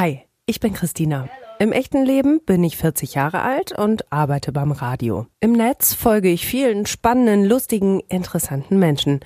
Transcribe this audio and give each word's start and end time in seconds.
Hi, 0.00 0.20
ich 0.46 0.60
bin 0.60 0.74
Christina. 0.74 1.28
Im 1.58 1.72
echten 1.72 2.04
Leben 2.04 2.40
bin 2.46 2.62
ich 2.62 2.76
40 2.76 3.14
Jahre 3.14 3.42
alt 3.42 3.76
und 3.76 4.12
arbeite 4.12 4.52
beim 4.52 4.70
Radio. 4.70 5.26
Im 5.40 5.50
Netz 5.50 5.92
folge 5.92 6.28
ich 6.28 6.46
vielen 6.46 6.86
spannenden, 6.86 7.44
lustigen, 7.44 7.98
interessanten 8.08 8.78
Menschen. 8.78 9.18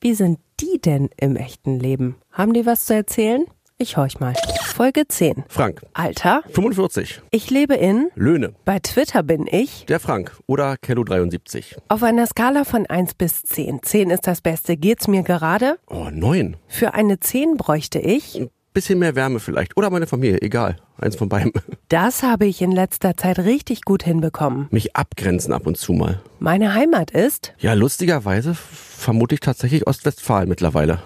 Wie 0.00 0.14
sind 0.14 0.40
die 0.58 0.80
denn 0.80 1.08
im 1.18 1.36
echten 1.36 1.78
Leben? 1.78 2.16
Haben 2.32 2.52
die 2.52 2.66
was 2.66 2.86
zu 2.86 2.96
erzählen? 2.96 3.44
Ich 3.76 3.96
horch 3.96 4.18
mal. 4.18 4.34
Folge 4.64 5.06
10. 5.06 5.44
Frank. 5.46 5.82
Alter. 5.92 6.42
45. 6.50 7.22
Ich 7.30 7.48
lebe 7.50 7.74
in. 7.74 8.10
Löhne. 8.16 8.54
Bei 8.64 8.80
Twitter 8.80 9.22
bin 9.22 9.46
ich. 9.48 9.86
Der 9.86 10.00
Frank. 10.00 10.36
Oder 10.48 10.72
Kello73. 10.84 11.76
Auf 11.86 12.02
einer 12.02 12.26
Skala 12.26 12.64
von 12.64 12.86
1 12.86 13.14
bis 13.14 13.44
10. 13.44 13.84
10 13.84 14.10
ist 14.10 14.26
das 14.26 14.40
Beste. 14.40 14.76
Geht's 14.76 15.06
mir 15.06 15.22
gerade? 15.22 15.78
Oh, 15.86 16.08
9. 16.10 16.56
Für 16.66 16.94
eine 16.94 17.20
10 17.20 17.56
bräuchte 17.56 18.00
ich. 18.00 18.48
Ein 18.78 18.82
bisschen 18.82 19.00
mehr 19.00 19.16
Wärme 19.16 19.40
vielleicht. 19.40 19.76
Oder 19.76 19.90
meine 19.90 20.06
Familie. 20.06 20.40
Egal. 20.40 20.76
Eins 20.98 21.16
von 21.16 21.28
beiden. 21.28 21.50
Das 21.88 22.22
habe 22.22 22.44
ich 22.46 22.60
in 22.60 22.70
letzter 22.70 23.16
Zeit 23.16 23.38
richtig 23.38 23.82
gut 23.82 24.04
hinbekommen. 24.04 24.68
Mich 24.70 24.94
abgrenzen 24.94 25.52
ab 25.54 25.66
und 25.66 25.78
zu 25.78 25.94
mal. 25.94 26.20
Meine 26.38 26.74
Heimat 26.74 27.10
ist. 27.10 27.54
Ja, 27.58 27.72
lustigerweise 27.72 28.54
vermute 28.54 29.34
ich 29.34 29.40
tatsächlich 29.40 29.86
Ostwestfalen 29.86 30.48
mittlerweile 30.48 31.00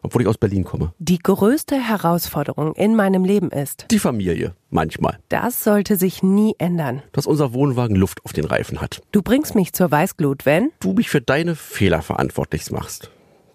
obwohl 0.00 0.22
ich 0.22 0.28
aus 0.28 0.38
Berlin 0.38 0.62
komme. 0.64 0.94
Die 1.00 1.18
größte 1.18 1.76
Herausforderung 1.76 2.74
in 2.76 2.94
meinem 2.94 3.24
Leben 3.24 3.50
ist 3.50 3.86
die 3.90 3.98
Familie, 3.98 4.54
manchmal. 4.70 5.18
Das 5.28 5.64
sollte 5.64 5.96
sich 5.96 6.22
nie 6.22 6.54
ändern. 6.58 7.02
Dass 7.12 7.26
unser 7.26 7.52
Wohnwagen 7.52 7.96
Luft 7.96 8.24
auf 8.24 8.32
den 8.32 8.44
Reifen 8.44 8.80
hat. 8.80 9.02
Du 9.10 9.22
bringst 9.22 9.56
mich 9.56 9.72
zur 9.72 9.90
Weißglut, 9.90 10.46
wenn 10.46 10.70
du 10.78 10.92
mich 10.92 11.10
für 11.10 11.20
deine 11.20 11.56
Fehler 11.56 12.00
verantwortlich 12.00 12.70
machst. 12.70 13.10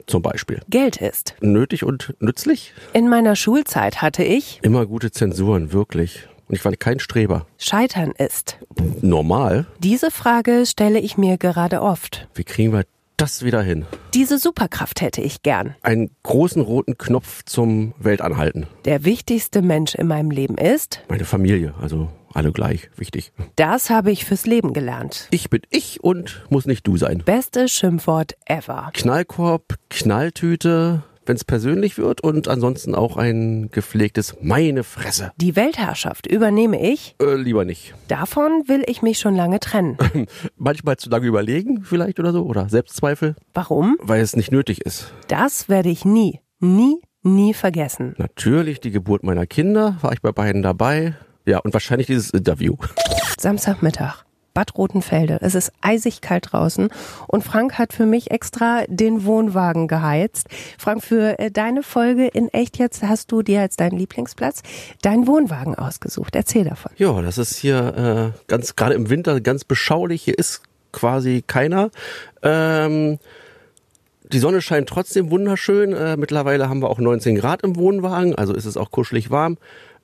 Zum 0.07 0.21
Beispiel. 0.21 0.62
Geld 0.70 0.98
ist. 0.98 1.35
Nötig 1.41 1.84
und 1.84 2.13
nützlich? 2.20 2.73
In 2.94 3.09
meiner 3.09 3.35
Schulzeit 3.35 4.02
hatte 4.02 4.23
ich. 4.23 4.59
Immer 4.61 4.85
gute 4.85 5.11
Zensuren, 5.11 5.71
wirklich. 5.73 6.27
Und 6.48 6.55
ich 6.55 6.66
war 6.66 6.71
kein 6.73 6.99
Streber. 6.99 7.45
Scheitern 7.57 8.11
ist. 8.17 8.58
Normal? 9.02 9.66
Diese 9.80 10.11
Frage 10.11 10.66
stelle 10.66 11.00
ich 11.00 11.17
mir 11.17 11.38
gerade 11.38 11.81
oft. 11.81 12.27
Wie 12.36 12.44
kriegen 12.44 12.73
wir 12.73 12.83
das 13.17 13.44
wieder 13.44 13.61
hin? 13.61 13.86
Diese 14.14 14.38
Superkraft 14.38 15.02
hätte 15.02 15.22
ich 15.22 15.44
gern. 15.44 15.75
Einen 15.81 16.09
großen 16.23 16.61
roten 16.61 16.97
Knopf 16.97 17.44
zum 17.45 17.94
Weltanhalten. 17.97 18.67
Der 18.86 19.05
wichtigste 19.05 19.61
Mensch 19.61 19.95
in 19.95 20.08
meinem 20.08 20.31
Leben 20.31 20.58
ist? 20.58 21.02
Meine 21.08 21.25
Familie, 21.25 21.73
also 21.81 22.09
alle 22.34 22.52
gleich 22.52 22.89
wichtig. 22.98 23.31
Das 23.56 23.89
habe 23.89 24.12
ich 24.12 24.26
fürs 24.26 24.45
Leben 24.45 24.73
gelernt. 24.73 25.28
Ich 25.31 25.50
bin 25.50 25.62
ich 25.70 26.03
und 26.03 26.44
muss 26.50 26.66
nicht 26.66 26.86
du 26.88 26.98
sein. 26.98 27.23
Bestes 27.26 27.72
Schimpfwort 27.72 28.36
ever. 28.45 28.89
Knallkorb, 28.94 29.76
Knalltüte, 29.89 31.04
wenn 31.26 31.36
es 31.36 31.45
persönlich 31.45 31.98
wird 31.98 32.22
und 32.22 32.48
ansonsten 32.48 32.95
auch 32.95 33.17
ein 33.17 33.70
gepflegtes 33.72 34.36
Meine 34.42 34.84
Fresse. 34.84 35.31
Die 35.38 35.56
Weltherrschaft 35.56 36.28
übernehme 36.28 36.81
ich? 36.81 37.16
Äh, 37.22 37.36
lieber 37.36 37.66
nicht. 37.66 37.94
Davon 38.08 38.64
will 38.67 38.84
ich 38.88 39.02
mich 39.02 39.20
schon 39.20 39.36
lange 39.36 39.59
trennen. 39.59 39.98
Manchmal 40.58 40.98
zu 40.98 41.09
lange 41.09 41.28
überlegen 41.28 41.84
vielleicht 41.84 42.20
oder 42.20 42.34
so 42.34 42.45
oder 42.45 42.70
Selbstzweifel. 42.70 43.36
Warum? 43.54 43.98
Weil 44.02 44.22
es 44.22 44.36
nicht 44.36 44.52
nötig 44.52 44.81
ist. 44.81 45.14
Das 45.28 45.70
werde 45.70 45.89
ich 45.89 46.06
nie, 46.06 46.42
nie, 46.59 47.02
nie 47.22 47.54
vergessen. 47.54 48.16
Natürlich 48.17 48.80
die 48.81 48.92
Geburt 48.92 49.23
meiner 49.23 49.45
Kinder, 49.45 49.98
war 50.02 50.14
ich 50.14 50.22
bei 50.22 50.31
beiden 50.31 50.61
dabei. 50.61 51.16
Ja, 51.45 51.59
und 51.59 51.73
wahrscheinlich 51.73 52.08
dieses 52.08 52.30
Interview. 52.30 52.75
Samstagmittag. 53.39 54.23
Bad 54.53 54.77
Rotenfelde. 54.77 55.39
Es 55.41 55.55
ist 55.55 55.72
eisig 55.81 56.22
kalt 56.22 56.49
draußen 56.52 56.89
und 57.27 57.44
Frank 57.44 57.80
hat 57.80 57.91
für 57.91 58.05
mich 58.05 58.30
extra 58.30 58.83
den 58.88 59.25
Wohnwagen 59.25 59.88
geheizt. 59.88 60.47
Frank, 60.77 61.03
für 61.03 61.39
äh, 61.39 61.49
deine 61.49 61.81
Folge 61.81 62.27
in 62.27 62.49
echt 62.49 62.77
jetzt 62.77 63.02
hast 63.03 63.31
du 63.31 63.41
dir 63.41 63.61
als 63.61 63.77
deinen 63.77 63.97
Lieblingsplatz 63.97 64.61
deinen 65.02 65.25
Wohnwagen 65.25 65.75
ausgesucht. 65.75 66.36
Erzähl 66.36 66.66
davon. 66.66 66.91
Ja, 66.97 67.19
das 67.21 67.38
ist 67.38 67.58
hier 67.58 68.33
äh, 68.36 68.39
ganz 68.47 68.75
gerade 68.75 68.94
im 68.94 69.09
Winter 69.09 69.41
ganz 69.41 69.64
beschaulich. 69.64 70.21
Hier 70.21 70.38
ist 70.38 70.61
quasi 70.91 71.44
keiner. 71.45 71.89
Ähm, 72.44 73.17
die 74.31 74.39
Sonne 74.39 74.61
scheint 74.61 74.87
trotzdem 74.87 75.31
wunderschön. 75.31 75.93
Äh, 75.93 76.15
mittlerweile 76.17 76.70
haben 76.70 76.81
wir 76.81 76.89
auch 76.89 76.99
19 76.99 77.36
Grad 77.36 77.64
im 77.64 77.75
Wohnwagen, 77.75 78.36
also 78.36 78.54
ist 78.54 78.65
es 78.65 78.77
auch 78.77 78.92
kuschelig 78.92 79.31
warm. 79.31 79.58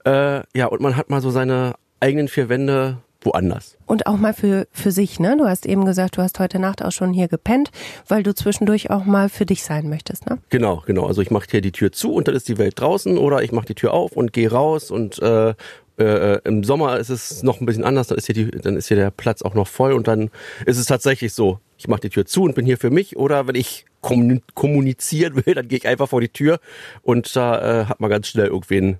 Äh, 0.05 0.41
ja, 0.55 0.67
und 0.67 0.81
man 0.81 0.95
hat 0.95 1.09
mal 1.09 1.21
so 1.21 1.29
seine 1.29 1.75
eigenen 1.99 2.27
vier 2.27 2.49
Wände 2.49 2.97
woanders. 3.21 3.77
Und 3.85 4.07
auch 4.07 4.17
mal 4.17 4.33
für, 4.33 4.67
für 4.71 4.91
sich, 4.91 5.19
ne? 5.19 5.35
Du 5.37 5.45
hast 5.45 5.65
eben 5.65 5.85
gesagt, 5.85 6.17
du 6.17 6.21
hast 6.21 6.39
heute 6.39 6.59
Nacht 6.59 6.83
auch 6.83 6.91
schon 6.91 7.11
hier 7.11 7.27
gepennt, 7.27 7.71
weil 8.07 8.23
du 8.23 8.33
zwischendurch 8.33 8.89
auch 8.91 9.05
mal 9.05 9.29
für 9.29 9.45
dich 9.45 9.63
sein 9.63 9.89
möchtest, 9.89 10.29
ne? 10.29 10.39
Genau, 10.49 10.83
genau. 10.85 11.05
Also 11.05 11.21
ich 11.21 11.31
mache 11.31 11.47
hier 11.49 11.61
die 11.61 11.71
Tür 11.71 11.91
zu 11.91 12.13
und 12.13 12.27
dann 12.27 12.35
ist 12.35 12.47
die 12.47 12.57
Welt 12.57 12.79
draußen 12.79 13.17
oder 13.17 13.43
ich 13.43 13.51
mache 13.51 13.65
die 13.65 13.75
Tür 13.75 13.93
auf 13.93 14.13
und 14.13 14.31
gehe 14.31 14.49
raus 14.49 14.89
und 14.89 15.21
äh, 15.21 15.53
äh, 15.97 16.39
im 16.45 16.63
Sommer 16.63 16.97
ist 16.97 17.09
es 17.09 17.43
noch 17.43 17.59
ein 17.59 17.65
bisschen 17.65 17.83
anders, 17.83 18.07
dann 18.07 18.17
ist 18.17 18.27
hier 18.27 18.35
die, 18.35 18.51
dann 18.51 18.77
ist 18.77 18.87
hier 18.87 18.97
der 18.97 19.11
Platz 19.11 19.41
auch 19.41 19.53
noch 19.53 19.67
voll 19.67 19.91
und 19.91 20.07
dann 20.07 20.29
ist 20.65 20.77
es 20.77 20.85
tatsächlich 20.85 21.33
so, 21.33 21.59
ich 21.77 21.89
mache 21.89 22.01
die 22.01 22.09
Tür 22.09 22.25
zu 22.25 22.43
und 22.43 22.55
bin 22.55 22.65
hier 22.65 22.77
für 22.77 22.89
mich 22.89 23.17
oder 23.17 23.47
wenn 23.47 23.55
ich 23.55 23.85
kommunizieren 24.01 25.45
will, 25.45 25.55
dann 25.55 25.67
gehe 25.67 25.77
ich 25.77 25.87
einfach 25.87 26.07
vor 26.07 26.21
die 26.21 26.29
Tür 26.29 26.59
und 27.01 27.35
da 27.35 27.81
äh, 27.81 27.85
hat 27.85 27.99
man 27.99 28.09
ganz 28.09 28.27
schnell 28.27 28.47
irgendwen 28.47 28.97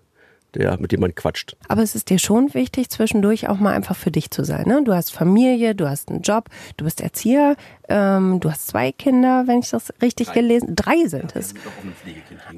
der, 0.56 0.80
mit 0.80 0.92
dem 0.92 1.02
man 1.02 1.14
quatscht. 1.14 1.56
Aber 1.68 1.84
es 1.84 1.96
ist 1.96 2.10
dir 2.10 2.20
schon 2.20 2.54
wichtig, 2.54 2.90
zwischendurch 2.90 3.50
auch 3.50 3.60
mal 3.60 3.74
einfach 3.74 3.96
für 3.96 4.12
dich 4.12 4.32
zu 4.32 4.44
sein. 4.44 4.68
Ne? 4.68 4.82
Du 4.84 4.94
hast 4.94 5.12
Familie, 5.12 5.76
du 5.76 5.90
hast 5.90 6.10
einen 6.10 6.22
Job, 6.22 6.50
du 6.78 6.86
bist 6.86 7.02
Erzieher, 7.02 7.56
ähm, 7.88 8.40
du 8.40 8.50
hast 8.50 8.68
zwei 8.68 8.92
Kinder, 8.92 9.44
wenn 9.48 9.60
ich 9.60 9.70
das 9.70 9.94
richtig 10.02 10.28
drei. 10.28 10.34
gelesen 10.34 10.76
Drei 10.76 11.08
sind 11.08 11.34
ja, 11.34 11.42
es. 11.42 11.54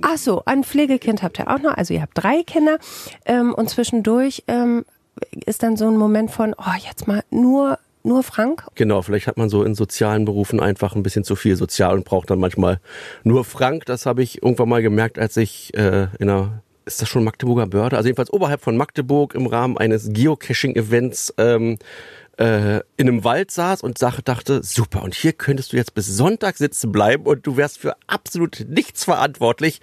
Ach 0.02 0.18
so, 0.18 0.44
ein 0.46 0.64
Pflegekind 0.64 1.24
habt 1.24 1.40
ihr 1.40 1.50
auch 1.50 1.60
noch. 1.60 1.76
Also 1.76 1.94
ihr 1.94 2.02
habt 2.02 2.14
drei 2.16 2.44
Kinder. 2.44 2.78
Ähm, 3.26 3.54
und 3.54 3.70
zwischendurch 3.70 4.44
ähm, 4.48 4.86
ist 5.46 5.64
dann 5.64 5.78
so 5.78 5.88
ein 5.88 5.98
Moment 5.98 6.32
von, 6.32 6.56
oh, 6.58 6.76
jetzt 6.78 7.08
mal 7.08 7.24
nur 7.30 7.78
nur 8.04 8.24
Frank? 8.24 8.66
Genau, 8.74 9.04
vielleicht 9.04 9.28
hat 9.28 9.38
man 9.38 9.50
so 9.50 9.64
in 9.64 9.76
sozialen 9.76 10.26
Berufen 10.26 10.60
einfach 10.60 10.96
ein 10.96 11.04
bisschen 11.04 11.24
zu 11.24 11.36
viel 11.36 11.56
sozial 11.56 11.96
und 11.96 12.06
braucht 12.06 12.32
dann 12.32 12.40
manchmal 12.40 12.80
nur 13.24 13.46
Frank. 13.46 13.86
Das 13.86 14.08
habe 14.08 14.24
ich 14.24 14.42
irgendwann 14.42 14.70
mal 14.70 14.82
gemerkt, 14.82 15.20
als 15.20 15.38
ich 15.38 15.74
äh, 15.76 16.08
in 16.18 16.30
einer 16.30 16.64
ist 16.86 17.02
das 17.02 17.10
schon 17.10 17.24
Magdeburger 17.24 17.68
Börde? 17.68 17.98
Also 17.98 18.08
jedenfalls 18.08 18.32
oberhalb 18.32 18.62
von 18.62 18.78
Magdeburg 18.78 19.36
im 19.36 19.48
Rahmen 19.48 19.78
eines 19.78 20.12
Geocaching-Events 20.12 21.34
ähm, 21.38 21.78
äh, 22.38 22.78
in 22.98 23.08
einem 23.08 23.24
Wald 23.24 23.52
saß 23.52 23.82
und 23.82 24.02
dachte, 24.02 24.64
super, 24.64 25.04
und 25.04 25.14
hier 25.14 25.34
könntest 25.34 25.74
du 25.74 25.78
jetzt 25.78 25.94
bis 25.94 26.08
Sonntag 26.08 26.58
sitzen 26.58 26.92
bleiben 26.92 27.26
und 27.26 27.46
du 27.46 27.58
wärst 27.58 27.78
für 27.78 27.96
absolut 28.08 28.66
nichts 28.68 29.04
verantwortlich. 29.04 29.82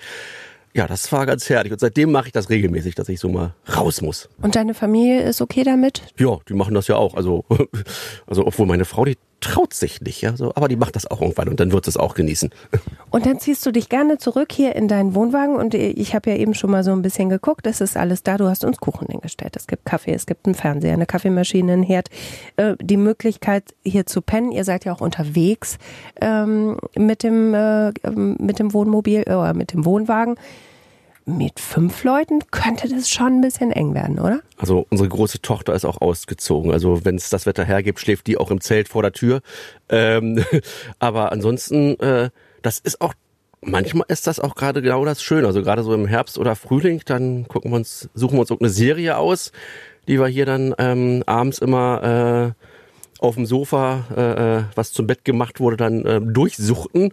Ja, 0.74 0.86
das 0.86 1.10
war 1.12 1.26
ganz 1.26 1.48
herrlich. 1.48 1.72
Und 1.72 1.80
seitdem 1.80 2.12
mache 2.12 2.28
ich 2.28 2.32
das 2.32 2.50
regelmäßig, 2.50 2.94
dass 2.94 3.08
ich 3.08 3.20
so 3.20 3.28
mal 3.28 3.54
raus 3.74 4.00
muss. 4.02 4.28
Und 4.42 4.54
deine 4.54 4.74
Familie 4.74 5.22
ist 5.22 5.40
okay 5.40 5.64
damit? 5.64 6.02
Ja, 6.18 6.38
die 6.48 6.54
machen 6.54 6.74
das 6.74 6.88
ja 6.88 6.96
auch. 6.96 7.14
Also, 7.14 7.44
also 8.26 8.46
obwohl 8.46 8.66
meine 8.66 8.84
Frau, 8.84 9.04
die 9.04 9.16
traut 9.40 9.72
sich 9.72 10.00
nicht, 10.00 10.20
ja, 10.20 10.36
so, 10.36 10.52
aber 10.54 10.68
die 10.68 10.76
macht 10.76 10.96
das 10.96 11.08
auch 11.08 11.20
irgendwann 11.20 11.48
und 11.48 11.60
dann 11.60 11.72
wird 11.72 11.86
es 11.86 11.96
auch 11.96 12.14
genießen. 12.14 12.50
Und 13.10 13.24
dann 13.24 13.40
ziehst 13.40 13.64
du 13.64 13.72
dich 13.72 13.88
gerne 13.88 14.18
zurück 14.18 14.52
hier 14.52 14.76
in 14.76 14.86
deinen 14.86 15.14
Wohnwagen 15.14 15.56
und 15.56 15.72
ich 15.72 16.14
habe 16.14 16.28
ja 16.28 16.36
eben 16.36 16.52
schon 16.52 16.70
mal 16.70 16.84
so 16.84 16.92
ein 16.92 17.00
bisschen 17.00 17.30
geguckt, 17.30 17.66
es 17.66 17.80
ist 17.80 17.96
alles 17.96 18.22
da, 18.22 18.36
du 18.36 18.46
hast 18.48 18.66
uns 18.66 18.76
Kuchen 18.76 19.08
hingestellt, 19.08 19.56
es 19.56 19.66
gibt 19.66 19.86
Kaffee, 19.86 20.12
es 20.12 20.26
gibt 20.26 20.44
einen 20.44 20.54
Fernseher, 20.54 20.92
eine 20.92 21.06
Kaffeemaschine, 21.06 21.72
einen 21.72 21.82
Herd, 21.82 22.10
äh, 22.56 22.74
die 22.82 22.98
Möglichkeit 22.98 23.64
hier 23.82 24.04
zu 24.04 24.20
pennen, 24.20 24.52
ihr 24.52 24.64
seid 24.64 24.84
ja 24.84 24.92
auch 24.92 25.00
unterwegs 25.00 25.78
ähm, 26.20 26.76
mit 26.96 27.22
dem 27.22 27.54
äh, 27.54 27.92
mit 28.10 28.58
dem 28.58 28.74
Wohnmobil 28.74 29.22
oder 29.22 29.54
mit 29.54 29.72
dem 29.72 29.86
Wohnwagen 29.86 30.36
mit 31.28 31.60
fünf 31.60 32.04
Leuten 32.04 32.40
könnte 32.50 32.88
das 32.88 33.10
schon 33.10 33.34
ein 33.34 33.40
bisschen 33.40 33.70
eng 33.70 33.94
werden, 33.94 34.18
oder? 34.18 34.40
Also 34.56 34.86
unsere 34.88 35.08
große 35.08 35.42
Tochter 35.42 35.74
ist 35.74 35.84
auch 35.84 36.00
ausgezogen. 36.00 36.72
Also 36.72 37.04
wenn 37.04 37.16
es 37.16 37.28
das 37.28 37.44
Wetter 37.44 37.64
hergibt, 37.64 38.00
schläft 38.00 38.26
die 38.26 38.38
auch 38.38 38.50
im 38.50 38.60
Zelt 38.60 38.88
vor 38.88 39.02
der 39.02 39.12
Tür. 39.12 39.42
Ähm, 39.88 40.44
aber 40.98 41.30
ansonsten, 41.30 42.00
äh, 42.00 42.30
das 42.62 42.78
ist 42.78 43.00
auch 43.00 43.14
manchmal 43.60 44.06
ist 44.08 44.26
das 44.26 44.40
auch 44.40 44.54
gerade 44.54 44.82
genau 44.82 45.04
das 45.04 45.22
Schöne. 45.22 45.46
Also 45.46 45.62
gerade 45.62 45.82
so 45.82 45.92
im 45.92 46.06
Herbst 46.06 46.38
oder 46.38 46.56
Frühling, 46.56 47.02
dann 47.04 47.46
gucken 47.46 47.72
wir 47.72 47.76
uns, 47.76 48.08
suchen 48.14 48.36
wir 48.36 48.40
uns 48.40 48.50
irgendeine 48.50 48.72
Serie 48.72 49.16
aus, 49.18 49.52
die 50.06 50.18
wir 50.18 50.28
hier 50.28 50.46
dann 50.46 50.74
ähm, 50.78 51.22
abends 51.26 51.58
immer 51.58 52.54
äh, 52.54 52.64
auf 53.20 53.34
dem 53.34 53.46
Sofa, 53.46 54.04
äh, 54.16 54.58
äh 54.58 54.62
was 54.74 54.92
zum 54.92 55.06
Bett 55.06 55.24
gemacht 55.24 55.60
wurde, 55.60 55.76
dann 55.76 56.04
äh, 56.04 56.20
durchsuchten 56.20 57.12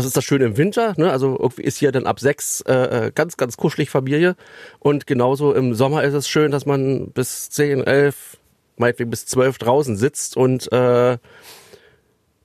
das 0.00 0.06
ist 0.06 0.16
das 0.16 0.24
Schöne 0.24 0.46
im 0.46 0.56
Winter, 0.56 0.94
ne? 0.96 1.10
Also 1.10 1.36
irgendwie 1.38 1.62
ist 1.62 1.76
hier 1.76 1.92
dann 1.92 2.06
ab 2.06 2.20
sechs 2.20 2.62
äh, 2.62 3.06
äh, 3.06 3.12
ganz, 3.14 3.36
ganz 3.36 3.56
kuschelig 3.56 3.90
Familie. 3.90 4.34
Und 4.78 5.06
genauso 5.06 5.52
im 5.52 5.74
Sommer 5.74 6.04
ist 6.04 6.14
es 6.14 6.28
schön, 6.28 6.50
dass 6.50 6.64
man 6.64 7.10
bis 7.10 7.50
zehn, 7.50 7.84
elf, 7.84 8.38
meinetwegen 8.78 9.10
bis 9.10 9.26
zwölf 9.26 9.58
draußen 9.58 9.96
sitzt 9.96 10.36
und 10.36 10.72
äh, 10.72 11.18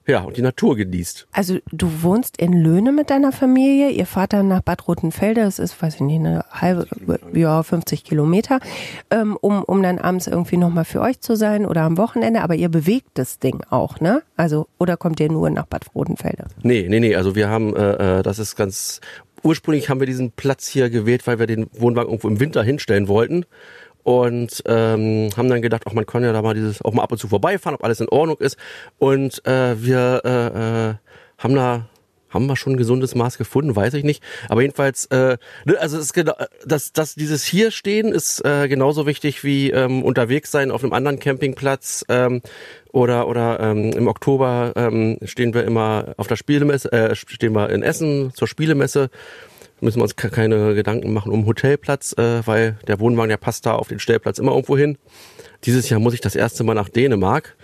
ja, 0.07 0.21
und 0.21 0.37
die 0.37 0.41
Natur 0.41 0.75
genießt. 0.75 1.27
Also 1.31 1.57
du 1.71 2.03
wohnst 2.03 2.37
in 2.37 2.53
Löhne 2.53 2.91
mit 2.91 3.09
deiner 3.09 3.31
Familie, 3.31 3.89
ihr 3.89 4.05
fahrt 4.05 4.33
dann 4.33 4.47
nach 4.47 4.61
Bad 4.61 4.87
Rotenfelde, 4.87 5.41
das 5.41 5.57
ist, 5.57 5.81
weiß 5.81 5.95
ich 5.95 6.01
nicht, 6.01 6.19
eine 6.19 6.45
halbe, 6.51 6.87
ja, 7.33 7.63
50 7.63 8.03
Kilometer, 8.03 8.59
ähm, 9.09 9.37
um, 9.41 9.63
um 9.63 9.81
dann 9.81 9.97
abends 9.97 10.27
irgendwie 10.27 10.57
nochmal 10.57 10.85
für 10.85 11.01
euch 11.01 11.21
zu 11.21 11.35
sein 11.35 11.65
oder 11.65 11.81
am 11.81 11.97
Wochenende, 11.97 12.41
aber 12.41 12.55
ihr 12.55 12.69
bewegt 12.69 13.09
das 13.15 13.39
Ding 13.39 13.63
auch, 13.69 13.99
ne? 13.99 14.21
Also, 14.37 14.67
oder 14.77 14.95
kommt 14.95 15.19
ihr 15.19 15.31
nur 15.31 15.49
nach 15.49 15.65
Bad 15.65 15.85
Rotenfelde? 15.95 16.45
Nee, 16.61 16.85
nee, 16.87 16.99
nee, 16.99 17.15
also 17.15 17.35
wir 17.35 17.49
haben, 17.49 17.75
äh, 17.75 18.19
äh 18.19 18.23
das 18.23 18.37
ist 18.37 18.55
ganz, 18.55 19.01
ursprünglich 19.41 19.89
haben 19.89 19.99
wir 19.99 20.07
diesen 20.07 20.31
Platz 20.31 20.67
hier 20.67 20.89
gewählt, 20.89 21.25
weil 21.25 21.39
wir 21.39 21.47
den 21.47 21.67
Wohnwagen 21.73 22.09
irgendwo 22.09 22.27
im 22.27 22.39
Winter 22.39 22.63
hinstellen 22.63 23.07
wollten 23.07 23.45
und 24.05 24.61
ähm, 24.67 25.31
haben 25.35 25.49
dann 25.49 25.63
gedacht, 25.63 25.87
auch 25.87 25.93
man 25.93 26.05
kann 26.05 26.23
ja 26.23 26.31
da 26.31 26.43
mal 26.43 26.53
dieses 26.53 26.79
auch 26.85 26.93
mal 26.93 27.01
ab 27.01 27.11
und 27.11 27.17
zu 27.17 27.27
vorbeifahren, 27.27 27.75
ob 27.75 27.83
alles 27.83 27.99
in 27.99 28.07
Ordnung 28.07 28.37
ist. 28.37 28.55
Und 28.99 29.43
äh, 29.47 29.83
wir 29.83 30.21
äh, 30.23 30.89
äh, 30.89 30.93
haben 31.39 31.55
da 31.55 31.89
haben 32.29 32.45
wir 32.47 32.55
schon 32.55 32.73
ein 32.73 32.77
gesundes 32.77 33.15
Maß 33.15 33.37
gefunden, 33.39 33.75
weiß 33.75 33.95
ich 33.95 34.03
nicht. 34.03 34.21
Aber 34.49 34.61
jedenfalls, 34.61 35.05
äh, 35.05 35.37
ne, 35.63 35.79
also 35.79 35.97
es 35.97 36.05
ist 36.05 36.13
genau, 36.13 36.33
das, 36.65 36.91
das, 36.93 37.15
dieses 37.15 37.45
hier 37.45 37.71
stehen 37.71 38.11
ist 38.11 38.45
äh, 38.45 38.67
genauso 38.67 39.07
wichtig 39.07 39.43
wie 39.43 39.71
ähm, 39.71 40.03
unterwegs 40.03 40.51
sein 40.51 40.69
auf 40.69 40.83
einem 40.83 40.93
anderen 40.93 41.17
Campingplatz. 41.19 42.05
Ähm, 42.09 42.41
oder 42.91 43.27
oder 43.27 43.59
ähm, 43.59 43.91
im 43.91 44.07
Oktober 44.07 44.73
ähm, 44.75 45.17
stehen 45.23 45.53
wir 45.53 45.63
immer 45.63 46.13
auf 46.17 46.27
der 46.27 46.35
Spielemesse, 46.35 46.91
äh, 46.91 47.15
stehen 47.15 47.53
wir 47.53 47.69
in 47.69 47.83
Essen 47.83 48.31
zur 48.33 48.47
Spielemesse 48.47 49.09
müssen 49.81 49.99
wir 49.99 50.03
uns 50.03 50.15
keine 50.15 50.75
Gedanken 50.75 51.13
machen 51.13 51.31
um 51.31 51.45
Hotelplatz, 51.45 52.13
äh, 52.17 52.45
weil 52.45 52.77
der 52.87 52.99
Wohnwagen, 52.99 53.29
der 53.29 53.37
passt 53.37 53.65
da 53.65 53.75
auf 53.75 53.87
den 53.87 53.99
Stellplatz 53.99 54.39
immer 54.39 54.51
irgendwo 54.51 54.77
hin. 54.77 54.97
Dieses 55.63 55.89
Jahr 55.89 55.99
muss 55.99 56.13
ich 56.13 56.21
das 56.21 56.35
erste 56.35 56.63
Mal 56.63 56.73
nach 56.73 56.89
Dänemark. 56.89 57.55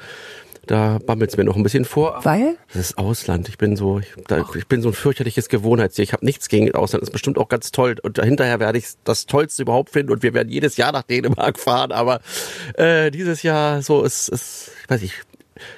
Da 0.67 0.99
bammelt 0.99 1.31
es 1.31 1.37
mir 1.37 1.43
noch 1.43 1.55
ein 1.55 1.63
bisschen 1.63 1.85
vor. 1.85 2.19
Weil? 2.23 2.55
Das 2.67 2.77
ist 2.77 2.97
Ausland. 2.97 3.49
Ich 3.49 3.57
bin 3.57 3.75
so, 3.75 3.99
ich, 3.99 4.13
da, 4.27 4.45
ich 4.55 4.67
bin 4.67 4.81
so 4.81 4.89
ein 4.89 4.93
fürchterliches 4.93 5.49
Gewohnheitstier. 5.49 6.03
Ich 6.03 6.13
habe 6.13 6.23
nichts 6.23 6.49
gegen 6.49 6.73
Ausland. 6.75 7.01
Das 7.01 7.09
ist 7.09 7.13
bestimmt 7.13 7.37
auch 7.39 7.49
ganz 7.49 7.71
toll. 7.71 7.95
Und 8.01 8.23
hinterher 8.23 8.59
werde 8.59 8.77
ich 8.77 8.85
das 9.03 9.25
Tollste 9.25 9.63
überhaupt 9.63 9.89
finden. 9.89 10.11
Und 10.11 10.21
wir 10.21 10.33
werden 10.33 10.49
jedes 10.49 10.77
Jahr 10.77 10.91
nach 10.91 11.03
Dänemark 11.03 11.57
fahren. 11.59 11.91
Aber 11.91 12.21
äh, 12.75 13.09
dieses 13.09 13.41
Jahr 13.41 13.81
so 13.81 14.03
ist, 14.03 14.29
ist, 14.29 14.71
ich 14.83 14.89
weiß 14.89 15.01
nicht, 15.01 15.25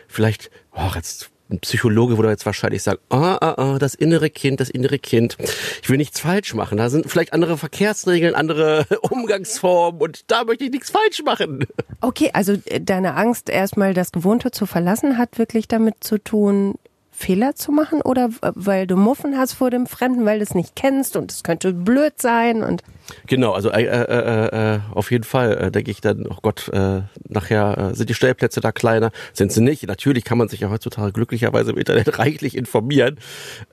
vielleicht, 0.08 0.52
oh, 0.74 0.92
jetzt 0.96 1.32
ein 1.50 1.60
Psychologe 1.60 2.18
würde 2.18 2.30
jetzt 2.30 2.46
wahrscheinlich 2.46 2.84
sagen, 2.84 3.00
ah, 3.10 3.38
ah, 3.40 3.54
ah, 3.58 3.80
das 3.80 3.96
innere 3.96 4.30
Kind, 4.30 4.60
das 4.60 4.70
innere 4.70 4.98
Kind. 4.98 5.38
Ich 5.82 5.90
will 5.90 5.98
nichts 5.98 6.20
falsch 6.20 6.54
machen. 6.54 6.78
Da 6.78 6.90
sind 6.90 7.10
vielleicht 7.10 7.34
andere 7.34 7.58
Verkehrsregeln, 7.58 8.36
andere 8.36 8.86
Umgangsformen 9.02 10.02
und 10.02 10.32
da 10.32 10.46
möchte 10.46 10.66
ich 10.66 10.72
nichts 10.72 10.90
falsch 10.90 11.22
machen. 11.24 11.66
Okay, 12.02 12.32
also 12.34 12.54
äh, 12.66 12.82
deine 12.82 13.16
Angst, 13.16 13.50
erstmal 13.50 13.94
das 13.94 14.12
Gewohnte 14.12 14.52
zu 14.52 14.66
verlassen, 14.66 15.18
hat 15.18 15.38
wirklich 15.38 15.68
damit 15.68 16.04
zu 16.04 16.18
tun, 16.18 16.76
Fehler 17.14 17.56
zu 17.56 17.72
machen 17.72 18.02
oder 18.02 18.30
weil 18.42 18.88
du 18.88 18.98
Muffen 18.98 19.38
hast 19.38 19.54
vor 19.54 19.70
dem 19.70 19.86
Fremden, 19.86 20.26
weil 20.26 20.40
du 20.40 20.44
es 20.44 20.56
nicht 20.56 20.76
kennst 20.76 21.16
und 21.16 21.32
es 21.32 21.44
könnte 21.44 21.72
blöd 21.72 22.14
sein 22.18 22.64
und 22.64 22.82
genau, 23.28 23.52
also 23.52 23.70
äh, 23.70 23.84
äh, 23.84 24.04
äh, 24.04 24.76
äh 24.76 24.80
auf 24.94 25.12
jeden 25.12 25.24
Fall 25.24 25.58
äh, 25.58 25.72
denke 25.72 25.92
ich 25.92 26.02
dann, 26.02 26.26
oh 26.28 26.38
Gott, 26.42 26.70
äh, 26.70 27.02
nachher 27.30 27.78
äh, 27.78 27.96
sind 27.96 28.10
die 28.10 28.16
Stellplätze 28.16 28.62
da 28.62 28.72
kleiner, 28.72 29.12
sind 29.34 29.52
sie 29.52 29.62
nicht. 29.62 29.88
Natürlich 29.88 30.24
kann 30.24 30.38
man 30.38 30.48
sich 30.50 30.62
ja 30.62 30.70
heutzutage 30.70 31.12
glücklicherweise 31.12 31.72
im 31.72 31.78
Internet 31.78 32.18
reichlich 32.20 32.58
informieren 32.58 33.20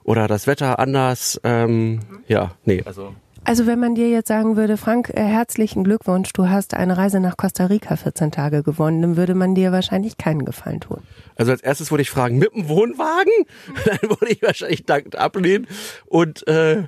oder 0.05 0.29
das 0.29 0.47
Wetter 0.47 0.79
anders. 0.79 1.41
Ähm, 1.43 2.01
ja, 2.29 2.53
nee, 2.65 2.83
also 2.85 3.15
also 3.45 3.67
wenn 3.67 3.79
man 3.79 3.95
dir 3.95 4.09
jetzt 4.09 4.29
sagen 4.29 4.57
würde, 4.57 4.77
Frank, 4.77 5.11
äh, 5.11 5.23
herzlichen 5.23 5.85
Glückwunsch, 5.85 6.33
du 6.33 6.49
hast 6.49 6.75
eine 6.75 6.97
Reise 6.97 7.21
nach 7.21 7.37
Costa 7.37 7.67
Rica 7.67 7.97
14 7.97 8.31
Tage 8.31 8.63
gewonnen, 8.63 9.03
dann 9.03 9.17
würde 9.17 9.35
man 9.35 9.55
dir 9.55 9.73
wahrscheinlich 9.73 10.19
keinen 10.19 10.45
Gefallen 10.45 10.81
tun. 10.81 11.03
Also 11.37 11.53
als 11.53 11.63
erstes 11.63 11.91
würde 11.91 12.03
ich 12.03 12.11
fragen, 12.11 12.39
mit 12.39 12.55
dem 12.55 12.69
Wohnwagen? 12.69 13.33
Dann 13.87 14.11
würde 14.11 14.29
ich 14.29 14.43
wahrscheinlich 14.43 14.85
dankend 14.85 15.17
ablehnen. 15.17 15.67
Und 16.07 16.47
äh, 16.47 16.81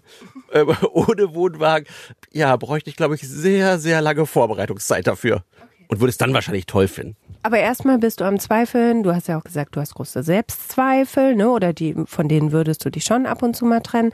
äh, 0.52 0.64
ohne 0.92 1.34
Wohnwagen, 1.34 1.86
ja, 2.32 2.54
bräuchte 2.56 2.90
ich, 2.90 2.96
glaube 2.96 3.14
ich, 3.14 3.26
sehr, 3.26 3.78
sehr 3.78 4.02
lange 4.02 4.26
Vorbereitungszeit 4.26 5.06
dafür. 5.06 5.44
Und 5.88 6.00
würde 6.00 6.10
es 6.10 6.18
dann 6.18 6.34
wahrscheinlich 6.34 6.66
toll 6.66 6.88
finden. 6.88 7.16
Aber 7.42 7.58
erstmal 7.58 7.98
bist 7.98 8.20
du 8.20 8.24
am 8.24 8.38
Zweifeln. 8.38 9.02
Du 9.02 9.14
hast 9.14 9.28
ja 9.28 9.38
auch 9.38 9.44
gesagt, 9.44 9.74
du 9.74 9.80
hast 9.80 9.94
große 9.94 10.22
Selbstzweifel, 10.22 11.34
ne? 11.34 11.50
Oder 11.50 11.72
die, 11.72 11.94
von 12.06 12.28
denen 12.28 12.52
würdest 12.52 12.84
du 12.84 12.90
dich 12.90 13.04
schon 13.04 13.26
ab 13.26 13.42
und 13.42 13.56
zu 13.56 13.64
mal 13.64 13.80
trennen. 13.80 14.12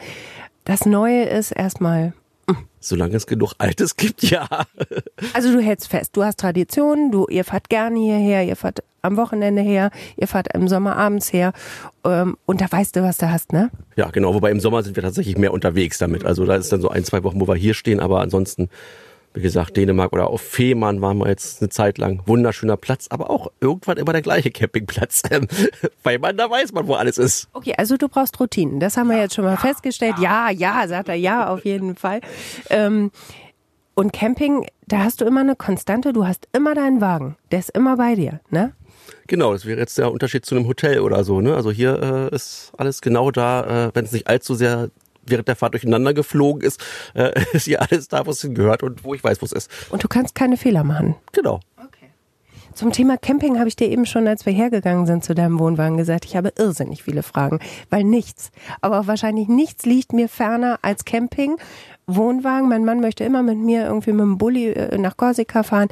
Das 0.64 0.86
Neue 0.86 1.24
ist 1.24 1.52
erstmal 1.52 2.12
Solange 2.80 3.16
es 3.16 3.26
genug 3.26 3.54
Altes 3.58 3.96
gibt, 3.96 4.22
ja. 4.22 4.48
Also 5.32 5.52
du 5.52 5.60
hältst 5.60 5.88
fest, 5.88 6.16
du 6.16 6.24
hast 6.24 6.38
Traditionen, 6.38 7.10
du, 7.10 7.26
ihr 7.28 7.44
fahrt 7.44 7.68
gerne 7.68 7.98
hierher, 7.98 8.44
ihr 8.44 8.56
fahrt 8.56 8.82
am 9.02 9.16
Wochenende 9.16 9.62
her, 9.62 9.90
ihr 10.16 10.28
fahrt 10.28 10.54
im 10.54 10.68
Sommer 10.68 10.96
abends 10.96 11.32
her 11.32 11.52
ähm, 12.04 12.36
und 12.46 12.60
da 12.60 12.66
weißt 12.70 12.96
du, 12.96 13.02
was 13.02 13.18
du 13.18 13.30
hast, 13.30 13.52
ne? 13.52 13.70
Ja, 13.96 14.10
genau, 14.10 14.34
wobei 14.34 14.50
im 14.50 14.60
Sommer 14.60 14.82
sind 14.82 14.96
wir 14.96 15.02
tatsächlich 15.02 15.36
mehr 15.36 15.52
unterwegs 15.52 15.98
damit. 15.98 16.24
Also 16.24 16.44
da 16.44 16.56
ist 16.56 16.72
dann 16.72 16.80
so 16.80 16.88
ein, 16.88 17.04
zwei 17.04 17.22
Wochen, 17.24 17.40
wo 17.40 17.48
wir 17.48 17.56
hier 17.56 17.74
stehen, 17.74 18.00
aber 18.00 18.20
ansonsten 18.20 18.68
wie 19.34 19.42
gesagt, 19.42 19.76
Dänemark 19.76 20.12
oder 20.12 20.28
auf 20.28 20.40
Fehmarn 20.40 21.00
waren 21.00 21.18
wir 21.18 21.28
jetzt 21.28 21.60
eine 21.60 21.68
Zeit 21.68 21.98
lang. 21.98 22.22
Wunderschöner 22.26 22.76
Platz, 22.76 23.06
aber 23.10 23.30
auch 23.30 23.50
irgendwann 23.60 23.98
immer 23.98 24.12
der 24.12 24.22
gleiche 24.22 24.50
Campingplatz. 24.50 25.22
Weil 26.02 26.18
man, 26.18 26.36
da 26.36 26.50
weiß 26.50 26.72
man, 26.72 26.86
wo 26.86 26.94
alles 26.94 27.18
ist. 27.18 27.48
Okay, 27.52 27.74
also 27.76 27.96
du 27.96 28.08
brauchst 28.08 28.38
Routinen. 28.40 28.80
Das 28.80 28.96
haben 28.96 29.08
wir 29.08 29.18
jetzt 29.18 29.34
schon 29.34 29.44
mal 29.44 29.56
festgestellt. 29.56 30.16
Ja, 30.20 30.50
ja, 30.50 30.86
sagt 30.88 31.08
er, 31.08 31.14
ja, 31.14 31.48
auf 31.48 31.64
jeden 31.64 31.96
Fall. 31.96 32.20
Ähm, 32.70 33.10
und 33.94 34.12
Camping, 34.12 34.66
da 34.86 34.98
hast 35.00 35.20
du 35.20 35.24
immer 35.24 35.40
eine 35.40 35.56
Konstante, 35.56 36.12
du 36.12 36.26
hast 36.26 36.48
immer 36.52 36.74
deinen 36.74 37.00
Wagen. 37.00 37.36
Der 37.50 37.58
ist 37.58 37.70
immer 37.70 37.96
bei 37.96 38.14
dir, 38.14 38.40
ne? 38.50 38.72
Genau, 39.26 39.52
das 39.52 39.66
wäre 39.66 39.78
jetzt 39.78 39.98
der 39.98 40.10
Unterschied 40.10 40.46
zu 40.46 40.54
einem 40.54 40.66
Hotel 40.66 41.00
oder 41.00 41.24
so. 41.24 41.40
Ne? 41.40 41.54
Also 41.54 41.70
hier 41.70 42.30
äh, 42.32 42.34
ist 42.34 42.72
alles 42.78 43.00
genau 43.00 43.30
da, 43.30 43.88
äh, 43.88 43.90
wenn 43.94 44.04
es 44.04 44.12
nicht 44.12 44.26
allzu 44.26 44.54
sehr 44.54 44.90
während 45.30 45.48
der 45.48 45.56
Fahrt 45.56 45.74
durcheinander 45.74 46.14
geflogen 46.14 46.62
ist, 46.62 46.80
äh, 47.14 47.32
ist 47.52 47.64
hier 47.64 47.82
alles 47.82 48.08
da, 48.08 48.26
wo 48.26 48.30
es 48.30 48.40
hingehört 48.40 48.82
und 48.82 49.04
wo 49.04 49.14
ich 49.14 49.22
weiß, 49.22 49.40
wo 49.42 49.46
es 49.46 49.52
ist. 49.52 49.70
Und 49.90 50.02
du 50.02 50.08
kannst 50.08 50.34
keine 50.34 50.56
Fehler 50.56 50.84
machen. 50.84 51.16
Genau. 51.32 51.60
Zum 52.78 52.92
Thema 52.92 53.16
Camping 53.16 53.58
habe 53.58 53.66
ich 53.66 53.74
dir 53.74 53.88
eben 53.88 54.06
schon, 54.06 54.28
als 54.28 54.46
wir 54.46 54.52
hergegangen 54.52 55.04
sind 55.04 55.24
zu 55.24 55.34
deinem 55.34 55.58
Wohnwagen, 55.58 55.96
gesagt, 55.96 56.24
ich 56.24 56.36
habe 56.36 56.52
irrsinnig 56.56 57.02
viele 57.02 57.24
Fragen, 57.24 57.58
weil 57.90 58.04
nichts, 58.04 58.52
aber 58.80 59.08
wahrscheinlich 59.08 59.48
nichts 59.48 59.84
liegt 59.84 60.12
mir 60.12 60.28
ferner 60.28 60.78
als 60.82 61.04
Camping. 61.04 61.56
Wohnwagen, 62.06 62.68
mein 62.68 62.84
Mann 62.84 63.00
möchte 63.00 63.24
immer 63.24 63.42
mit 63.42 63.58
mir 63.58 63.86
irgendwie 63.86 64.12
mit 64.12 64.20
dem 64.20 64.38
Bulli 64.38 64.68
äh, 64.70 64.96
nach 64.96 65.16
Korsika 65.16 65.64
fahren. 65.64 65.88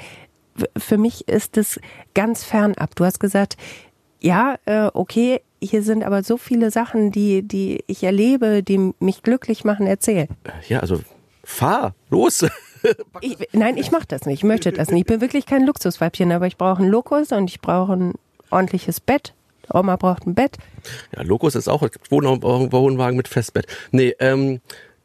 Für 0.76 0.96
mich 0.96 1.26
ist 1.26 1.56
es 1.56 1.80
ganz 2.14 2.44
fernab. 2.44 2.94
Du 2.94 3.04
hast 3.04 3.18
gesagt, 3.18 3.56
ja, 4.20 4.54
äh, 4.64 4.88
okay, 4.94 5.40
hier 5.60 5.82
sind 5.82 6.04
aber 6.04 6.22
so 6.22 6.36
viele 6.36 6.70
Sachen, 6.70 7.10
die, 7.10 7.42
die 7.42 7.82
ich 7.86 8.02
erlebe, 8.02 8.62
die 8.62 8.92
mich 9.00 9.22
glücklich 9.22 9.64
machen, 9.64 9.86
erzähl. 9.86 10.28
Ja, 10.68 10.80
also 10.80 11.00
fahr, 11.44 11.94
los. 12.10 12.44
ich, 13.20 13.36
nein, 13.52 13.76
ich 13.76 13.90
mache 13.90 14.06
das 14.08 14.26
nicht, 14.26 14.38
ich 14.38 14.44
möchte 14.44 14.72
das 14.72 14.90
nicht. 14.90 15.00
Ich 15.00 15.06
bin 15.06 15.20
wirklich 15.20 15.46
kein 15.46 15.64
Luxusweibchen, 15.64 16.30
aber 16.32 16.46
ich 16.46 16.56
brauche 16.56 16.82
einen 16.82 16.90
Lokus 16.90 17.32
und 17.32 17.48
ich 17.48 17.60
brauche 17.60 17.92
ein 17.94 18.14
ordentliches 18.50 19.00
Bett. 19.00 19.32
Oma 19.72 19.96
braucht 19.96 20.26
ein 20.26 20.34
Bett. 20.34 20.58
Ja, 21.14 21.22
Lokus 21.22 21.54
ist 21.54 21.68
auch, 21.68 21.82
es 21.82 21.90
gibt 21.90 22.10
Wohnwagen 22.10 23.16
mit 23.16 23.26
Festbett. 23.26 23.66
Nee, 23.90 24.14
ähm, 24.20 24.60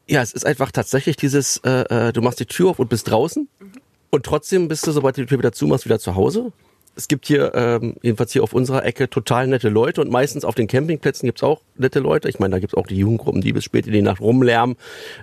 ja, 0.07 0.21
es 0.21 0.33
ist 0.33 0.45
einfach 0.45 0.71
tatsächlich 0.71 1.15
dieses, 1.15 1.57
äh, 1.65 2.09
äh, 2.09 2.13
du 2.13 2.21
machst 2.21 2.39
die 2.39 2.45
Tür 2.45 2.71
auf 2.71 2.79
und 2.79 2.89
bist 2.89 3.09
draußen 3.09 3.47
mhm. 3.59 3.71
und 4.11 4.25
trotzdem 4.25 4.67
bist 4.67 4.85
du, 4.85 4.91
sobald 4.91 5.17
du 5.17 5.21
die 5.21 5.27
Tür 5.27 5.39
wieder 5.39 5.53
zumachst, 5.53 5.85
wieder 5.85 5.99
zu 5.99 6.15
Hause 6.15 6.51
es 6.95 7.07
gibt 7.07 7.25
hier, 7.25 7.53
ähm, 7.55 7.95
jedenfalls 8.01 8.33
hier 8.33 8.43
auf 8.43 8.53
unserer 8.53 8.85
Ecke, 8.85 9.09
total 9.09 9.47
nette 9.47 9.69
Leute 9.69 10.01
und 10.01 10.11
meistens 10.11 10.43
auf 10.43 10.55
den 10.55 10.67
Campingplätzen 10.67 11.25
gibt's 11.25 11.43
auch 11.43 11.61
nette 11.77 11.99
Leute. 11.99 12.29
Ich 12.29 12.39
meine, 12.39 12.53
da 12.53 12.59
gibt's 12.59 12.75
auch 12.75 12.87
die 12.87 12.97
Jugendgruppen, 12.97 13.41
die 13.41 13.53
bis 13.53 13.63
spät 13.63 13.87
in 13.87 13.93
die 13.93 14.01
Nacht 14.01 14.21
rumlärmen 14.21 14.75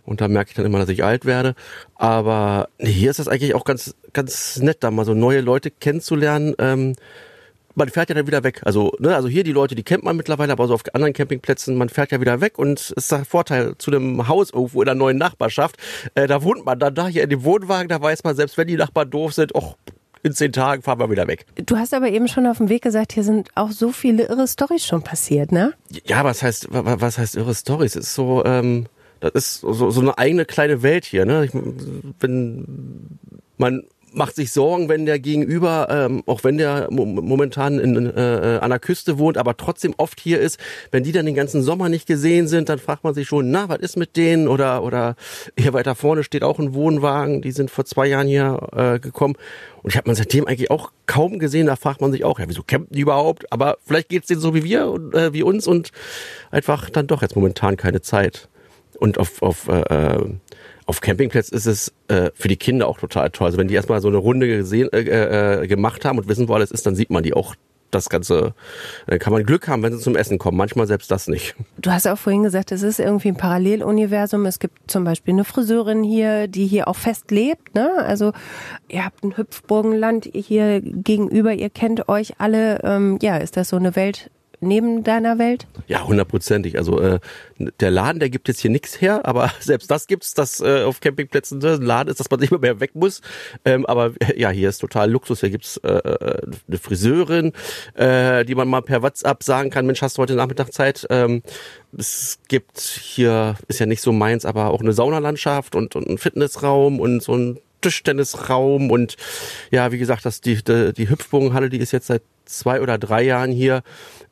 und 0.04 0.20
da 0.20 0.28
merke 0.28 0.50
ich 0.50 0.56
dann 0.56 0.66
immer, 0.66 0.78
dass 0.78 0.88
ich 0.88 1.04
alt 1.04 1.24
werde. 1.24 1.54
Aber 1.94 2.68
hier 2.78 3.10
ist 3.10 3.18
das 3.18 3.28
eigentlich 3.28 3.54
auch 3.54 3.64
ganz, 3.64 3.94
ganz 4.12 4.58
nett, 4.58 4.78
da 4.80 4.90
mal 4.90 5.04
so 5.04 5.14
neue 5.14 5.40
Leute 5.40 5.70
kennenzulernen. 5.70 6.54
Ähm, 6.58 6.94
man 7.78 7.88
fährt 7.88 8.08
ja 8.08 8.14
dann 8.14 8.26
wieder 8.26 8.42
weg. 8.44 8.60
Also, 8.64 8.92
ne, 8.98 9.14
also 9.14 9.28
hier 9.28 9.44
die 9.44 9.52
Leute, 9.52 9.74
die 9.74 9.84
kennt 9.84 10.02
man 10.02 10.16
mittlerweile, 10.16 10.52
aber 10.52 10.66
so 10.66 10.74
auf 10.74 10.82
anderen 10.92 11.12
Campingplätzen, 11.12 11.76
man 11.76 11.88
fährt 11.88 12.10
ja 12.10 12.20
wieder 12.20 12.40
weg 12.40 12.58
und 12.58 12.80
es 12.80 12.90
ist 12.90 13.12
der 13.12 13.24
Vorteil 13.24 13.76
zu 13.78 13.90
einem 13.90 14.26
Haus 14.26 14.50
irgendwo 14.50 14.82
in 14.82 14.86
der 14.86 14.94
neuen 14.94 15.16
Nachbarschaft. 15.16 15.76
Äh, 16.14 16.26
da 16.26 16.42
wohnt 16.42 16.66
man 16.66 16.78
dann 16.78 16.94
da 16.94 17.06
hier 17.06 17.22
in 17.22 17.30
dem 17.30 17.44
Wohnwagen, 17.44 17.88
da 17.88 18.00
weiß 18.00 18.24
man, 18.24 18.34
selbst 18.34 18.58
wenn 18.58 18.66
die 18.66 18.76
Nachbarn 18.76 19.10
doof 19.10 19.32
sind, 19.32 19.54
och, 19.54 19.76
in 20.22 20.32
zehn 20.34 20.52
Tagen 20.52 20.82
fahren 20.82 20.98
wir 20.98 21.10
wieder 21.10 21.26
weg. 21.26 21.46
Du 21.66 21.76
hast 21.76 21.94
aber 21.94 22.08
eben 22.08 22.28
schon 22.28 22.46
auf 22.46 22.58
dem 22.58 22.68
Weg 22.68 22.82
gesagt, 22.82 23.12
hier 23.12 23.24
sind 23.24 23.50
auch 23.54 23.70
so 23.70 23.92
viele 23.92 24.24
irre 24.24 24.46
Stories 24.46 24.84
schon 24.84 25.02
passiert, 25.02 25.52
ne? 25.52 25.74
Ja, 26.04 26.24
was 26.24 26.42
heißt, 26.42 26.68
was 26.70 27.18
heißt 27.18 27.36
irre 27.36 27.54
Stories? 27.54 27.96
Es 27.96 28.08
ist 28.08 28.14
so, 28.14 28.44
ähm, 28.44 28.86
das 29.20 29.32
ist 29.34 29.60
so, 29.60 29.90
so 29.90 30.00
eine 30.00 30.18
eigene 30.18 30.44
kleine 30.44 30.82
Welt 30.82 31.04
hier, 31.04 31.24
ne? 31.24 31.44
Ich, 31.44 31.50
wenn 32.20 33.18
man 33.56 33.82
macht 34.12 34.36
sich 34.36 34.52
Sorgen, 34.52 34.88
wenn 34.88 35.06
der 35.06 35.18
Gegenüber, 35.18 35.88
ähm, 35.90 36.22
auch 36.26 36.44
wenn 36.44 36.58
der 36.58 36.88
momentan 36.90 37.78
in, 37.78 38.06
äh, 38.06 38.56
äh, 38.56 38.58
an 38.58 38.70
der 38.70 38.78
Küste 38.78 39.18
wohnt, 39.18 39.38
aber 39.38 39.56
trotzdem 39.56 39.94
oft 39.96 40.20
hier 40.20 40.40
ist, 40.40 40.58
wenn 40.90 41.04
die 41.04 41.12
dann 41.12 41.26
den 41.26 41.34
ganzen 41.34 41.62
Sommer 41.62 41.88
nicht 41.88 42.06
gesehen 42.06 42.48
sind, 42.48 42.68
dann 42.68 42.78
fragt 42.78 43.04
man 43.04 43.14
sich 43.14 43.28
schon, 43.28 43.50
na, 43.50 43.68
was 43.68 43.78
ist 43.78 43.96
mit 43.96 44.16
denen? 44.16 44.48
Oder 44.48 44.82
oder 44.82 45.16
hier 45.58 45.72
weiter 45.72 45.94
vorne 45.94 46.24
steht 46.24 46.42
auch 46.42 46.58
ein 46.58 46.74
Wohnwagen, 46.74 47.42
die 47.42 47.52
sind 47.52 47.70
vor 47.70 47.84
zwei 47.84 48.06
Jahren 48.06 48.26
hier 48.26 48.58
äh, 48.74 48.98
gekommen. 48.98 49.34
Und 49.82 49.90
ich 49.90 49.96
habe 49.96 50.08
man 50.08 50.16
seitdem 50.16 50.46
eigentlich 50.46 50.70
auch 50.70 50.92
kaum 51.06 51.38
gesehen. 51.38 51.66
Da 51.66 51.76
fragt 51.76 52.00
man 52.00 52.12
sich 52.12 52.24
auch, 52.24 52.38
ja, 52.38 52.48
wieso 52.48 52.62
campen 52.62 52.94
die 52.94 53.00
überhaupt? 53.00 53.52
Aber 53.52 53.78
vielleicht 53.84 54.08
geht's 54.08 54.26
denen 54.26 54.40
so 54.40 54.54
wie 54.54 54.64
wir 54.64 54.88
und 54.88 55.14
äh, 55.14 55.32
wie 55.32 55.42
uns 55.42 55.66
und 55.66 55.90
einfach 56.50 56.90
dann 56.90 57.06
doch 57.06 57.22
jetzt 57.22 57.36
momentan 57.36 57.76
keine 57.76 58.00
Zeit. 58.00 58.48
Und 58.98 59.18
auf, 59.18 59.42
auf 59.42 59.68
äh, 59.68 59.80
äh 59.80 60.34
auf 60.88 61.02
Campingplätzen 61.02 61.54
ist 61.54 61.66
es 61.66 61.92
äh, 62.08 62.30
für 62.34 62.48
die 62.48 62.56
Kinder 62.56 62.88
auch 62.88 62.98
total 62.98 63.28
toll. 63.28 63.46
Also 63.46 63.58
wenn 63.58 63.68
die 63.68 63.74
erstmal 63.74 64.00
so 64.00 64.08
eine 64.08 64.16
Runde 64.16 64.48
gesehen, 64.48 64.88
äh, 64.90 65.62
äh, 65.62 65.66
gemacht 65.66 66.06
haben 66.06 66.16
und 66.16 66.28
wissen, 66.28 66.48
wo 66.48 66.54
alles 66.54 66.70
ist, 66.70 66.86
dann 66.86 66.96
sieht 66.96 67.10
man 67.10 67.22
die 67.22 67.34
auch 67.34 67.54
das 67.90 68.08
Ganze, 68.08 68.54
dann 69.06 69.18
kann 69.18 69.32
man 69.32 69.44
Glück 69.44 69.68
haben, 69.68 69.82
wenn 69.82 69.92
sie 69.92 70.02
zum 70.02 70.16
Essen 70.16 70.38
kommen. 70.38 70.56
Manchmal 70.56 70.86
selbst 70.86 71.10
das 71.10 71.28
nicht. 71.28 71.54
Du 71.76 71.90
hast 71.90 72.06
auch 72.06 72.16
vorhin 72.16 72.42
gesagt, 72.42 72.72
es 72.72 72.82
ist 72.82 73.00
irgendwie 73.00 73.28
ein 73.28 73.36
Paralleluniversum. 73.36 74.46
Es 74.46 74.58
gibt 74.58 74.90
zum 74.90 75.04
Beispiel 75.04 75.34
eine 75.34 75.44
Friseurin 75.44 76.02
hier, 76.02 76.48
die 76.48 76.66
hier 76.66 76.88
auch 76.88 76.96
fest 76.96 77.30
lebt. 77.30 77.74
Ne? 77.74 77.90
Also 77.98 78.32
ihr 78.88 79.04
habt 79.04 79.22
ein 79.24 79.36
Hüpfburgenland 79.36 80.28
hier 80.32 80.80
gegenüber, 80.80 81.52
ihr 81.52 81.70
kennt 81.70 82.08
euch 82.08 82.34
alle. 82.38 82.80
Ähm, 82.82 83.18
ja, 83.20 83.36
ist 83.36 83.58
das 83.58 83.68
so 83.68 83.76
eine 83.76 83.94
Welt, 83.94 84.30
neben 84.60 85.04
deiner 85.04 85.38
Welt? 85.38 85.66
Ja, 85.86 86.06
hundertprozentig. 86.06 86.76
Also 86.78 87.00
äh, 87.00 87.20
der 87.80 87.90
Laden, 87.90 88.20
der 88.20 88.30
gibt 88.30 88.48
jetzt 88.48 88.60
hier 88.60 88.70
nichts 88.70 89.00
her, 89.00 89.26
aber 89.26 89.50
selbst 89.60 89.90
das 89.90 90.06
gibt's, 90.06 90.34
dass 90.34 90.60
äh, 90.60 90.82
auf 90.82 91.00
Campingplätzen 91.00 91.64
ein 91.64 91.82
Laden 91.82 92.10
ist, 92.10 92.20
dass 92.20 92.30
man 92.30 92.40
nicht 92.40 92.58
mehr 92.58 92.80
weg 92.80 92.94
muss. 92.94 93.20
Ähm, 93.64 93.86
aber 93.86 94.12
äh, 94.20 94.38
ja, 94.38 94.50
hier 94.50 94.68
ist 94.68 94.78
total 94.78 95.10
Luxus. 95.10 95.40
Hier 95.40 95.50
gibt's 95.50 95.76
äh, 95.78 95.88
äh, 95.88 96.42
eine 96.66 96.78
Friseurin, 96.78 97.52
äh, 97.94 98.44
die 98.44 98.54
man 98.54 98.68
mal 98.68 98.82
per 98.82 99.02
WhatsApp 99.02 99.42
sagen 99.42 99.70
kann, 99.70 99.86
Mensch, 99.86 100.02
hast 100.02 100.18
du 100.18 100.22
heute 100.22 100.34
Nachmittag 100.34 100.72
Zeit? 100.72 101.06
Ähm, 101.10 101.42
es 101.96 102.38
gibt 102.48 102.78
hier, 102.80 103.56
ist 103.68 103.80
ja 103.80 103.86
nicht 103.86 104.02
so 104.02 104.12
meins, 104.12 104.44
aber 104.44 104.70
auch 104.70 104.80
eine 104.80 104.92
Saunalandschaft 104.92 105.74
und, 105.74 105.96
und 105.96 106.08
ein 106.08 106.18
Fitnessraum 106.18 107.00
und 107.00 107.22
so 107.22 107.34
ein 107.34 107.58
Tischtennisraum 107.80 108.90
und 108.90 109.16
ja, 109.70 109.92
wie 109.92 109.98
gesagt, 109.98 110.24
das 110.24 110.40
die 110.40 110.62
die, 110.62 110.92
die 110.92 111.08
Hüpfbogenhalle, 111.08 111.68
die 111.68 111.78
ist 111.78 111.92
jetzt 111.92 112.06
seit 112.06 112.22
zwei 112.44 112.80
oder 112.80 112.98
drei 112.98 113.22
Jahren 113.22 113.52
hier. 113.52 113.82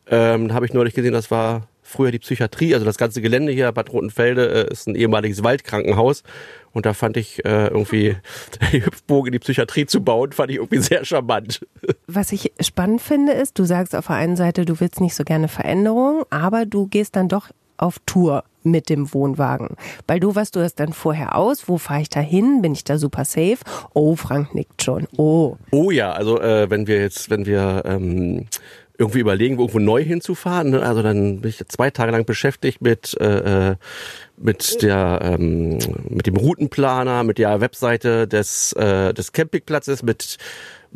Ähm, 0.09 0.53
habe 0.53 0.67
ich 0.67 0.73
neulich 0.73 0.95
gesehen, 0.95 1.13
das 1.13 1.31
war 1.31 1.69
früher 1.87 2.11
die 2.11 2.19
Psychiatrie, 2.19 2.75
also 2.75 2.85
das 2.85 2.99
ganze 2.99 3.23
Gelände 3.23 3.53
hier 3.53 3.71
Bad 3.73 3.93
Rotenfelde 3.93 4.67
äh, 4.69 4.73
ist 4.73 4.89
ein 4.89 4.95
ehemaliges 4.95 5.43
Waldkrankenhaus. 5.43 6.23
Und 6.73 6.85
da 6.85 6.93
fand 6.93 7.17
ich 7.17 7.45
äh, 7.45 7.69
irgendwie 7.69 8.17
die 8.73 8.85
Hüpfburg 8.85 9.27
in 9.27 9.33
die 9.33 9.39
Psychiatrie 9.39 9.87
zu 9.87 10.03
bauen, 10.03 10.33
fand 10.33 10.51
ich 10.51 10.57
irgendwie 10.57 10.81
sehr 10.81 11.05
charmant. 11.05 11.65
Was 12.07 12.33
ich 12.33 12.53
spannend 12.61 13.01
finde 13.01 13.33
ist, 13.33 13.59
du 13.59 13.65
sagst 13.65 13.95
auf 13.95 14.09
der 14.09 14.17
einen 14.17 14.37
Seite, 14.37 14.65
du 14.65 14.79
willst 14.81 15.01
nicht 15.01 15.15
so 15.15 15.25
gerne 15.25 15.49
Veränderungen, 15.49 16.25
aber 16.31 16.67
du 16.67 16.87
gehst 16.87 17.17
dann 17.17 17.29
doch 17.29 17.49
auf 17.79 17.99
Tour 18.05 18.45
mit 18.71 18.89
dem 18.89 19.13
Wohnwagen. 19.13 19.77
Weil 20.07 20.21
du 20.21 20.35
weißt, 20.35 20.55
du 20.55 20.61
hast 20.61 20.77
dann 20.77 20.93
vorher 20.93 21.37
aus, 21.37 21.69
wo 21.69 21.79
fahre 21.79 22.03
ich 22.03 22.09
da 22.09 22.21
hin? 22.21 22.63
Bin 22.63 22.73
ich 22.73 22.85
da 22.85 22.99
super 22.99 23.25
safe? 23.25 23.59
Oh, 23.95 24.17
Frank 24.17 24.55
nickt 24.55 24.83
schon. 24.83 25.07
Oh. 25.17 25.57
Oh 25.71 25.91
ja, 25.91 26.13
also 26.13 26.41
äh, 26.41 26.69
wenn 26.71 26.87
wir 26.87 27.01
jetzt, 27.01 27.31
wenn 27.31 27.47
wir 27.47 27.83
ähm, 27.87 28.47
irgendwie 28.99 29.21
überlegen, 29.21 29.59
irgendwo 29.59 29.79
neu 29.79 30.03
hinzufahren. 30.03 30.71
Ne? 30.71 30.83
Also 30.83 31.03
dann 31.03 31.41
bin 31.41 31.51
ich 31.51 31.63
zwei 31.69 31.91
Tage 31.91 32.13
lang 32.13 32.25
beschäftigt 32.25 32.81
mit 32.81 33.17
äh, 33.21 33.71
äh, 33.71 33.77
mit 34.37 34.83
der 34.83 35.21
ähm, 35.23 35.79
mit 36.09 36.27
dem 36.27 36.37
Routenplaner, 36.37 37.25
mit 37.25 37.39
der 37.39 37.61
Webseite 37.61 38.27
des 38.27 38.73
äh, 38.73 39.13
des 39.13 39.33
Campingplatzes, 39.33 40.03
mit 40.03 40.39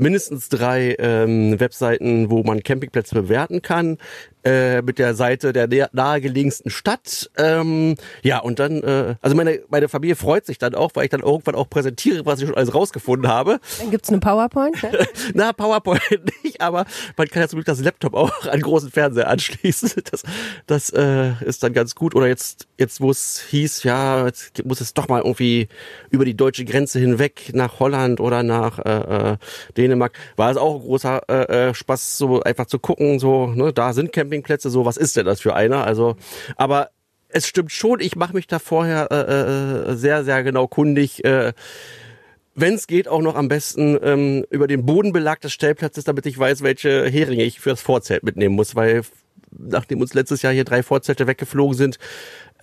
mindestens 0.01 0.49
drei 0.49 0.97
ähm, 0.99 1.61
Webseiten, 1.61 2.31
wo 2.31 2.43
man 2.43 2.63
Campingplätze 2.63 3.15
bewerten 3.15 3.63
kann, 3.63 3.99
äh, 4.43 4.81
mit 4.81 4.99
der 4.99 5.15
Seite 5.15 5.53
der 5.53 5.91
nahegelegensten 5.93 6.71
Stadt. 6.71 7.31
Ähm, 7.37 7.97
ja, 8.23 8.39
und 8.39 8.59
dann, 8.59 8.83
äh, 8.83 9.17
also 9.21 9.37
meine, 9.37 9.61
meine 9.69 9.89
Familie 9.89 10.17
freut 10.17 10.47
sich 10.47 10.57
dann 10.57 10.75
auch, 10.75 10.93
weil 10.95 11.05
ich 11.05 11.11
dann 11.11 11.21
irgendwann 11.21 11.55
auch 11.55 11.69
präsentiere, 11.69 12.25
was 12.25 12.41
ich 12.41 12.47
schon 12.47 12.57
alles 12.57 12.75
rausgefunden 12.75 13.31
habe. 13.31 13.61
Dann 13.79 13.91
gibt's 13.91 14.09
eine 14.09 14.19
PowerPoint? 14.19 14.83
Ne? 14.83 15.07
Na, 15.35 15.53
PowerPoint 15.53 16.01
nicht, 16.43 16.63
aber 16.63 16.87
man 17.17 17.29
kann 17.29 17.43
ja 17.43 17.49
zum 17.49 17.59
Glück 17.59 17.67
das 17.67 17.81
Laptop 17.81 18.15
auch 18.15 18.47
an 18.47 18.61
großen 18.61 18.91
Fernseher 18.91 19.29
anschließen. 19.29 19.91
Das, 20.11 20.23
das 20.67 20.91
äh, 20.91 21.33
ist 21.45 21.63
dann 21.63 21.73
ganz 21.73 21.95
gut. 21.95 22.15
Oder 22.15 22.27
jetzt, 22.27 22.67
jetzt 22.79 23.01
wo 23.01 23.11
es 23.11 23.45
hieß, 23.51 23.85
ja, 23.85 24.27
jetzt 24.27 24.65
muss 24.65 24.81
es 24.81 24.95
doch 24.95 25.09
mal 25.09 25.21
irgendwie 25.21 25.69
über 26.11 26.25
die 26.25 26.37
deutsche 26.37 26.65
Grenze 26.65 26.99
hinweg 26.99 27.51
nach 27.53 27.79
Holland 27.79 28.19
oder 28.19 28.43
nach 28.43 28.79
äh, 28.79 29.33
äh, 29.33 29.37
Dänemark, 29.91 30.13
war 30.37 30.51
es 30.51 30.57
auch 30.57 30.77
ein 30.77 30.81
großer 30.81 31.23
äh, 31.29 31.69
äh 31.69 31.75
Spaß, 31.75 32.19
so 32.19 32.43
einfach 32.43 32.67
zu 32.67 32.79
gucken, 32.79 33.19
so, 33.19 33.49
ne, 33.49 33.73
da 33.73 33.93
sind 33.93 34.13
Camping 34.13 34.41
Campingplätze, 34.41 34.71
so 34.71 34.85
was 34.85 34.97
ist 34.97 35.17
denn 35.17 35.27
das 35.27 35.41
für 35.41 35.55
einer? 35.55 35.85
Also, 35.85 36.17
aber 36.57 36.91
es 37.29 37.47
stimmt 37.47 37.73
schon, 37.73 38.01
ich 38.01 38.17
mache 38.17 38.35
mich 38.35 38.47
da 38.47 38.59
vorher 38.59 39.09
äh, 39.11 39.93
äh, 39.93 39.97
sehr, 39.97 40.25
sehr 40.25 40.43
genau 40.43 40.67
kundig. 40.67 41.25
Äh, 41.25 41.53
wenn 42.55 42.75
es 42.75 42.87
geht, 42.87 43.09
auch 43.09 43.23
noch 43.23 43.37
am 43.37 43.49
besten 43.49 43.99
ähm, 44.03 44.45
über 44.51 44.67
den 44.67 44.85
Bodenbelag 44.85 45.41
des 45.41 45.53
Stellplatzes, 45.53 46.05
damit 46.05 46.27
ich 46.27 46.39
weiß, 46.39 46.63
welche 46.63 47.07
Heringe 47.09 47.45
ich 47.45 47.61
fürs 47.61 47.81
Vorzelt 47.81 48.23
mitnehmen 48.25 48.55
muss, 48.55 48.75
weil 48.75 49.03
nachdem 49.51 50.01
uns 50.01 50.15
letztes 50.15 50.43
Jahr 50.43 50.53
hier 50.53 50.65
drei 50.65 50.83
Vorzelte 50.83 51.27
weggeflogen 51.27 51.77
sind, 51.77 51.99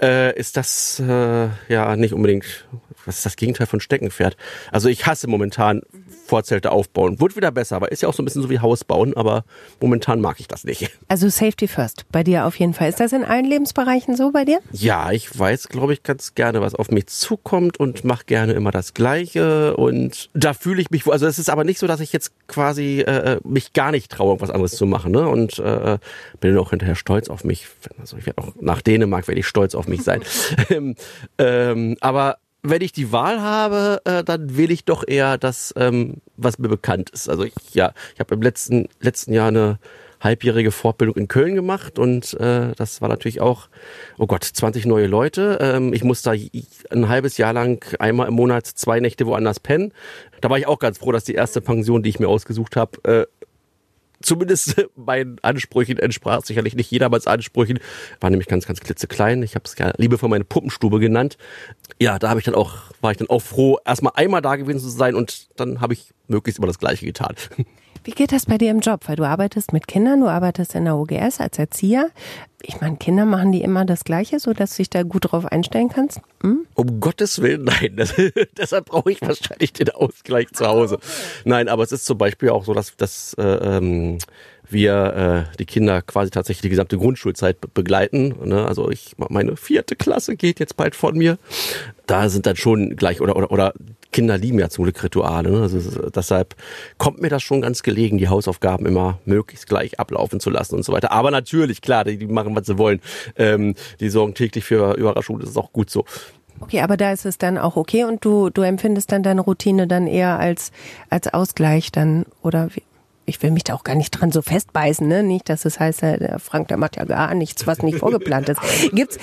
äh, 0.01 0.38
ist 0.38 0.57
das 0.57 1.00
äh, 1.00 1.48
ja 1.69 1.96
nicht 1.96 2.13
unbedingt, 2.13 2.67
was 3.08 3.18
ist 3.18 3.26
das 3.26 3.36
Gegenteil 3.36 3.68
von 3.68 3.80
Steckenpferd? 3.80 4.38
Also 4.72 4.90
ich 4.90 5.06
hasse 5.06 5.28
momentan 5.28 5.82
Vorzelte 6.28 6.72
aufbauen. 6.72 7.20
Wird 7.20 7.36
wieder 7.36 7.52
besser, 7.52 7.78
aber 7.78 7.92
ist 7.92 8.02
ja 8.02 8.10
auch 8.10 8.14
so 8.14 8.22
ein 8.22 8.26
bisschen 8.26 8.42
so 8.42 8.50
wie 8.50 8.60
Haus 8.60 8.84
bauen, 8.84 9.16
aber 9.16 9.46
momentan 9.80 10.20
mag 10.22 10.40
ich 10.40 10.48
das 10.48 10.66
nicht. 10.66 10.92
Also 11.08 11.30
Safety 11.30 11.68
First, 11.68 12.06
bei 12.12 12.24
dir 12.24 12.46
auf 12.46 12.60
jeden 12.60 12.74
Fall. 12.74 12.90
Ist 12.90 13.00
das 13.00 13.14
in 13.14 13.24
allen 13.24 13.46
Lebensbereichen 13.46 14.16
so 14.16 14.32
bei 14.32 14.44
dir? 14.44 14.60
Ja, 14.72 15.12
ich 15.12 15.38
weiß, 15.38 15.70
glaube 15.70 15.94
ich, 15.94 16.04
ganz 16.04 16.36
gerne, 16.36 16.62
was 16.62 16.76
auf 16.76 16.92
mich 16.92 17.08
zukommt 17.08 17.80
und 17.80 18.04
mache 18.04 18.26
gerne 18.26 18.54
immer 18.54 18.72
das 18.72 18.94
Gleiche 18.94 19.78
und 19.78 20.30
da 20.34 20.54
fühle 20.54 20.82
ich 20.82 20.92
mich, 20.92 21.08
also 21.08 21.26
es 21.26 21.40
ist 21.40 21.50
aber 21.50 21.64
nicht 21.64 21.80
so, 21.80 21.88
dass 21.88 22.02
ich 22.02 22.12
jetzt 22.12 22.34
quasi 22.48 23.02
äh, 23.02 23.40
mich 23.46 23.72
gar 23.72 23.92
nicht 23.92 24.12
traue, 24.12 24.40
was 24.42 24.50
anderes 24.50 24.74
zu 24.74 24.86
machen 24.86 25.14
ne? 25.14 25.28
und 25.28 25.60
äh, 25.60 25.98
bin 26.42 26.58
auch 26.58 26.72
hinterher 26.72 26.96
stolz 26.96 27.30
auf 27.30 27.46
mich. 27.46 27.68
Also 28.00 28.18
ich 28.18 28.26
werde 28.26 28.42
auch 28.42 28.54
nach 28.60 28.82
Dänemark 28.82 29.28
werde 29.28 29.40
ich 29.40 29.48
stolz 29.48 29.76
auf 29.76 29.88
mich 29.88 30.04
sein. 30.04 30.22
ähm, 30.70 30.96
ähm, 31.38 31.96
aber 32.02 32.38
wenn 32.70 32.82
ich 32.82 32.92
die 32.92 33.12
Wahl 33.12 33.42
habe, 33.42 34.02
äh, 34.06 34.24
dann 34.24 34.58
wähle 34.58 34.74
ich 34.74 34.86
doch 34.86 35.04
eher 35.08 35.38
das, 35.38 35.74
ähm, 35.78 36.16
was 36.36 36.60
mir 36.60 36.70
bekannt 36.70 37.10
ist. 37.10 37.30
Also 37.30 37.44
ich, 37.44 37.54
ja, 37.74 37.94
ich 38.14 38.20
habe 38.20 38.36
im 38.36 38.42
letzten 38.42 38.88
letzten 39.00 39.34
Jahr 39.34 39.48
eine 39.48 39.80
halbjährige 40.20 40.72
Fortbildung 40.72 41.16
in 41.16 41.28
Köln 41.28 41.56
gemacht 41.56 42.00
und 42.00 42.34
äh, 42.40 42.74
das 42.76 43.02
war 43.02 43.10
natürlich 43.10 43.42
auch, 43.42 43.70
oh 44.18 44.26
Gott, 44.26 44.44
20 44.44 44.86
neue 44.86 45.08
Leute. 45.08 45.60
Ähm, 45.62 45.94
ich 45.94 46.04
musste 46.04 46.32
da 46.32 46.96
ein 46.96 47.08
halbes 47.08 47.38
Jahr 47.38 47.54
lang 47.54 47.86
einmal 48.00 48.28
im 48.28 48.34
Monat 48.34 48.66
zwei 48.66 49.00
Nächte 49.00 49.28
woanders 49.28 49.60
pennen. 49.60 49.94
Da 50.42 50.50
war 50.50 50.58
ich 50.58 50.68
auch 50.68 50.80
ganz 50.80 50.98
froh, 50.98 51.12
dass 51.12 51.24
die 51.24 51.36
erste 51.36 51.62
Pension, 51.62 52.04
die 52.04 52.10
ich 52.10 52.20
mir 52.20 52.30
ausgesucht 52.30 52.76
habe, 52.76 53.04
äh, 53.04 53.37
zumindest 54.22 54.88
meinen 54.96 55.38
Ansprüchen 55.42 55.98
entsprach. 55.98 56.44
Sicherlich 56.44 56.76
nicht 56.76 56.92
jedermanns 56.92 57.28
Ansprüchen. 57.28 57.80
War 58.20 58.30
nämlich 58.30 58.48
ganz, 58.48 58.66
ganz 58.66 58.80
klitzeklein. 58.80 59.44
Ich 59.44 59.56
habe 59.56 59.66
es 59.66 59.76
ja 59.78 59.94
liebevoll 59.98 60.30
meine 60.30 60.44
Puppenstube 60.44 61.00
genannt. 61.00 61.38
Ja, 62.00 62.20
da 62.20 62.30
habe 62.30 62.40
ich 62.40 62.46
dann 62.46 62.56
auch, 62.56 62.76
war 63.02 63.12
ich 63.12 63.18
dann 63.18 63.30
auch 63.30 63.42
froh, 63.42 63.78
erstmal 63.86 64.14
einmal 64.16 64.42
da 64.42 64.56
gewesen 64.56 64.80
zu 64.80 64.90
sein 64.90 65.16
und 65.16 65.48
dann 65.56 65.82
habe 65.82 65.94
ich 65.94 66.14
möglichst 66.28 66.60
immer 66.60 66.68
das 66.68 66.80
Gleiche 66.80 67.06
getan. 67.06 67.36
Wie 68.08 68.12
geht 68.12 68.32
das 68.32 68.46
bei 68.46 68.58
dir 68.58 68.72
im 68.72 68.80
Job? 68.80 69.02
Weil 69.08 69.18
du 69.18 69.26
arbeitest 69.26 69.74
mit 69.74 69.86
Kindern, 69.86 70.22
du 70.22 70.28
arbeitest 70.28 70.76
in 70.76 70.86
der 70.86 70.96
OGS 70.96 71.42
als 71.42 71.60
Erzieher. 71.60 72.10
Ich 72.62 72.80
meine, 72.80 72.96
Kinder 72.96 73.26
machen 73.26 73.52
die 73.52 73.62
immer 73.62 73.84
das 73.84 74.06
Gleiche, 74.06 74.40
so 74.40 74.54
dass 74.54 74.72
du 74.72 74.78
dich 74.78 74.90
da 74.90 75.04
gut 75.04 75.30
drauf 75.30 75.46
einstellen 75.46 75.90
kannst? 75.90 76.22
Hm? 76.42 76.66
Um 76.74 77.02
Gottes 77.02 77.42
Willen, 77.42 77.64
nein. 77.66 77.98
Das, 77.98 78.14
deshalb 78.58 78.86
brauche 78.86 79.12
ich 79.12 79.22
wahrscheinlich 79.22 79.74
den 79.74 79.90
Ausgleich 79.90 80.48
zu 80.54 80.66
Hause. 80.66 81.00
Nein, 81.44 81.68
aber 81.68 81.84
es 81.84 81.92
ist 81.92 82.06
zum 82.06 82.18
Beispiel 82.18 82.50
auch 82.50 82.64
so, 82.64 82.74
dass, 82.74 82.96
dass 82.96 83.34
äh, 83.34 83.44
ähm, 83.44 84.20
wir 84.70 85.48
äh, 85.52 85.58
die 85.58 85.66
Kinder 85.66 86.02
quasi 86.02 86.32
tatsächlich 86.32 86.62
die 86.62 86.70
gesamte 86.70 86.98
Grundschulzeit 86.98 87.58
begleiten. 87.74 88.36
Ne? 88.44 88.66
Also 88.66 88.90
ich 88.90 89.14
meine 89.18 89.56
vierte 89.56 89.96
Klasse 89.96 90.36
geht 90.36 90.60
jetzt 90.60 90.78
bald 90.78 90.96
von 90.96 91.18
mir. 91.18 91.38
Da 92.06 92.30
sind 92.30 92.46
dann 92.46 92.56
schon 92.56 92.96
gleich 92.96 93.22
oder 93.22 93.36
oder 93.36 93.52
oder 93.52 93.74
Kinder 94.12 94.38
lieben 94.38 94.60
ja 94.60 94.70
zum 94.70 94.84
Glück 94.86 95.04
Rituale. 95.04 95.52
Ne? 95.52 95.62
Also 95.62 96.10
deshalb 96.10 96.56
kommt 96.98 97.22
mir 97.22 97.30
das 97.30 97.44
schon 97.44 97.62
ganz 97.62 97.84
gelegen, 97.84 98.18
die 98.18 98.30
Hausaufgaben 98.30 98.86
immer 98.86 99.20
möglichst 99.26 99.68
gleich 99.68 100.00
ablaufen 100.00 100.40
zu 100.40 100.50
lassen 100.50 100.76
und 100.76 100.84
so 100.84 100.94
weiter. 100.94 101.12
Aber 101.12 101.32
natürlich, 101.32 101.82
klar, 101.82 102.04
die, 102.04 102.18
die 102.18 102.28
machen, 102.28 102.56
was 102.56 102.66
sie 102.68 102.78
wollen. 102.78 103.02
Ähm, 103.36 103.76
die 104.00 104.10
sorgen 104.10 104.34
täglich 104.34 104.64
für 104.64 104.94
Überraschungen, 104.94 105.42
das 105.42 105.52
ist 105.52 105.58
auch 105.58 105.74
gut 105.74 105.90
so. 105.90 106.06
Okay, 106.60 106.82
aber 106.82 106.98
da 106.98 107.12
ist 107.12 107.26
es 107.26 107.38
dann 107.38 107.58
auch 107.58 107.76
okay 107.76 108.06
und 108.06 108.26
du, 108.26 108.50
du 108.50 108.64
empfindest 108.64 109.12
dann 109.12 109.22
deine 109.22 109.42
Routine 109.42 109.88
dann 109.88 110.08
eher 110.08 110.40
als, 110.40 110.72
als 111.10 111.32
Ausgleich 111.32 111.92
dann, 111.92 112.26
oder 112.42 112.70
wie? 112.74 112.82
Ich 113.27 113.43
will 113.43 113.51
mich 113.51 113.65
da 113.65 113.74
auch 113.74 113.84
gar 113.84 113.96
nicht 113.96 114.12
dran 114.12 114.31
so 114.31 114.41
festbeißen, 114.41 115.05
ne? 115.05 115.22
Nicht, 115.22 115.50
dass 115.50 115.65
es 115.65 115.79
heißt, 115.79 116.01
der 116.01 116.39
Frank, 116.39 116.69
der 116.69 116.77
macht 116.77 116.96
ja 116.96 117.03
gar 117.03 117.36
nichts, 117.36 117.67
was 117.67 117.84
nicht 117.84 118.00
vorgeplant 118.00 118.48
ist. 118.48 118.62
Gibt's, 118.93 119.17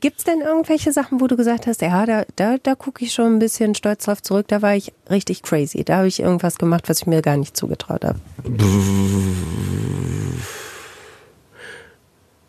gibt's 0.00 0.24
denn 0.24 0.40
irgendwelche 0.40 0.92
Sachen, 0.92 1.20
wo 1.20 1.26
du 1.26 1.36
gesagt 1.36 1.66
hast, 1.66 1.82
ja, 1.82 2.06
da, 2.06 2.24
da, 2.36 2.56
da 2.62 2.74
gucke 2.74 3.04
ich 3.04 3.12
schon 3.12 3.34
ein 3.34 3.38
bisschen 3.38 3.74
stolz 3.74 4.06
drauf 4.06 4.22
zurück, 4.22 4.48
da 4.48 4.62
war 4.62 4.74
ich 4.74 4.92
richtig 5.10 5.42
crazy. 5.42 5.84
Da 5.84 5.98
habe 5.98 6.08
ich 6.08 6.20
irgendwas 6.20 6.56
gemacht, 6.56 6.88
was 6.88 7.00
ich 7.00 7.06
mir 7.06 7.20
gar 7.20 7.36
nicht 7.36 7.54
zugetraut 7.54 8.04
habe. 8.04 8.18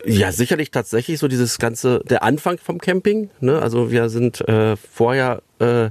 Ja, 0.06 0.32
sicherlich 0.32 0.72
tatsächlich 0.72 1.20
so 1.20 1.28
dieses 1.28 1.58
ganze, 1.58 2.02
der 2.10 2.24
Anfang 2.24 2.58
vom 2.58 2.80
Camping. 2.80 3.32
Ne? 3.42 3.62
Also 3.62 3.92
wir 3.92 4.08
sind 4.08 4.48
äh, 4.48 4.78
vorher 4.78 5.42
äh, 5.60 5.90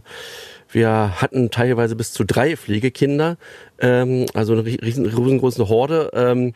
wir 0.75 1.21
hatten 1.21 1.51
teilweise 1.51 1.97
bis 1.97 2.13
zu 2.13 2.25
drei 2.25 2.57
Pflegekinder, 2.57 3.37
ähm, 3.79 4.27
also 4.35 4.53
eine 4.53 4.65
riesen, 4.65 5.07
riesengroße 5.07 5.69
Horde. 5.69 6.11
Ähm, 6.15 6.55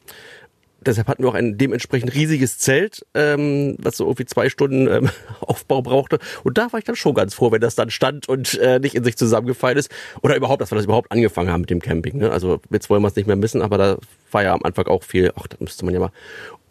deshalb 0.81 1.09
hatten 1.09 1.23
wir 1.23 1.31
auch 1.31 1.35
ein 1.35 1.59
dementsprechend 1.59 2.15
riesiges 2.15 2.59
Zelt, 2.59 3.07
ähm, 3.15 3.77
was 3.79 3.97
so 3.97 4.05
irgendwie 4.05 4.27
zwei 4.27 4.49
Stunden 4.49 4.89
ähm, 4.89 5.11
Aufbau 5.41 5.83
brauchte. 5.83 6.19
Und 6.45 6.59
da 6.59 6.73
war 6.73 6.79
ich 6.79 6.85
dann 6.85 6.97
schon 6.97 7.15
ganz 7.15 7.35
froh, 7.35 7.53
wenn 7.53 7.61
das 7.61 7.75
dann 7.75 7.91
stand 7.91 8.29
und 8.29 8.59
äh, 8.59 8.79
nicht 8.79 8.95
in 8.95 9.05
sich 9.05 9.17
zusammengefallen 9.17 9.79
ist. 9.79 9.91
Oder 10.23 10.37
überhaupt, 10.37 10.61
dass 10.61 10.71
wir 10.71 10.77
das 10.77 10.85
überhaupt 10.85 11.13
angefangen 11.13 11.51
haben 11.51 11.63
mit 11.63 11.71
dem 11.71 11.81
Camping. 11.81 12.19
Ne? 12.19 12.31
Also 12.31 12.61
jetzt 12.71 12.91
wollen 12.91 13.03
wir 13.03 13.09
es 13.09 13.17
nicht 13.17 13.27
mehr 13.27 13.37
missen, 13.37 13.63
aber 13.63 13.79
da 13.79 13.99
war 14.31 14.43
ja 14.43 14.53
am 14.53 14.63
Anfang 14.63 14.87
auch 14.87 15.03
viel, 15.03 15.33
ach, 15.37 15.47
das 15.47 15.61
müsste 15.61 15.85
man 15.85 15.95
ja 15.95 16.01
mal. 16.01 16.13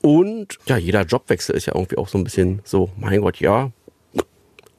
Und 0.02 0.60
ja, 0.68 0.78
jeder 0.78 1.04
Jobwechsel 1.04 1.56
ist 1.56 1.66
ja 1.66 1.76
irgendwie 1.76 1.98
auch 1.98 2.08
so 2.08 2.18
ein 2.18 2.24
bisschen 2.24 2.62
so, 2.64 2.90
mein 2.98 3.22
Gott, 3.22 3.40
ja, 3.40 3.72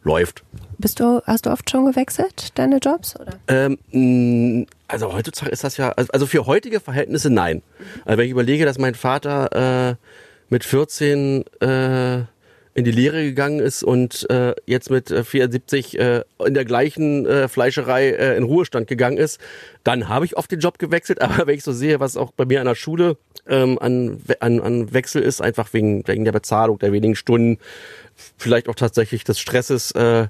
läuft. 0.08 0.42
Bist 0.78 1.00
du, 1.00 1.20
hast 1.24 1.46
du 1.46 1.50
oft 1.50 1.70
schon 1.70 1.86
gewechselt, 1.86 2.50
deine 2.56 2.78
Jobs? 2.78 3.14
Oder? 3.18 3.38
Ähm, 3.48 4.66
also 4.88 5.12
heutzutage 5.12 5.50
ist 5.50 5.62
das 5.64 5.76
ja, 5.76 5.90
also, 5.90 6.10
also 6.12 6.26
für 6.26 6.46
heutige 6.46 6.80
Verhältnisse 6.80 7.30
nein. 7.30 7.62
Also 8.04 8.18
wenn 8.18 8.24
ich 8.24 8.32
überlege, 8.32 8.64
dass 8.64 8.78
mein 8.78 8.94
Vater 8.94 9.90
äh, 9.90 9.94
mit 10.48 10.64
14 10.64 11.44
äh, 11.60 12.18
in 12.78 12.84
die 12.84 12.92
Lehre 12.92 13.24
gegangen 13.24 13.58
ist 13.58 13.82
und 13.82 14.30
äh, 14.30 14.54
jetzt 14.66 14.88
mit 14.88 15.10
74 15.10 15.98
äh, 15.98 16.22
in 16.46 16.54
der 16.54 16.64
gleichen 16.64 17.26
äh, 17.26 17.48
Fleischerei 17.48 18.10
äh, 18.10 18.36
in 18.36 18.44
Ruhestand 18.44 18.86
gegangen 18.86 19.16
ist, 19.16 19.40
dann 19.82 20.08
habe 20.08 20.26
ich 20.26 20.36
oft 20.36 20.52
den 20.52 20.60
Job 20.60 20.78
gewechselt. 20.78 21.20
Aber 21.22 21.48
wenn 21.48 21.56
ich 21.56 21.64
so 21.64 21.72
sehe, 21.72 21.98
was 21.98 22.16
auch 22.16 22.30
bei 22.30 22.44
mir 22.44 22.60
an 22.60 22.66
der 22.66 22.76
Schule 22.76 23.16
ähm, 23.48 23.78
an, 23.80 24.20
an, 24.38 24.60
an 24.60 24.92
Wechsel 24.92 25.22
ist, 25.22 25.42
einfach 25.42 25.72
wegen, 25.72 26.06
wegen 26.06 26.24
der 26.24 26.32
Bezahlung, 26.32 26.78
der 26.78 26.92
wenigen 26.92 27.16
Stunden, 27.16 27.58
vielleicht 28.36 28.68
auch 28.68 28.74
tatsächlich 28.74 29.24
des 29.24 29.38
Stresses, 29.38 29.92
äh, 29.92 30.28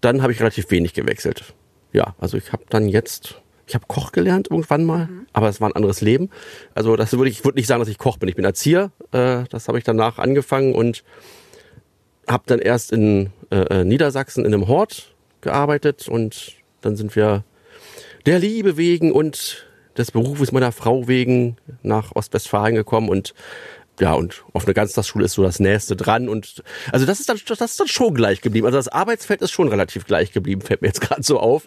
dann 0.00 0.22
habe 0.22 0.32
ich 0.32 0.40
relativ 0.40 0.70
wenig 0.70 0.94
gewechselt. 0.94 1.54
Ja, 1.92 2.14
also 2.18 2.36
ich 2.36 2.52
habe 2.52 2.64
dann 2.68 2.88
jetzt, 2.88 3.40
ich 3.66 3.74
habe 3.74 3.86
Koch 3.88 4.12
gelernt 4.12 4.48
irgendwann 4.50 4.84
mal, 4.84 5.06
mhm. 5.06 5.26
aber 5.32 5.48
es 5.48 5.60
war 5.60 5.68
ein 5.68 5.76
anderes 5.76 6.00
Leben. 6.00 6.30
Also 6.74 6.96
das 6.96 7.12
würde 7.12 7.30
ich 7.30 7.44
würde 7.44 7.58
nicht 7.58 7.66
sagen, 7.66 7.80
dass 7.80 7.88
ich 7.88 7.98
Koch 7.98 8.18
bin. 8.18 8.28
Ich 8.28 8.36
bin 8.36 8.44
Erzieher. 8.44 8.90
Äh, 9.12 9.44
das 9.50 9.68
habe 9.68 9.78
ich 9.78 9.84
danach 9.84 10.18
angefangen 10.18 10.74
und 10.74 11.04
habe 12.28 12.44
dann 12.46 12.58
erst 12.58 12.92
in 12.92 13.30
äh, 13.50 13.84
Niedersachsen 13.84 14.44
in 14.44 14.52
einem 14.52 14.68
Hort 14.68 15.14
gearbeitet 15.40 16.08
und 16.08 16.54
dann 16.80 16.96
sind 16.96 17.14
wir 17.16 17.44
der 18.26 18.38
Liebe 18.40 18.76
wegen 18.76 19.12
und 19.12 19.66
des 19.96 20.10
Berufes 20.10 20.52
meiner 20.52 20.72
Frau 20.72 21.08
wegen 21.08 21.56
nach 21.82 22.14
Ostwestfalen 22.14 22.74
gekommen 22.74 23.08
und 23.08 23.34
ja, 24.00 24.12
und 24.12 24.44
auf 24.52 24.64
eine 24.64 24.74
Ganztagsschule 24.74 25.24
ist 25.24 25.32
so 25.32 25.42
das 25.42 25.58
Nächste 25.58 25.96
dran 25.96 26.28
und 26.28 26.62
also 26.92 27.06
das 27.06 27.20
ist 27.20 27.28
dann 27.28 27.38
das 27.46 27.60
ist 27.60 27.80
dann 27.80 27.88
schon 27.88 28.14
gleich 28.14 28.40
geblieben. 28.40 28.66
Also 28.66 28.76
das 28.76 28.88
Arbeitsfeld 28.88 29.42
ist 29.42 29.52
schon 29.52 29.68
relativ 29.68 30.06
gleich 30.06 30.32
geblieben, 30.32 30.60
fällt 30.60 30.82
mir 30.82 30.88
jetzt 30.88 31.00
gerade 31.02 31.22
so 31.22 31.40
auf, 31.40 31.66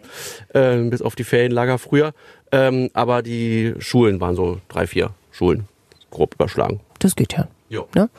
äh, 0.54 0.78
bis 0.84 1.02
auf 1.02 1.16
die 1.16 1.24
Ferienlager 1.24 1.78
früher. 1.78 2.14
Ähm, 2.52 2.90
aber 2.94 3.22
die 3.22 3.74
Schulen 3.80 4.20
waren 4.22 4.36
so 4.36 4.60
drei, 4.70 4.88
vier 4.88 5.12
Schulen 5.32 5.68
grob 6.12 6.36
überschlagen. 6.36 6.80
Das 7.00 7.16
geht 7.16 7.34
ja. 7.34 7.48
Jo. 7.70 7.88
Ne? 7.96 8.10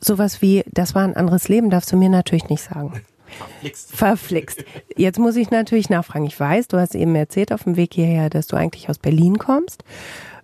Sowas 0.00 0.42
wie, 0.42 0.64
das 0.70 0.94
war 0.94 1.02
ein 1.02 1.16
anderes 1.16 1.48
Leben, 1.48 1.70
darfst 1.70 1.92
du 1.92 1.96
mir 1.96 2.08
natürlich 2.08 2.48
nicht 2.48 2.62
sagen. 2.62 2.92
Verflixt. 3.26 3.96
Verflixt. 3.96 4.64
Jetzt 4.96 5.18
muss 5.18 5.36
ich 5.36 5.50
natürlich 5.50 5.90
nachfragen. 5.90 6.26
Ich 6.26 6.38
weiß, 6.38 6.68
du 6.68 6.78
hast 6.78 6.94
eben 6.94 7.14
erzählt 7.16 7.52
auf 7.52 7.64
dem 7.64 7.76
Weg 7.76 7.94
hierher, 7.94 8.30
dass 8.30 8.46
du 8.46 8.56
eigentlich 8.56 8.88
aus 8.88 8.98
Berlin 8.98 9.38
kommst. 9.38 9.82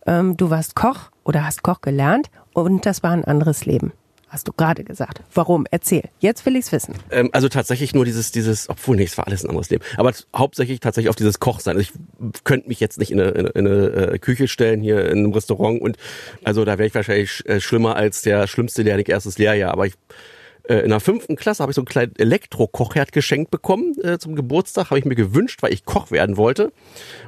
Ähm, 0.05 0.37
du 0.37 0.51
warst 0.51 0.75
Koch 0.75 1.11
oder 1.25 1.45
hast 1.47 1.63
Koch 1.63 1.81
gelernt 1.81 2.29
und 2.53 2.87
das 2.87 3.03
war 3.03 3.11
ein 3.11 3.25
anderes 3.25 3.67
Leben. 3.67 3.93
Hast 4.33 4.49
du 4.49 4.53
gerade 4.57 4.83
gesagt. 4.83 5.21
Warum? 5.35 5.67
Erzähl. 5.71 6.05
Jetzt 6.19 6.47
will 6.47 6.57
ich's 6.57 6.73
wissen. 6.73 6.95
Ähm, 7.11 7.29
also 7.33 7.51
tatsächlich 7.51 7.93
nur 7.93 8.07
dieses, 8.07 8.33
dieses, 8.33 8.67
obwohl 8.71 8.97
nicht, 8.97 9.11
es 9.11 9.19
war 9.19 9.27
alles 9.27 9.45
ein 9.45 9.51
anderes 9.51 9.69
Leben. 9.69 9.85
Aber 9.99 10.11
hauptsächlich 10.35 10.81
tatsächlich 10.81 11.11
auf 11.11 11.17
dieses 11.17 11.39
Koch 11.39 11.61
sein. 11.61 11.77
Also 11.77 11.91
ich 11.93 12.43
könnte 12.43 12.67
mich 12.67 12.81
jetzt 12.81 12.99
nicht 12.99 13.11
in 13.11 13.21
eine, 13.21 13.31
in 13.33 13.67
eine 13.67 14.13
äh, 14.13 14.19
Küche 14.19 14.49
stellen 14.49 14.81
hier 14.81 15.05
in 15.05 15.19
einem 15.19 15.33
Restaurant 15.35 15.83
und 15.83 15.99
also 16.45 16.65
da 16.65 16.79
wäre 16.79 16.87
ich 16.87 16.95
wahrscheinlich 16.95 17.47
äh, 17.47 17.61
schlimmer 17.61 17.97
als 17.97 18.23
der 18.23 18.47
schlimmste 18.47 18.81
Lehrling 18.83 19.05
erstes 19.05 19.37
Lehrjahr. 19.37 19.71
Aber 19.71 19.87
ich 19.87 19.97
äh, 20.69 20.81
in 20.81 20.91
der 20.91 21.01
fünften 21.01 21.37
Klasse 21.37 21.63
habe 21.63 21.73
ich 21.73 21.77
so 21.77 21.81
einen 21.81 21.87
kleinen 21.87 22.17
Elektrokochherd 22.17 23.13
geschenkt 23.13 23.51
bekommen 23.51 23.95
äh, 24.03 24.19
zum 24.19 24.37
Geburtstag. 24.37 24.91
Habe 24.91 24.99
ich 24.99 25.05
mir 25.05 25.15
gewünscht, 25.15 25.63
weil 25.63 25.73
ich 25.73 25.85
Koch 25.85 26.11
werden 26.11 26.37
wollte. 26.37 26.73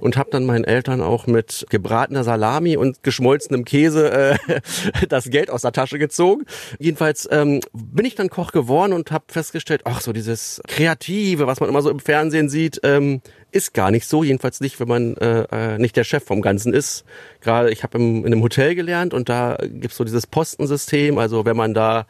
Und 0.01 0.17
habe 0.17 0.31
dann 0.31 0.45
meinen 0.45 0.65
Eltern 0.65 1.01
auch 1.01 1.27
mit 1.27 1.67
gebratener 1.71 2.25
Salami 2.25 2.77
und 2.77 3.03
geschmolzenem 3.03 3.65
Käse 3.65 4.11
äh, 4.13 4.61
das 5.09 5.31
Geld 5.31 5.51
aus 5.51 5.63
der 5.63 5.73
Tasche 5.73 5.99
gezogen. 5.99 6.45
Jedenfalls 6.79 7.29
ähm, 7.31 7.61
bin 7.73 8.07
ich 8.07 8.15
dann 8.15 8.31
Koch 8.31 8.53
geworden 8.53 8.93
und 8.93 9.11
habe 9.11 9.25
festgestellt, 9.29 9.83
ach 9.85 10.01
so 10.01 10.13
dieses 10.13 10.61
Kreative, 10.69 11.47
was 11.47 11.61
man 11.61 11.69
immer 11.69 11.83
so 11.83 11.91
im 11.91 12.01
Fernsehen 12.01 12.49
sieht, 12.49 12.81
ähm, 12.85 13.21
ist 13.51 13.73
gar 13.73 13.91
nicht 13.91 14.09
so. 14.09 14.25
Jedenfalls 14.25 14.61
nicht, 14.61 14.81
wenn 14.81 14.89
man 14.89 15.17
äh, 15.17 15.47
äh 15.51 15.79
nicht 15.79 15.97
der 15.97 16.05
Chef 16.05 16.25
vom 16.25 16.43
Ganzen 16.43 16.75
ist. 16.75 17.05
Gerade 17.41 17.71
ich 17.71 17.83
habe 17.85 17.99
in 17.99 18.27
einem 18.27 18.43
Hotel 18.43 18.75
gelernt 18.75 19.15
und 19.15 19.29
da 19.29 19.59
gibt's 19.63 19.97
so 19.97 20.05
dieses 20.05 20.27
Postensystem. 20.27 21.19
Also 21.19 21.45
wenn 21.45 21.57
man 21.57 21.73
da 21.73 22.07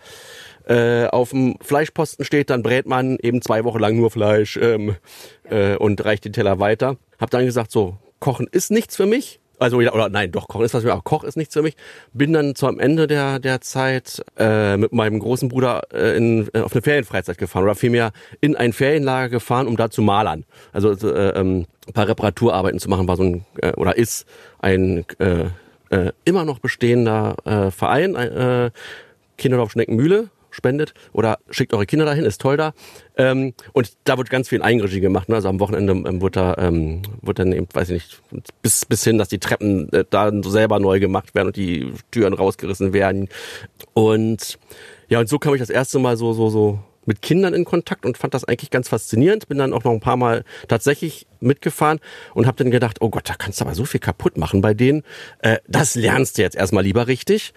äh, 0.66 1.06
auf 1.06 1.30
dem 1.30 1.56
Fleischposten 1.60 2.24
steht, 2.24 2.50
dann 2.50 2.62
brät 2.62 2.86
man 2.86 3.18
eben 3.20 3.42
zwei 3.42 3.64
Wochen 3.64 3.78
lang 3.78 3.96
nur 3.96 4.10
Fleisch 4.10 4.56
ähm, 4.56 4.96
äh, 5.48 5.76
und 5.76 6.04
reicht 6.04 6.24
den 6.24 6.32
Teller 6.32 6.58
weiter. 6.58 6.96
Hab 7.18 7.30
dann 7.30 7.44
gesagt, 7.44 7.70
so, 7.70 7.96
Kochen 8.20 8.46
ist 8.50 8.70
nichts 8.70 8.96
für 8.96 9.06
mich. 9.06 9.40
Also 9.58 9.80
ja, 9.80 9.92
oder 9.92 10.08
nein, 10.08 10.32
doch, 10.32 10.48
Kochen 10.48 10.64
ist 10.64 10.74
was 10.74 10.82
für 10.82 10.88
mich, 10.88 10.92
aber 10.92 11.02
Koch 11.02 11.24
ist 11.24 11.36
nichts 11.36 11.54
für 11.54 11.62
mich. 11.62 11.76
Bin 12.12 12.32
dann 12.32 12.54
zum 12.54 12.80
Ende 12.80 13.06
der, 13.06 13.38
der 13.38 13.60
Zeit 13.60 14.24
äh, 14.36 14.76
mit 14.76 14.92
meinem 14.92 15.20
großen 15.20 15.48
Bruder 15.48 15.82
äh, 15.92 16.16
in, 16.16 16.48
äh, 16.52 16.60
auf 16.60 16.72
eine 16.72 16.82
Ferienfreizeit 16.82 17.38
gefahren 17.38 17.64
oder 17.64 17.74
vielmehr 17.74 18.12
in 18.40 18.56
ein 18.56 18.72
Ferienlager 18.72 19.28
gefahren, 19.28 19.68
um 19.68 19.76
da 19.76 19.90
zu 19.90 20.02
malern. 20.02 20.44
Also 20.72 20.92
äh, 20.92 21.38
ähm, 21.38 21.66
ein 21.86 21.92
paar 21.92 22.08
Reparaturarbeiten 22.08 22.80
zu 22.80 22.88
machen, 22.90 23.06
war 23.06 23.16
so 23.16 23.22
ein 23.22 23.44
äh, 23.62 23.72
oder 23.72 23.96
ist 23.96 24.26
ein 24.58 25.04
äh, 25.18 25.46
äh, 25.90 26.12
immer 26.24 26.44
noch 26.44 26.58
bestehender 26.58 27.36
äh, 27.44 27.70
Verein, 27.70 28.14
äh, 28.16 28.70
Kinderdorf 29.36 29.72
Schneckenmühle, 29.72 30.30
spendet 30.54 30.94
oder 31.12 31.38
schickt 31.50 31.72
eure 31.74 31.86
Kinder 31.86 32.04
dahin, 32.04 32.24
ist 32.24 32.40
toll 32.40 32.56
da. 32.56 32.72
Ähm, 33.16 33.54
und 33.72 33.92
da 34.04 34.16
wird 34.16 34.30
ganz 34.30 34.48
viel 34.48 34.62
Eigenregie 34.62 35.00
gemacht. 35.00 35.28
Ne? 35.28 35.34
Also 35.34 35.48
am 35.48 35.60
Wochenende 35.60 35.92
ähm, 35.92 36.20
wird 36.20 36.36
da 36.36 36.56
ähm, 36.58 37.02
wird 37.22 37.38
dann 37.38 37.52
eben, 37.52 37.66
weiß 37.72 37.90
ich 37.90 37.94
nicht, 37.94 38.22
bis 38.62 38.84
bis 38.86 39.04
hin, 39.04 39.18
dass 39.18 39.28
die 39.28 39.38
Treppen 39.38 39.92
äh, 39.92 40.04
da 40.08 40.30
selber 40.42 40.78
neu 40.78 41.00
gemacht 41.00 41.34
werden 41.34 41.48
und 41.48 41.56
die 41.56 41.92
Türen 42.10 42.34
rausgerissen 42.34 42.92
werden. 42.92 43.28
Und 43.92 44.58
ja, 45.08 45.20
und 45.20 45.28
so 45.28 45.38
kam 45.38 45.54
ich 45.54 45.60
das 45.60 45.70
erste 45.70 45.98
Mal 45.98 46.16
so 46.16 46.32
so 46.32 46.48
so 46.48 46.78
mit 47.06 47.22
Kindern 47.22 47.54
in 47.54 47.64
Kontakt 47.64 48.06
und 48.06 48.16
fand 48.16 48.34
das 48.34 48.44
eigentlich 48.44 48.70
ganz 48.70 48.88
faszinierend. 48.88 49.48
Bin 49.48 49.58
dann 49.58 49.72
auch 49.72 49.84
noch 49.84 49.92
ein 49.92 50.00
paar 50.00 50.16
Mal 50.16 50.44
tatsächlich 50.68 51.26
mitgefahren 51.40 52.00
und 52.34 52.46
habe 52.46 52.56
dann 52.56 52.70
gedacht, 52.70 52.98
oh 53.00 53.10
Gott, 53.10 53.28
da 53.28 53.34
kannst 53.34 53.60
du 53.60 53.64
aber 53.64 53.74
so 53.74 53.84
viel 53.84 54.00
kaputt 54.00 54.38
machen 54.38 54.60
bei 54.60 54.74
denen. 54.74 55.02
Äh, 55.40 55.58
das 55.68 55.94
lernst 55.94 56.38
du 56.38 56.42
jetzt 56.42 56.56
erstmal 56.56 56.84
lieber 56.84 57.06
richtig. 57.06 57.52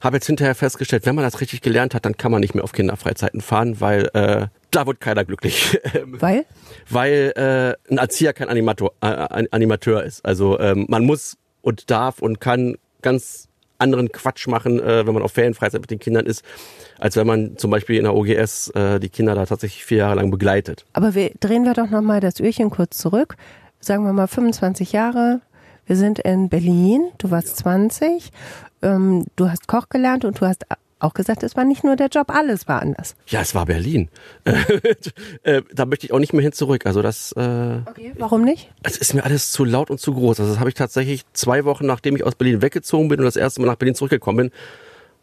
Habe 0.00 0.16
jetzt 0.16 0.26
hinterher 0.26 0.54
festgestellt, 0.54 1.06
wenn 1.06 1.14
man 1.14 1.24
das 1.24 1.40
richtig 1.40 1.60
gelernt 1.60 1.94
hat, 1.94 2.04
dann 2.04 2.16
kann 2.16 2.30
man 2.30 2.40
nicht 2.40 2.54
mehr 2.54 2.62
auf 2.62 2.72
Kinderfreizeiten 2.72 3.40
fahren, 3.40 3.80
weil 3.80 4.08
äh, 4.14 4.46
da 4.70 4.86
wird 4.86 5.00
keiner 5.00 5.24
glücklich. 5.24 5.78
Weil? 6.04 6.44
Weil 6.88 7.32
äh, 7.36 7.92
ein 7.92 7.98
Erzieher 7.98 8.32
kein 8.32 8.48
Animator, 8.48 8.92
äh, 9.00 9.46
Animateur 9.50 10.04
ist. 10.04 10.24
Also 10.24 10.58
ähm, 10.60 10.86
man 10.88 11.04
muss 11.04 11.36
und 11.62 11.90
darf 11.90 12.20
und 12.20 12.40
kann 12.40 12.76
ganz 13.02 13.48
anderen 13.78 14.10
Quatsch 14.10 14.46
machen, 14.48 14.80
äh, 14.80 15.06
wenn 15.06 15.14
man 15.14 15.22
auf 15.22 15.32
Ferienfreizeit 15.32 15.80
mit 15.80 15.90
den 15.90 15.98
Kindern 15.98 16.26
ist, 16.26 16.44
als 16.98 17.16
wenn 17.16 17.26
man 17.26 17.56
zum 17.56 17.70
Beispiel 17.70 17.96
in 17.96 18.04
der 18.04 18.14
OGS 18.14 18.70
äh, 18.70 18.98
die 18.98 19.08
Kinder 19.08 19.34
da 19.34 19.46
tatsächlich 19.46 19.84
vier 19.84 19.98
Jahre 19.98 20.16
lang 20.16 20.30
begleitet. 20.30 20.84
Aber 20.92 21.14
wir 21.14 21.30
drehen 21.40 21.64
wir 21.64 21.74
doch 21.74 21.90
nochmal 21.90 22.20
das 22.20 22.40
Öhrchen 22.40 22.70
kurz 22.70 22.98
zurück. 22.98 23.36
Sagen 23.80 24.04
wir 24.04 24.12
mal 24.12 24.26
25 24.26 24.92
Jahre. 24.92 25.40
Wir 25.88 25.96
sind 25.96 26.20
in 26.20 26.48
Berlin. 26.48 27.08
Du 27.18 27.32
warst 27.32 27.56
20 27.56 28.30
ähm, 28.82 29.26
du 29.36 29.50
hast 29.50 29.66
Koch 29.66 29.88
gelernt 29.88 30.24
und 30.24 30.40
du 30.40 30.46
hast 30.46 30.64
auch 31.00 31.14
gesagt, 31.14 31.44
es 31.44 31.56
war 31.56 31.64
nicht 31.64 31.84
nur 31.84 31.94
der 31.94 32.08
Job, 32.08 32.28
alles 32.34 32.66
war 32.66 32.82
anders. 32.82 33.14
Ja, 33.28 33.40
es 33.40 33.54
war 33.54 33.66
Berlin. 33.66 34.08
äh, 35.44 35.62
da 35.72 35.86
möchte 35.86 36.06
ich 36.06 36.12
auch 36.12 36.18
nicht 36.18 36.32
mehr 36.32 36.42
hin 36.42 36.52
zurück. 36.52 36.86
Also 36.86 37.02
das. 37.02 37.32
Äh, 37.32 37.80
okay, 37.86 38.12
warum 38.18 38.42
nicht? 38.42 38.72
Es 38.82 38.96
ist 38.96 39.14
mir 39.14 39.24
alles 39.24 39.52
zu 39.52 39.64
laut 39.64 39.90
und 39.90 40.00
zu 40.00 40.12
groß. 40.12 40.40
Also 40.40 40.52
das 40.52 40.60
habe 40.60 40.70
ich 40.70 40.74
tatsächlich 40.74 41.24
zwei 41.34 41.64
Wochen, 41.64 41.86
nachdem 41.86 42.16
ich 42.16 42.24
aus 42.24 42.34
Berlin 42.34 42.62
weggezogen 42.62 43.08
bin 43.08 43.20
und 43.20 43.26
das 43.26 43.36
erste 43.36 43.60
Mal 43.60 43.68
nach 43.68 43.76
Berlin 43.76 43.94
zurückgekommen 43.94 44.48
bin, 44.48 44.50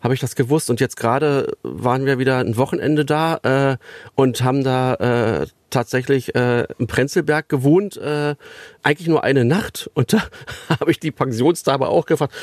habe 0.06 0.14
ich 0.14 0.20
das 0.20 0.36
gewusst. 0.36 0.70
Und 0.70 0.80
jetzt 0.80 0.98
gerade 0.98 1.58
waren 1.64 2.06
wir 2.06 2.20
wieder 2.20 2.38
ein 2.38 2.58
Wochenende 2.58 3.06
da 3.06 3.38
äh, 3.42 3.78
und 4.14 4.44
haben 4.44 4.64
da 4.64 4.94
äh, 4.94 5.48
tatsächlich 5.72 6.36
äh, 6.36 6.68
im 6.78 6.86
Prenzlberg 6.86 7.50
gewohnt, 7.50 7.98
äh, 7.98 8.36
eigentlich 8.84 9.08
nur 9.08 9.24
eine 9.24 9.46
Nacht. 9.46 9.90
Und 9.96 10.14
da 10.14 10.24
habe 10.80 10.92
ich 10.92 11.00
die 11.00 11.12
Pensionsdame 11.12 11.88
auch 11.88 12.06
gefragt, 12.06 12.34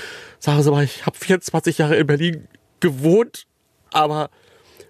sag 0.41 0.61
sie 0.61 0.73
mal, 0.73 0.83
ich 0.83 1.07
habe 1.07 1.17
24 1.17 1.79
Jahre 1.79 1.97
in 1.97 2.07
Berlin 2.07 2.49
gewohnt, 2.81 3.47
aber 3.93 4.31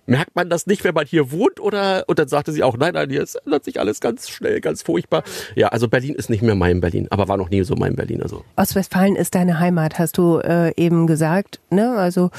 merkt 0.06 0.34
man 0.34 0.50
das 0.50 0.66
nicht, 0.66 0.84
wenn 0.84 0.94
man 0.94 1.06
hier 1.06 1.30
wohnt? 1.30 1.60
Oder 1.60 2.04
und 2.06 2.18
dann 2.18 2.28
sagte 2.28 2.52
sie 2.52 2.62
auch, 2.62 2.76
nein, 2.76 2.94
nein, 2.94 3.10
hier 3.10 3.24
ändert 3.44 3.64
sich 3.64 3.78
alles 3.80 4.00
ganz 4.00 4.28
schnell, 4.28 4.60
ganz 4.60 4.82
furchtbar. 4.82 5.22
Ja, 5.54 5.68
also 5.68 5.88
Berlin 5.88 6.14
ist 6.14 6.30
nicht 6.30 6.42
mehr 6.42 6.54
mein 6.54 6.80
Berlin, 6.80 7.06
aber 7.10 7.28
war 7.28 7.36
noch 7.36 7.50
nie 7.50 7.62
so 7.62 7.74
mein 7.76 7.96
Berlin. 7.96 8.22
Also. 8.22 8.44
Ostwestfalen 8.56 9.16
ist 9.16 9.34
deine 9.34 9.58
Heimat, 9.58 9.98
hast 9.98 10.18
du 10.18 10.38
äh, 10.38 10.72
eben 10.76 11.06
gesagt. 11.06 11.60
Ne? 11.70 11.96
Also 11.96 12.30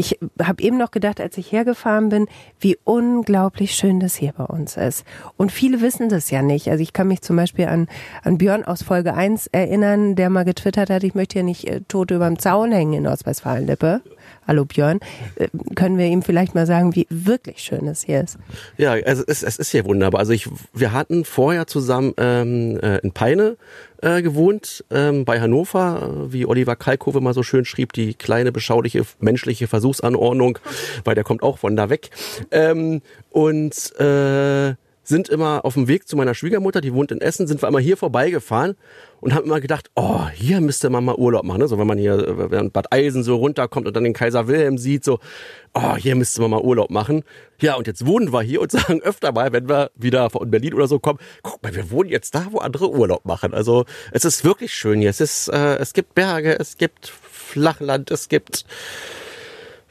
ich 0.00 0.18
habe 0.42 0.62
eben 0.62 0.78
noch 0.78 0.90
gedacht, 0.92 1.20
als 1.20 1.36
ich 1.36 1.52
hergefahren 1.52 2.08
bin, 2.08 2.26
wie 2.58 2.78
unglaublich 2.84 3.74
schön 3.74 4.00
das 4.00 4.14
hier 4.14 4.32
bei 4.32 4.44
uns 4.44 4.78
ist. 4.78 5.04
Und 5.36 5.52
viele 5.52 5.82
wissen 5.82 6.08
das 6.08 6.30
ja 6.30 6.40
nicht. 6.40 6.68
Also 6.70 6.82
ich 6.82 6.94
kann 6.94 7.06
mich 7.06 7.20
zum 7.20 7.36
Beispiel 7.36 7.66
an, 7.66 7.86
an 8.22 8.38
Björn 8.38 8.64
aus 8.64 8.82
Folge 8.82 9.12
1 9.12 9.48
erinnern, 9.48 10.16
der 10.16 10.30
mal 10.30 10.44
getwittert 10.44 10.88
hat, 10.88 11.04
ich 11.04 11.14
möchte 11.14 11.38
ja 11.38 11.44
nicht 11.44 11.68
äh, 11.68 11.82
tot 11.86 12.10
überm 12.10 12.38
Zaun 12.38 12.72
hängen 12.72 12.94
in 12.94 13.06
Ostwestfalen-Lippe. 13.06 14.00
Hallo 14.46 14.64
Björn. 14.64 15.00
Äh, 15.36 15.48
können 15.74 15.98
wir 15.98 16.06
ihm 16.06 16.22
vielleicht 16.22 16.54
mal 16.54 16.66
sagen, 16.66 16.94
wie 16.94 17.06
wirklich 17.10 17.58
schön 17.58 17.86
es 17.86 18.02
hier 18.02 18.22
ist? 18.22 18.38
Ja, 18.78 18.92
also 18.92 19.22
es, 19.26 19.42
es 19.42 19.58
ist 19.58 19.70
hier 19.70 19.84
wunderbar. 19.84 20.20
Also 20.20 20.32
ich, 20.32 20.48
wir 20.72 20.92
hatten 20.92 21.26
vorher 21.26 21.66
zusammen 21.66 22.14
ähm, 22.16 22.80
äh, 22.82 22.98
in 22.98 23.12
Peine 23.12 23.56
äh, 24.02 24.22
gewohnt, 24.22 24.84
ähm, 24.90 25.24
bei 25.24 25.40
Hannover, 25.40 26.28
wie 26.32 26.46
Oliver 26.46 26.76
Kalkofe 26.76 27.20
mal 27.20 27.34
so 27.34 27.42
schön 27.42 27.64
schrieb, 27.64 27.92
die 27.92 28.14
kleine, 28.14 28.52
beschauliche, 28.52 29.04
menschliche 29.18 29.66
Versuchsanordnung, 29.66 30.58
weil 31.04 31.14
der 31.14 31.24
kommt 31.24 31.42
auch 31.42 31.58
von 31.58 31.76
da 31.76 31.90
weg. 31.90 32.10
Ähm, 32.50 33.02
und 33.30 33.94
äh, 34.00 34.74
sind 35.10 35.28
immer 35.28 35.66
auf 35.66 35.74
dem 35.74 35.88
Weg 35.88 36.08
zu 36.08 36.16
meiner 36.16 36.34
Schwiegermutter, 36.34 36.80
die 36.80 36.94
wohnt 36.94 37.12
in 37.12 37.20
Essen, 37.20 37.46
sind 37.46 37.62
wir 37.62 37.68
immer 37.68 37.80
hier 37.80 37.98
vorbeigefahren 37.98 38.76
und 39.20 39.34
haben 39.34 39.44
immer 39.44 39.60
gedacht, 39.60 39.90
oh, 39.94 40.26
hier 40.28 40.62
müsste 40.62 40.88
man 40.88 41.04
mal 41.04 41.16
Urlaub 41.16 41.44
machen. 41.44 41.58
Ne? 41.60 41.68
So 41.68 41.78
wenn 41.78 41.86
man 41.86 41.98
hier, 41.98 42.50
wenn 42.50 42.70
Bad 42.70 42.92
Eisen 42.92 43.22
so 43.22 43.36
runterkommt 43.36 43.86
und 43.86 43.94
dann 43.94 44.04
den 44.04 44.14
Kaiser 44.14 44.48
Wilhelm 44.48 44.78
sieht, 44.78 45.04
so, 45.04 45.18
oh, 45.74 45.96
hier 45.96 46.14
müsste 46.14 46.40
man 46.40 46.50
mal 46.50 46.62
Urlaub 46.62 46.88
machen. 46.88 47.24
Ja, 47.60 47.74
und 47.74 47.86
jetzt 47.86 48.06
wohnen 48.06 48.32
wir 48.32 48.40
hier 48.40 48.62
und 48.62 48.70
sagen 48.72 49.02
öfter 49.02 49.32
mal, 49.32 49.52
wenn 49.52 49.68
wir 49.68 49.90
wieder 49.94 50.30
von 50.30 50.50
Berlin 50.50 50.72
oder 50.72 50.88
so 50.88 50.98
kommen, 50.98 51.18
guck 51.42 51.62
mal, 51.62 51.74
wir 51.74 51.90
wohnen 51.90 52.08
jetzt 52.08 52.34
da, 52.34 52.46
wo 52.50 52.58
andere 52.58 52.90
Urlaub 52.90 53.26
machen. 53.26 53.52
Also 53.52 53.84
es 54.12 54.24
ist 54.24 54.44
wirklich 54.44 54.72
schön 54.72 55.00
hier. 55.00 55.10
Es 55.10 55.20
ist, 55.20 55.48
äh, 55.48 55.76
es 55.76 55.92
gibt 55.92 56.14
Berge, 56.14 56.58
es 56.58 56.78
gibt 56.78 57.12
Flachland, 57.30 58.10
es 58.10 58.28
gibt 58.28 58.64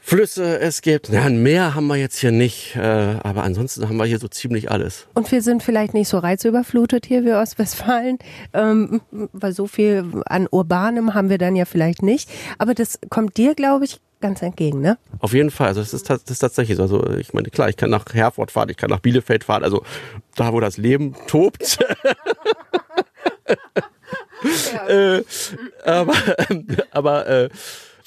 Flüsse, 0.10 0.60
es 0.60 0.82
gibt, 0.82 1.10
ja, 1.10 1.22
ein 1.22 1.44
Meer 1.44 1.76
haben 1.76 1.86
wir 1.86 1.96
jetzt 1.96 2.18
hier 2.18 2.32
nicht, 2.32 2.76
äh, 2.76 2.80
aber 2.80 3.44
ansonsten 3.44 3.88
haben 3.88 3.98
wir 3.98 4.06
hier 4.06 4.18
so 4.18 4.28
ziemlich 4.28 4.72
alles. 4.72 5.06
Und 5.14 5.32
wir 5.32 5.44
sind 5.44 5.62
vielleicht 5.62 5.94
nicht 5.94 6.08
so 6.08 6.18
reizüberflutet 6.18 7.06
hier 7.06 7.24
wie 7.26 7.34
Ostwestfalen, 7.34 8.18
ähm, 8.54 9.02
weil 9.12 9.52
so 9.54 9.68
viel 9.68 10.24
an 10.26 10.48
Urbanem 10.50 11.14
haben 11.14 11.30
wir 11.30 11.38
dann 11.38 11.56
ja 11.56 11.66
vielleicht 11.66 12.02
nicht. 12.02 12.28
Aber 12.58 12.74
das 12.74 12.98
kommt 13.12 13.38
dir, 13.38 13.54
glaube 13.54 13.86
ich, 13.86 14.00
ganz 14.20 14.42
entgegen, 14.42 14.82
ne? 14.82 14.98
Auf 15.20 15.34
jeden 15.34 15.52
Fall. 15.52 15.68
Also 15.68 15.82
das 15.82 15.94
ist, 15.94 16.10
das 16.10 16.24
ist 16.24 16.40
tatsächlich 16.40 16.78
so. 16.78 16.82
Also 16.82 17.08
ich 17.12 17.34
meine, 17.34 17.52
klar, 17.52 17.70
ich 17.70 17.78
kann 17.78 17.92
nach 17.92 18.06
Herford 18.12 18.50
fahren, 18.50 18.70
ich 18.70 18.78
kann 18.78 18.90
nach 18.90 19.02
Bielefeld 19.02 19.44
fahren, 19.44 19.64
also 19.64 19.84
da, 20.36 20.52
wo 20.54 20.60
das 20.60 20.78
Leben 20.78 21.14
tobt. 21.28 21.78
ja. 24.74 24.88
äh, 25.18 25.24
aber 25.86 26.14
aber 26.92 27.28
äh, 27.28 27.50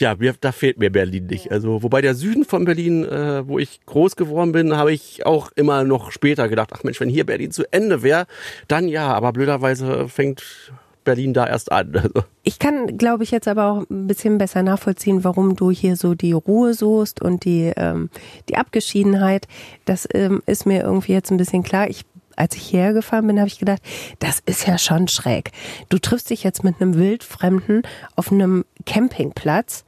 ja, 0.03 0.17
mir, 0.19 0.35
da 0.39 0.51
fehlt 0.51 0.79
mir 0.79 0.91
Berlin 0.91 1.27
nicht. 1.27 1.53
Also, 1.53 1.85
wobei 1.85 2.03
der 2.03 2.17
Süden 2.17 2.45
von 2.45 2.65
Berlin, 2.65 3.05
äh, 3.05 3.47
wo 3.47 3.61
ich 3.61 3.81
groß 3.87 4.17
geworden 4.17 4.51
bin, 4.51 4.77
habe 4.77 4.93
ich 4.93 5.25
auch 5.25 5.53
immer 5.55 5.85
noch 5.85 6.11
später 6.11 6.49
gedacht, 6.49 6.71
ach 6.75 6.83
Mensch, 6.83 7.01
wenn 7.01 7.09
hier 7.09 7.25
Berlin 7.25 7.53
zu 7.53 7.73
Ende 7.73 8.03
wäre, 8.03 8.27
dann 8.67 8.89
ja, 8.89 9.15
aber 9.15 9.33
blöderweise 9.33 10.09
fängt 10.09 10.73
Berlin 11.05 11.33
da 11.33 11.47
erst 11.47 11.71
an. 11.71 11.93
Also. 12.03 12.25
Ich 12.43 12.59
kann, 12.59 12.99
glaube 12.99 13.23
ich, 13.23 13.31
jetzt 13.31 13.47
aber 13.47 13.67
auch 13.67 13.85
ein 13.89 14.09
bisschen 14.09 14.39
besser 14.39 14.65
nachvollziehen, 14.65 15.23
warum 15.23 15.55
du 15.55 15.71
hier 15.71 15.95
so 15.95 16.15
die 16.15 16.33
Ruhe 16.33 16.75
suchst 16.75 17.23
und 17.23 17.45
die, 17.45 17.73
ähm, 17.77 18.11
die 18.49 18.57
Abgeschiedenheit. 18.57 19.47
Das 19.85 20.09
ähm, 20.13 20.43
ist 20.47 20.67
mir 20.67 20.83
irgendwie 20.83 21.13
jetzt 21.13 21.31
ein 21.31 21.37
bisschen 21.37 21.63
klar. 21.63 21.89
Ich 21.89 22.05
als 22.35 22.57
ich 22.57 22.63
hierher 22.63 22.95
gefahren 22.95 23.27
bin, 23.27 23.39
habe 23.39 23.49
ich 23.49 23.59
gedacht, 23.59 23.83
das 24.19 24.41
ist 24.47 24.67
ja 24.67 24.79
schon 24.79 25.07
schräg. 25.07 25.53
Du 25.91 25.99
triffst 25.99 26.31
dich 26.31 26.43
jetzt 26.43 26.65
mit 26.65 26.81
einem 26.81 26.97
Wildfremden 26.97 27.83
auf 28.17 28.33
einem 28.33 28.65
Campingplatz 28.87 29.85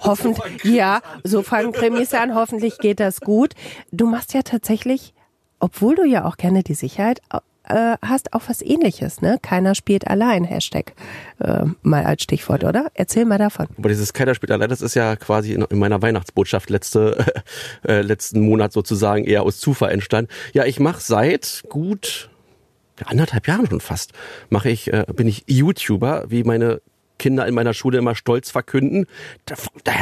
Hoffentlich, 0.00 0.64
ja, 0.64 1.00
so 1.24 1.42
fangen 1.42 1.72
Krimis 1.72 2.14
an. 2.14 2.34
Hoffentlich 2.34 2.78
geht 2.78 3.00
das 3.00 3.20
gut. 3.20 3.54
Du 3.90 4.06
machst 4.06 4.34
ja 4.34 4.42
tatsächlich, 4.42 5.14
obwohl 5.60 5.96
du 5.96 6.04
ja 6.04 6.24
auch 6.24 6.36
gerne 6.36 6.62
die 6.62 6.74
Sicherheit 6.74 7.20
äh, 7.68 7.96
hast, 8.02 8.32
auch 8.32 8.42
was 8.46 8.62
ähnliches, 8.62 9.20
ne? 9.20 9.38
Keiner 9.42 9.74
spielt 9.74 10.06
allein, 10.06 10.44
Hashtag, 10.44 10.94
äh, 11.38 11.64
mal 11.82 12.04
als 12.04 12.22
Stichwort, 12.22 12.64
oder? 12.64 12.90
Erzähl 12.94 13.24
mal 13.24 13.38
davon. 13.38 13.66
Aber 13.76 13.88
dieses 13.88 14.12
Keiner 14.12 14.34
spielt 14.34 14.50
allein, 14.50 14.70
das 14.70 14.80
ist 14.80 14.94
ja 14.94 15.16
quasi 15.16 15.52
in, 15.52 15.62
in 15.62 15.78
meiner 15.78 16.00
Weihnachtsbotschaft 16.00 16.70
letzte, 16.70 17.26
äh, 17.86 18.00
letzten 18.00 18.40
Monat 18.40 18.72
sozusagen 18.72 19.24
eher 19.24 19.42
aus 19.42 19.58
Zufall 19.58 19.90
entstanden. 19.90 20.30
Ja, 20.54 20.64
ich 20.64 20.80
mache 20.80 21.00
seit 21.00 21.64
gut 21.68 22.30
anderthalb 23.04 23.46
Jahren 23.46 23.66
schon 23.66 23.80
fast, 23.80 24.12
mache 24.48 24.70
ich, 24.70 24.92
äh, 24.92 25.04
bin 25.14 25.28
ich 25.28 25.44
YouTuber, 25.46 26.24
wie 26.28 26.42
meine 26.44 26.80
Kinder 27.18 27.46
in 27.46 27.54
meiner 27.54 27.74
Schule 27.74 27.98
immer 27.98 28.14
stolz 28.14 28.50
verkünden, 28.50 29.06
da, 29.44 29.54
da, 29.84 29.94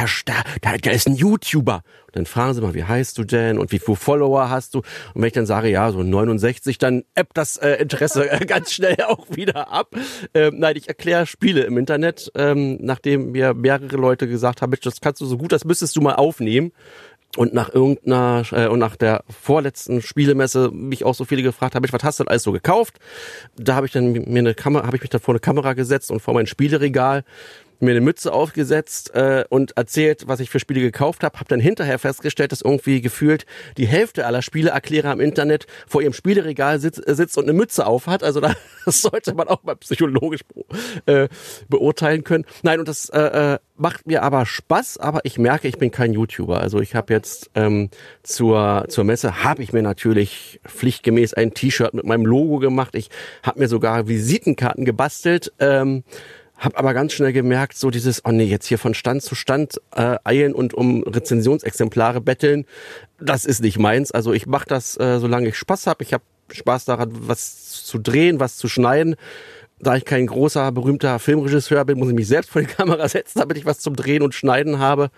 da, 0.61 0.77
da 0.77 0.91
ist 0.91 1.07
ein 1.07 1.15
YouTuber. 1.15 1.83
Und 2.07 2.15
dann 2.15 2.25
fragen 2.25 2.53
sie 2.53 2.61
mal, 2.61 2.73
wie 2.73 2.83
heißt 2.83 3.17
du 3.17 3.23
denn 3.23 3.57
und 3.57 3.71
wie 3.71 3.79
viele 3.79 3.97
Follower 3.97 4.49
hast 4.49 4.75
du? 4.75 4.79
Und 4.79 5.21
wenn 5.21 5.25
ich 5.25 5.33
dann 5.33 5.45
sage, 5.45 5.69
ja, 5.69 5.91
so 5.91 6.03
69, 6.03 6.77
dann 6.77 7.03
ebbt 7.15 7.37
das 7.37 7.57
äh, 7.57 7.73
Interesse 7.73 8.27
ganz 8.47 8.71
schnell 8.73 8.97
auch 9.07 9.25
wieder 9.29 9.71
ab. 9.71 9.95
Ähm, 10.33 10.59
nein, 10.59 10.75
ich 10.77 10.87
erkläre 10.87 11.25
Spiele 11.25 11.63
im 11.63 11.77
Internet, 11.77 12.31
ähm, 12.35 12.77
nachdem 12.81 13.31
mir 13.31 13.53
mehrere 13.53 13.97
Leute 13.97 14.27
gesagt 14.27 14.61
haben, 14.61 14.73
das 14.81 15.01
kannst 15.01 15.21
du 15.21 15.25
so 15.25 15.37
gut, 15.37 15.51
das 15.51 15.65
müsstest 15.65 15.95
du 15.95 16.01
mal 16.01 16.15
aufnehmen. 16.15 16.71
Und 17.35 17.53
nach 17.53 17.71
irgendeiner 17.71 18.43
äh, 18.51 18.67
und 18.67 18.79
nach 18.79 18.95
der 18.95 19.23
vorletzten 19.29 20.01
Spielemesse 20.01 20.71
mich 20.71 21.03
auch 21.03 21.13
so 21.13 21.25
viele 21.25 21.43
gefragt 21.43 21.75
haben, 21.75 21.85
was 21.91 22.03
hast 22.03 22.19
du 22.19 22.23
denn 22.23 22.31
alles 22.31 22.43
so 22.43 22.51
gekauft? 22.51 22.99
Da 23.57 23.75
habe 23.75 23.85
ich 23.85 23.91
dann 23.91 24.11
mir 24.11 24.39
eine 24.39 24.55
Kamera, 24.55 24.87
habe 24.87 24.95
ich 24.95 25.03
mich 25.03 25.11
da 25.11 25.19
vor 25.19 25.33
eine 25.33 25.39
Kamera 25.39 25.73
gesetzt 25.73 26.09
und 26.09 26.19
vor 26.19 26.33
mein 26.33 26.47
Spieleregal 26.47 27.23
mir 27.81 27.91
eine 27.91 28.01
Mütze 28.01 28.33
aufgesetzt 28.33 29.13
äh, 29.15 29.45
und 29.49 29.77
erzählt, 29.77 30.27
was 30.27 30.39
ich 30.39 30.49
für 30.49 30.59
Spiele 30.59 30.81
gekauft 30.81 31.23
habe. 31.23 31.37
Habe 31.39 31.49
dann 31.49 31.59
hinterher 31.59 31.99
festgestellt, 31.99 32.51
dass 32.51 32.61
irgendwie 32.61 33.01
gefühlt 33.01 33.45
die 33.77 33.87
Hälfte 33.87 34.25
aller 34.25 34.41
Spieleerklärer 34.41 35.11
im 35.13 35.19
Internet 35.19 35.67
vor 35.87 36.01
ihrem 36.01 36.13
Spieleregal 36.13 36.79
sitzt, 36.79 37.07
äh, 37.07 37.15
sitzt 37.15 37.37
und 37.37 37.45
eine 37.45 37.53
Mütze 37.53 37.85
auf 37.85 38.07
hat. 38.07 38.23
Also 38.23 38.39
da, 38.39 38.53
das 38.85 39.01
sollte 39.01 39.33
man 39.33 39.47
auch 39.47 39.63
mal 39.63 39.75
psychologisch 39.75 40.41
äh, 41.05 41.27
beurteilen 41.69 42.23
können. 42.23 42.45
Nein, 42.63 42.79
und 42.79 42.87
das 42.87 43.09
äh, 43.09 43.53
äh, 43.53 43.59
macht 43.75 44.07
mir 44.07 44.23
aber 44.23 44.45
Spaß, 44.45 44.97
aber 44.97 45.21
ich 45.23 45.37
merke, 45.37 45.67
ich 45.67 45.77
bin 45.77 45.91
kein 45.91 46.13
YouTuber. 46.13 46.59
Also 46.59 46.79
ich 46.79 46.95
habe 46.95 47.13
jetzt 47.13 47.51
ähm, 47.55 47.89
zur, 48.23 48.85
zur 48.89 49.03
Messe, 49.03 49.43
habe 49.43 49.63
ich 49.63 49.73
mir 49.73 49.83
natürlich 49.83 50.59
pflichtgemäß 50.65 51.33
ein 51.33 51.53
T-Shirt 51.53 51.93
mit 51.93 52.05
meinem 52.05 52.25
Logo 52.25 52.59
gemacht. 52.59 52.95
Ich 52.95 53.09
habe 53.43 53.59
mir 53.59 53.67
sogar 53.67 54.07
Visitenkarten 54.07 54.85
gebastelt. 54.85 55.53
Ähm, 55.59 56.03
hab 56.57 56.77
aber 56.77 56.93
ganz 56.93 57.13
schnell 57.13 57.33
gemerkt, 57.33 57.77
so 57.77 57.91
dieses, 57.91 58.25
oh 58.25 58.31
nee, 58.31 58.45
jetzt 58.45 58.65
hier 58.65 58.79
von 58.79 58.93
Stand 58.93 59.21
zu 59.21 59.35
Stand 59.35 59.79
äh, 59.95 60.17
eilen 60.23 60.53
und 60.53 60.73
um 60.73 61.03
Rezensionsexemplare 61.03 62.21
betteln, 62.21 62.65
das 63.19 63.45
ist 63.45 63.61
nicht 63.61 63.77
meins. 63.77 64.11
Also 64.11 64.33
ich 64.33 64.47
mache 64.47 64.65
das, 64.67 64.99
äh, 64.99 65.19
solange 65.19 65.49
ich 65.49 65.57
Spaß 65.57 65.87
habe. 65.87 66.03
Ich 66.03 66.13
habe 66.13 66.23
Spaß 66.51 66.85
daran, 66.85 67.11
was 67.13 67.83
zu 67.83 67.99
drehen, 67.99 68.39
was 68.39 68.57
zu 68.57 68.67
schneiden. 68.67 69.15
Da 69.79 69.95
ich 69.95 70.05
kein 70.05 70.25
großer, 70.25 70.71
berühmter 70.71 71.19
Filmregisseur 71.19 71.85
bin, 71.85 71.99
muss 71.99 72.09
ich 72.09 72.15
mich 72.15 72.27
selbst 72.27 72.49
vor 72.49 72.61
die 72.61 72.67
Kamera 72.75 73.07
setzen, 73.07 73.37
damit 73.37 73.57
ich 73.57 73.65
was 73.67 73.77
zum 73.77 73.95
Drehen 73.95 74.23
und 74.23 74.33
Schneiden 74.33 74.79
habe. 74.79 75.11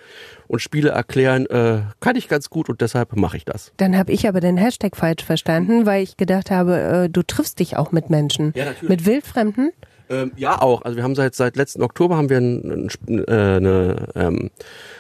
Und 0.48 0.60
Spiele 0.60 0.90
erklären 0.90 1.46
äh, 1.46 1.84
kann 2.02 2.18
ich 2.18 2.28
ganz 2.28 2.50
gut 2.50 2.68
und 2.68 2.82
deshalb 2.82 3.16
mache 3.16 3.38
ich 3.38 3.46
das. 3.46 3.72
Dann 3.78 3.98
habe 3.98 4.12
ich 4.12 4.28
aber 4.28 4.42
den 4.42 4.58
Hashtag 4.58 4.98
falsch 4.98 5.24
verstanden, 5.24 5.86
weil 5.86 6.04
ich 6.04 6.18
gedacht 6.18 6.52
habe, 6.52 6.80
äh, 6.80 7.10
du 7.10 7.24
triffst 7.24 7.60
dich 7.60 7.78
auch 7.78 7.94
mit 7.94 8.10
Menschen. 8.10 8.52
Ja, 8.56 8.66
natürlich. 8.66 8.90
Mit 8.90 9.06
Wildfremden? 9.06 9.72
Ähm, 10.10 10.32
ja, 10.36 10.62
auch. 10.62 10.82
Also 10.82 10.98
wir 10.98 11.04
haben 11.04 11.16
seit 11.16 11.36
seit 11.36 11.56
letzten 11.56 11.82
Oktober 11.84 12.18
haben 12.18 12.30
wir 12.30 12.38
ein, 12.38 12.90
ein, 13.08 13.24
äh, 13.28 13.32
eine, 13.32 14.08
ähm, 14.16 14.50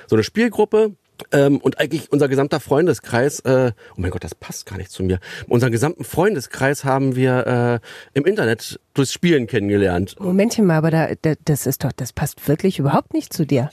so 0.07 0.15
eine 0.15 0.23
Spielgruppe. 0.23 0.93
Ähm, 1.33 1.57
und 1.57 1.79
eigentlich 1.81 2.11
unser 2.13 2.29
gesamter 2.29 2.61
Freundeskreis, 2.61 3.41
äh, 3.41 3.73
oh 3.91 3.95
mein 3.97 4.09
Gott, 4.11 4.23
das 4.23 4.35
passt 4.35 4.65
gar 4.65 4.77
nicht 4.77 4.89
zu 4.89 5.03
mir. 5.03 5.19
Unseren 5.49 5.71
gesamten 5.71 6.05
Freundeskreis 6.05 6.85
haben 6.85 7.17
wir 7.17 7.81
äh, 8.13 8.17
im 8.17 8.25
Internet 8.25 8.79
durchs 8.93 9.11
Spielen 9.11 9.45
kennengelernt. 9.45 10.15
Momentchen 10.17 10.65
mal, 10.65 10.77
aber 10.77 10.91
da, 10.91 11.09
da, 11.21 11.33
das 11.43 11.65
ist 11.65 11.83
doch, 11.83 11.91
das 11.91 12.13
passt 12.13 12.47
wirklich 12.47 12.79
überhaupt 12.79 13.13
nicht 13.13 13.33
zu 13.33 13.45
dir. 13.45 13.69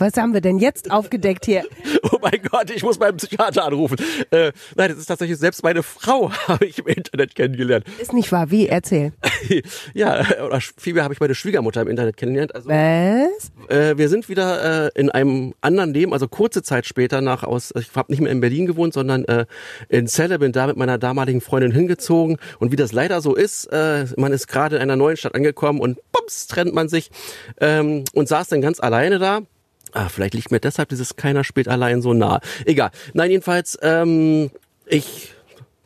Was 0.00 0.16
haben 0.16 0.32
wir 0.32 0.40
denn 0.40 0.58
jetzt 0.58 0.90
aufgedeckt 0.90 1.44
hier? 1.44 1.62
Oh 2.12 2.18
mein 2.22 2.40
Gott, 2.50 2.70
ich 2.70 2.82
muss 2.82 2.98
meinen 2.98 3.16
Psychiater 3.16 3.64
anrufen. 3.64 3.96
Äh, 4.30 4.52
nein, 4.74 4.90
das 4.90 4.98
ist 4.98 5.06
tatsächlich 5.06 5.38
selbst 5.38 5.62
meine 5.62 5.82
Frau 5.82 6.32
habe 6.48 6.66
ich 6.66 6.78
im 6.78 6.86
Internet 6.86 7.34
kennengelernt. 7.34 7.84
Ist 8.00 8.12
nicht 8.12 8.32
wahr? 8.32 8.50
Wie? 8.50 8.66
Erzähl. 8.66 9.12
ja, 9.94 10.24
oder 10.44 10.60
vielmehr 10.76 11.04
habe 11.04 11.14
ich 11.14 11.20
meine 11.20 11.34
Schwiegermutter 11.34 11.82
im 11.82 11.88
Internet 11.88 12.16
kennengelernt. 12.16 12.54
Also, 12.54 12.68
Was? 12.68 13.52
Äh, 13.68 13.96
wir 13.96 14.08
sind 14.08 14.28
wieder 14.28 14.86
äh, 14.86 14.90
in 14.94 15.10
einem 15.10 15.54
anderen 15.60 15.94
Leben, 15.94 16.12
also 16.12 16.26
kurze 16.26 16.62
Zeit 16.62 16.84
später 16.84 17.20
nach 17.20 17.44
aus, 17.44 17.72
ich 17.78 17.94
habe 17.94 18.10
nicht 18.10 18.20
mehr 18.20 18.32
in 18.32 18.40
Berlin 18.40 18.66
gewohnt, 18.66 18.92
sondern 18.92 19.24
äh, 19.26 19.46
in 19.88 20.06
Celle, 20.06 20.38
bin 20.38 20.52
da 20.52 20.66
mit 20.66 20.76
meiner 20.76 20.98
damaligen 20.98 21.40
Freundin 21.40 21.70
hingezogen. 21.70 22.38
Und 22.58 22.72
wie 22.72 22.76
das 22.76 22.92
leider 22.92 23.20
so 23.20 23.34
ist, 23.34 23.66
äh, 23.66 24.06
man 24.16 24.32
ist 24.32 24.48
gerade 24.48 24.76
in 24.76 24.82
einer 24.82 24.96
neuen 24.96 25.16
Stadt 25.16 25.34
angekommen 25.34 25.80
und 25.80 25.98
bums, 26.12 26.48
trennt 26.48 26.74
man 26.74 26.88
sich 26.88 27.10
ähm, 27.60 28.04
und 28.14 28.28
saß 28.28 28.48
dann 28.48 28.60
ganz 28.60 28.80
alleine 28.80 29.18
da 29.18 29.42
Ah, 29.92 30.08
vielleicht 30.08 30.34
liegt 30.34 30.50
mir 30.50 30.60
deshalb 30.60 30.88
dieses 30.88 31.16
keiner 31.16 31.44
spielt 31.44 31.68
allein 31.68 32.02
so 32.02 32.12
nah. 32.12 32.40
Egal. 32.64 32.90
Nein, 33.12 33.30
jedenfalls, 33.30 33.78
ähm, 33.82 34.50
ich 34.86 35.34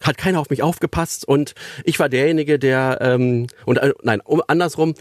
hat 0.00 0.18
keiner 0.18 0.40
auf 0.40 0.50
mich 0.50 0.62
aufgepasst 0.62 1.26
und 1.26 1.54
ich 1.84 1.98
war 1.98 2.08
derjenige, 2.08 2.58
der 2.58 2.98
ähm, 3.00 3.46
und 3.64 3.78
äh, 3.78 3.92
nein, 4.02 4.20
um, 4.20 4.42
andersrum, 4.46 4.94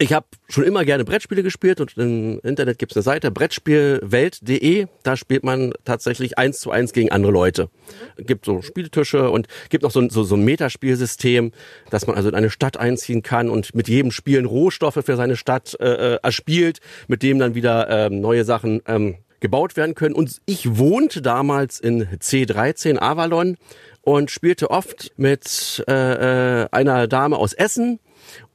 ich 0.00 0.14
habe 0.14 0.26
schon 0.48 0.64
immer 0.64 0.86
gerne 0.86 1.04
Brettspiele 1.04 1.42
gespielt 1.42 1.78
und 1.78 1.94
im 1.98 2.40
Internet 2.42 2.78
gibt 2.78 2.92
es 2.92 2.96
eine 2.96 3.02
Seite, 3.02 3.30
Brettspielwelt.de. 3.30 4.86
Da 5.02 5.16
spielt 5.16 5.44
man 5.44 5.74
tatsächlich 5.84 6.38
eins 6.38 6.58
zu 6.60 6.70
eins 6.70 6.94
gegen 6.94 7.12
andere 7.12 7.30
Leute. 7.30 7.68
Es 8.16 8.26
gibt 8.26 8.46
so 8.46 8.62
Spieltische 8.62 9.30
und 9.30 9.46
gibt 9.68 9.84
noch 9.84 9.90
so, 9.90 10.08
so, 10.08 10.24
so 10.24 10.36
ein 10.36 10.44
Metaspielsystem, 10.44 11.52
dass 11.90 12.06
man 12.06 12.16
also 12.16 12.30
in 12.30 12.34
eine 12.34 12.48
Stadt 12.48 12.78
einziehen 12.78 13.22
kann 13.22 13.50
und 13.50 13.74
mit 13.74 13.88
jedem 13.88 14.10
Spielen 14.10 14.46
Rohstoffe 14.46 15.00
für 15.04 15.16
seine 15.16 15.36
Stadt 15.36 15.76
äh, 15.78 16.14
äh, 16.14 16.18
erspielt, 16.22 16.80
mit 17.06 17.22
dem 17.22 17.38
dann 17.38 17.54
wieder 17.54 17.90
ähm, 17.90 18.22
neue 18.22 18.44
Sachen 18.44 18.80
ähm, 18.86 19.16
gebaut 19.40 19.76
werden 19.76 19.94
können. 19.94 20.14
Und 20.14 20.40
ich 20.46 20.78
wohnte 20.78 21.20
damals 21.20 21.78
in 21.78 22.06
C13 22.06 22.98
Avalon 22.98 23.58
und 24.00 24.30
spielte 24.30 24.70
oft 24.70 25.12
mit 25.18 25.84
äh, 25.86 26.62
äh, 26.62 26.68
einer 26.72 27.06
Dame 27.06 27.36
aus 27.36 27.52
Essen 27.52 28.00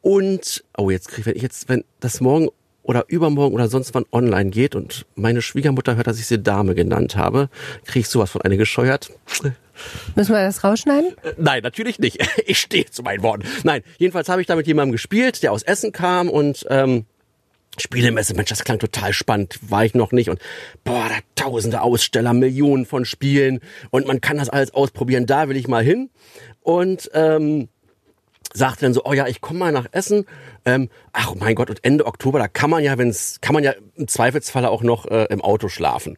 und, 0.01 0.63
oh, 0.77 0.89
jetzt 0.89 1.09
kriege 1.09 1.31
ich 1.31 1.41
jetzt, 1.41 1.69
wenn 1.69 1.83
das 1.99 2.21
morgen 2.21 2.49
oder 2.85 3.05
übermorgen 3.07 3.55
oder 3.55 3.67
sonst 3.67 3.93
wann 3.95 4.05
online 4.11 4.51
geht 4.51 4.75
und 4.75 5.05
meine 5.15 5.41
Schwiegermutter 5.41 5.95
hört, 5.95 6.07
dass 6.07 6.19
ich 6.19 6.27
sie 6.27 6.41
Dame 6.41 6.75
genannt 6.75 7.15
habe, 7.15 7.49
kriege 7.85 8.01
ich 8.01 8.09
sowas 8.09 8.29
von 8.29 8.41
eine 8.41 8.57
gescheuert. 8.57 9.11
Müssen 10.15 10.33
wir 10.33 10.43
das 10.43 10.63
rausschneiden? 10.63 11.17
Äh, 11.23 11.33
nein, 11.37 11.63
natürlich 11.63 11.99
nicht. 11.99 12.19
Ich 12.45 12.59
stehe 12.59 12.85
zu 12.85 13.01
meinen 13.01 13.23
Worten. 13.23 13.43
Nein, 13.63 13.81
jedenfalls 13.97 14.29
habe 14.29 14.39
ich 14.39 14.47
da 14.47 14.55
mit 14.55 14.67
jemandem 14.67 14.91
gespielt, 14.91 15.41
der 15.41 15.51
aus 15.51 15.63
Essen 15.63 15.91
kam 15.91 16.29
und 16.29 16.65
ähm, 16.69 17.05
Spielemesse, 17.77 18.35
Mensch, 18.35 18.49
das 18.49 18.63
klang 18.63 18.79
total 18.79 19.13
spannend, 19.13 19.59
war 19.67 19.83
ich 19.83 19.95
noch 19.95 20.11
nicht 20.11 20.29
und 20.29 20.39
boah, 20.83 21.09
da 21.09 21.43
tausende 21.43 21.81
Aussteller, 21.81 22.33
Millionen 22.33 22.85
von 22.85 23.03
Spielen 23.03 23.59
und 23.89 24.07
man 24.07 24.21
kann 24.21 24.37
das 24.37 24.49
alles 24.49 24.73
ausprobieren, 24.73 25.25
da 25.25 25.49
will 25.49 25.57
ich 25.57 25.67
mal 25.67 25.83
hin 25.83 26.09
und 26.61 27.09
ähm, 27.13 27.67
sagte 28.55 28.85
dann 28.85 28.93
so, 28.93 29.03
oh 29.03 29.13
ja, 29.13 29.27
ich 29.27 29.41
komme 29.41 29.59
mal 29.59 29.71
nach 29.71 29.87
Essen. 29.91 30.25
Ähm, 30.65 30.89
ach 31.13 31.35
mein 31.35 31.55
Gott, 31.55 31.69
und 31.69 31.83
Ende 31.83 32.05
Oktober, 32.05 32.39
da 32.39 32.47
kann 32.47 32.69
man 32.69 32.83
ja, 32.83 32.97
wenn's, 32.97 33.39
kann 33.41 33.53
man 33.53 33.63
ja 33.63 33.73
im 33.95 34.07
Zweifelsfalle 34.07 34.69
auch 34.69 34.81
noch 34.81 35.05
äh, 35.05 35.25
im 35.25 35.41
Auto 35.41 35.67
schlafen. 35.67 36.17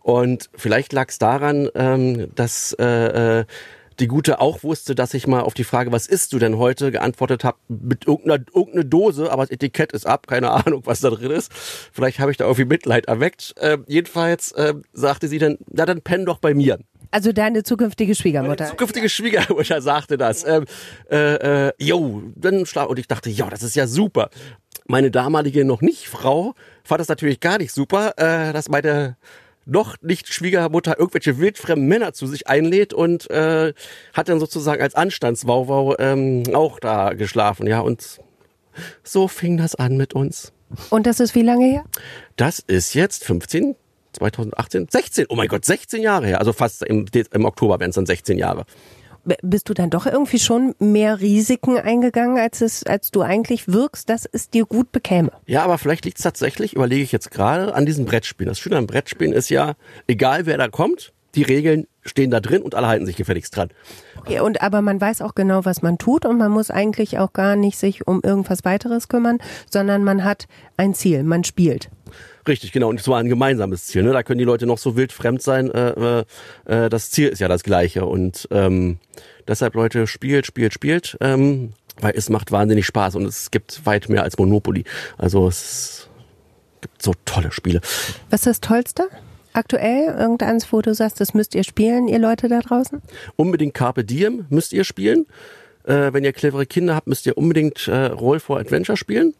Und 0.00 0.48
vielleicht 0.54 0.92
lag 0.92 1.08
es 1.10 1.18
daran, 1.18 1.68
ähm, 1.74 2.34
dass 2.34 2.74
äh, 2.78 3.40
äh, 3.40 3.44
die 4.00 4.08
Gute 4.08 4.40
auch 4.40 4.62
wusste, 4.62 4.94
dass 4.94 5.14
ich 5.14 5.26
mal 5.26 5.40
auf 5.40 5.54
die 5.54 5.64
Frage, 5.64 5.92
was 5.92 6.06
isst 6.06 6.32
du 6.32 6.38
denn 6.38 6.58
heute, 6.58 6.90
geantwortet 6.90 7.44
habe 7.44 7.58
mit 7.68 8.06
irgendeiner, 8.06 8.44
irgendeine 8.54 8.84
Dose, 8.84 9.30
aber 9.30 9.42
das 9.42 9.50
Etikett 9.50 9.92
ist 9.92 10.06
ab, 10.06 10.26
keine 10.26 10.50
Ahnung, 10.50 10.82
was 10.84 11.00
da 11.00 11.10
drin 11.10 11.30
ist. 11.30 11.52
Vielleicht 11.92 12.18
habe 12.18 12.30
ich 12.30 12.36
da 12.36 12.44
irgendwie 12.44 12.64
Mitleid 12.64 13.06
erweckt. 13.06 13.54
Äh, 13.58 13.78
jedenfalls 13.86 14.52
äh, 14.52 14.74
sagte 14.92 15.28
sie 15.28 15.38
dann, 15.38 15.58
na 15.70 15.86
dann 15.86 16.02
penn 16.02 16.24
doch 16.24 16.38
bei 16.38 16.54
mir. 16.54 16.78
Also 17.12 17.32
deine 17.32 17.64
zukünftige 17.64 18.14
Schwiegermutter. 18.14 18.64
Meine 18.64 18.70
zukünftige 18.70 19.08
Schwiegermutter 19.08 19.82
sagte 19.82 20.16
das. 20.16 20.44
Ähm, 20.46 20.64
äh, 21.10 21.68
äh, 21.68 21.72
jo, 21.78 22.22
dann 22.36 22.66
schlaf 22.66 22.88
und 22.88 22.98
ich 22.98 23.08
dachte, 23.08 23.30
ja, 23.30 23.50
das 23.50 23.62
ist 23.62 23.74
ja 23.74 23.86
super. 23.86 24.30
Meine 24.86 25.10
damalige 25.10 25.64
noch 25.64 25.82
nicht 25.82 26.08
Frau 26.08 26.54
fand 26.84 27.00
das 27.00 27.08
natürlich 27.08 27.40
gar 27.40 27.58
nicht 27.58 27.72
super, 27.72 28.14
äh, 28.16 28.52
dass 28.52 28.68
meine 28.68 29.16
noch 29.66 29.96
nicht 30.00 30.32
Schwiegermutter 30.32 30.98
irgendwelche 30.98 31.38
wildfremden 31.38 31.86
Männer 31.86 32.12
zu 32.12 32.26
sich 32.26 32.48
einlädt 32.48 32.92
und 32.92 33.30
äh, 33.30 33.72
hat 34.12 34.28
dann 34.28 34.40
sozusagen 34.40 34.82
als 34.82 34.94
Anstandswauwau 34.94 35.96
ähm, 35.98 36.44
auch 36.52 36.80
da 36.80 37.12
geschlafen, 37.14 37.66
ja 37.66 37.80
und 37.80 38.20
so 39.02 39.28
fing 39.28 39.56
das 39.56 39.74
an 39.74 39.96
mit 39.96 40.14
uns. 40.14 40.52
Und 40.90 41.06
das 41.06 41.20
ist 41.20 41.34
wie 41.34 41.42
lange 41.42 41.66
her? 41.66 41.84
Das 42.36 42.60
ist 42.60 42.94
jetzt 42.94 43.24
15, 43.24 43.74
2018, 44.12 44.88
16, 44.90 45.26
oh 45.28 45.34
mein 45.34 45.48
Gott, 45.48 45.64
16 45.64 46.02
Jahre 46.02 46.26
her. 46.26 46.38
Also 46.38 46.52
fast 46.52 46.82
im, 46.82 47.06
im 47.32 47.44
Oktober 47.44 47.80
wären 47.80 47.90
es 47.90 47.96
dann 47.96 48.06
16 48.06 48.38
Jahre. 48.38 48.64
Bist 49.42 49.68
du 49.68 49.74
dann 49.74 49.90
doch 49.90 50.06
irgendwie 50.06 50.38
schon 50.38 50.74
mehr 50.78 51.20
Risiken 51.20 51.78
eingegangen, 51.78 52.38
als 52.38 52.60
es, 52.60 52.84
als 52.84 53.10
du 53.10 53.22
eigentlich 53.22 53.68
wirkst, 53.68 54.08
dass 54.08 54.28
es 54.30 54.50
dir 54.50 54.66
gut 54.66 54.92
bekäme? 54.92 55.32
Ja, 55.46 55.62
aber 55.62 55.78
vielleicht 55.78 56.04
liegt 56.04 56.18
es 56.18 56.24
tatsächlich, 56.24 56.74
überlege 56.74 57.02
ich 57.02 57.12
jetzt 57.12 57.30
gerade, 57.30 57.74
an 57.74 57.86
diesem 57.86 58.04
Brettspielen. 58.04 58.48
Das 58.48 58.58
Schöne 58.58 58.76
am 58.76 58.86
Brettspielen 58.86 59.32
ist 59.32 59.48
ja, 59.48 59.74
egal 60.06 60.46
wer 60.46 60.58
da 60.58 60.68
kommt, 60.68 61.12
die 61.34 61.42
Regeln 61.42 61.86
stehen 62.02 62.30
da 62.30 62.40
drin 62.40 62.62
und 62.62 62.74
alle 62.74 62.88
halten 62.88 63.06
sich 63.06 63.16
gefälligst 63.16 63.56
dran. 63.56 63.70
Okay, 64.18 64.40
und 64.40 64.62
aber 64.62 64.82
man 64.82 65.00
weiß 65.00 65.22
auch 65.22 65.34
genau, 65.34 65.64
was 65.64 65.82
man 65.82 65.98
tut 65.98 66.26
und 66.26 66.38
man 66.38 66.50
muss 66.50 66.70
eigentlich 66.70 67.18
auch 67.18 67.32
gar 67.32 67.56
nicht 67.56 67.78
sich 67.78 68.06
um 68.06 68.20
irgendwas 68.22 68.64
weiteres 68.64 69.08
kümmern, 69.08 69.38
sondern 69.70 70.02
man 70.02 70.24
hat 70.24 70.46
ein 70.76 70.94
Ziel, 70.94 71.22
man 71.22 71.44
spielt. 71.44 71.90
Richtig, 72.50 72.72
genau. 72.72 72.88
Und 72.88 72.98
es 72.98 73.06
war 73.06 73.20
ein 73.20 73.28
gemeinsames 73.28 73.86
Ziel. 73.86 74.02
Ne? 74.02 74.12
Da 74.12 74.24
können 74.24 74.38
die 74.38 74.44
Leute 74.44 74.66
noch 74.66 74.78
so 74.78 74.96
wild 74.96 75.12
fremd 75.12 75.40
sein. 75.40 75.70
Äh, 75.70 76.24
äh, 76.64 76.88
das 76.88 77.12
Ziel 77.12 77.28
ist 77.28 77.38
ja 77.38 77.46
das 77.46 77.62
gleiche. 77.62 78.06
Und 78.06 78.48
ähm, 78.50 78.98
deshalb, 79.46 79.76
Leute, 79.76 80.08
spielt, 80.08 80.46
spielt, 80.46 80.74
spielt. 80.74 81.16
Ähm, 81.20 81.74
weil 82.00 82.14
es 82.16 82.28
macht 82.28 82.50
wahnsinnig 82.50 82.86
Spaß 82.86 83.14
und 83.14 83.24
es 83.24 83.52
gibt 83.52 83.86
weit 83.86 84.08
mehr 84.08 84.24
als 84.24 84.36
Monopoly. 84.36 84.82
Also 85.16 85.46
es 85.46 86.08
gibt 86.80 87.00
so 87.00 87.12
tolle 87.24 87.52
Spiele. 87.52 87.80
Was 88.30 88.40
ist 88.40 88.46
das 88.46 88.60
Tollste? 88.60 89.08
Aktuell 89.52 90.16
irgendeins, 90.18 90.72
wo 90.72 90.82
du 90.82 90.92
sagst, 90.92 91.20
das 91.20 91.34
müsst 91.34 91.54
ihr 91.54 91.62
spielen, 91.62 92.08
ihr 92.08 92.18
Leute 92.18 92.48
da 92.48 92.58
draußen? 92.58 93.00
Unbedingt 93.36 93.74
Carpe 93.74 94.02
Diem 94.02 94.46
müsst 94.48 94.72
ihr 94.72 94.82
spielen. 94.82 95.26
Äh, 95.84 96.12
wenn 96.12 96.24
ihr 96.24 96.32
clevere 96.32 96.66
Kinder 96.66 96.96
habt, 96.96 97.06
müsst 97.06 97.26
ihr 97.26 97.38
unbedingt 97.38 97.86
äh, 97.86 98.06
Roll 98.06 98.40
for 98.40 98.58
Adventure 98.58 98.96
spielen. 98.96 99.34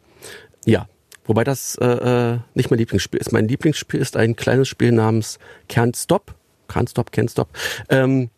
Ja, 0.65 0.87
Wobei 1.25 1.43
das 1.43 1.75
äh, 1.75 1.85
äh, 1.85 2.39
nicht 2.55 2.69
mein 2.71 2.79
Lieblingsspiel 2.79 3.19
ist. 3.19 3.31
Mein 3.31 3.47
Lieblingsspiel 3.47 3.99
ist 3.99 4.17
ein 4.17 4.35
kleines 4.35 4.67
Spiel 4.67 4.91
namens 4.91 5.39
Can't 5.69 5.95
Stop. 5.95 6.35
Can't 6.67 6.89
Stop, 6.89 7.11
Can't 7.11 7.29
Stop. 7.29 7.49
Ähm, 7.89 8.29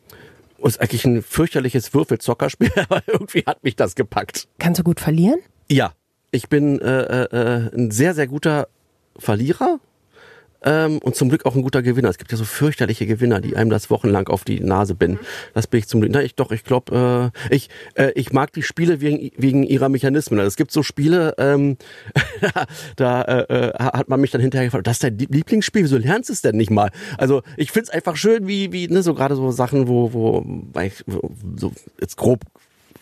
ist 0.61 0.79
eigentlich 0.81 1.05
ein 1.05 1.21
fürchterliches 1.21 1.93
Würfelzockerspiel, 1.93 2.71
aber 2.89 3.03
irgendwie 3.07 3.43
hat 3.45 3.63
mich 3.63 3.75
das 3.75 3.95
gepackt. 3.95 4.47
Kannst 4.59 4.79
du 4.79 4.83
gut 4.83 4.99
verlieren? 4.99 5.39
Ja, 5.69 5.93
ich 6.31 6.49
bin 6.49 6.79
äh, 6.79 7.01
äh, 7.01 7.35
äh 7.35 7.75
ein 7.75 7.91
sehr, 7.91 8.13
sehr 8.13 8.27
guter 8.27 8.67
Verlierer 9.17 9.79
ähm, 10.63 10.99
und 10.99 11.15
zum 11.15 11.29
Glück 11.29 11.45
auch 11.45 11.55
ein 11.55 11.61
guter 11.61 11.81
Gewinner. 11.81 12.09
Es 12.09 12.17
gibt 12.17 12.31
ja 12.31 12.37
so 12.37 12.45
fürchterliche 12.45 13.05
Gewinner, 13.05 13.41
die 13.41 13.55
einem 13.55 13.69
das 13.69 13.89
wochenlang 13.89 14.27
auf 14.27 14.43
die 14.43 14.59
Nase 14.59 14.95
binden. 14.95 15.19
Das 15.53 15.67
bin 15.67 15.79
ich 15.79 15.87
zum 15.87 16.01
Glück. 16.01 16.11
Na, 16.13 16.21
ich 16.21 16.35
doch, 16.35 16.51
ich 16.51 16.63
glaube, 16.63 17.31
äh, 17.49 17.55
ich, 17.55 17.69
äh, 17.95 18.11
ich 18.15 18.33
mag 18.33 18.53
die 18.53 18.63
Spiele 18.63 19.01
wegen, 19.01 19.31
wegen 19.37 19.63
ihrer 19.63 19.89
Mechanismen. 19.89 20.39
Also 20.39 20.47
es 20.47 20.55
gibt 20.55 20.71
so 20.71 20.83
Spiele, 20.83 21.35
ähm, 21.37 21.77
da 22.95 23.21
äh, 23.21 23.69
äh, 23.69 23.73
hat 23.79 24.09
man 24.09 24.21
mich 24.21 24.31
dann 24.31 24.41
hinterher 24.41 24.67
gefragt, 24.67 24.87
das 24.87 24.97
ist 24.97 25.03
dein 25.03 25.17
Lieblingsspiel, 25.17 25.83
wieso 25.83 25.97
lernst 25.97 26.29
du 26.29 26.33
es 26.33 26.41
denn 26.41 26.57
nicht 26.57 26.71
mal? 26.71 26.91
Also 27.17 27.41
ich 27.57 27.71
find's 27.71 27.89
einfach 27.89 28.15
schön, 28.15 28.47
wie, 28.47 28.71
wie, 28.71 28.87
ne, 28.87 29.03
so 29.03 29.13
gerade 29.13 29.35
so 29.35 29.51
Sachen, 29.51 29.87
wo, 29.87 30.13
wo, 30.13 30.43
wo 30.45 31.31
so 31.55 31.71
jetzt 31.99 32.17
grob 32.17 32.41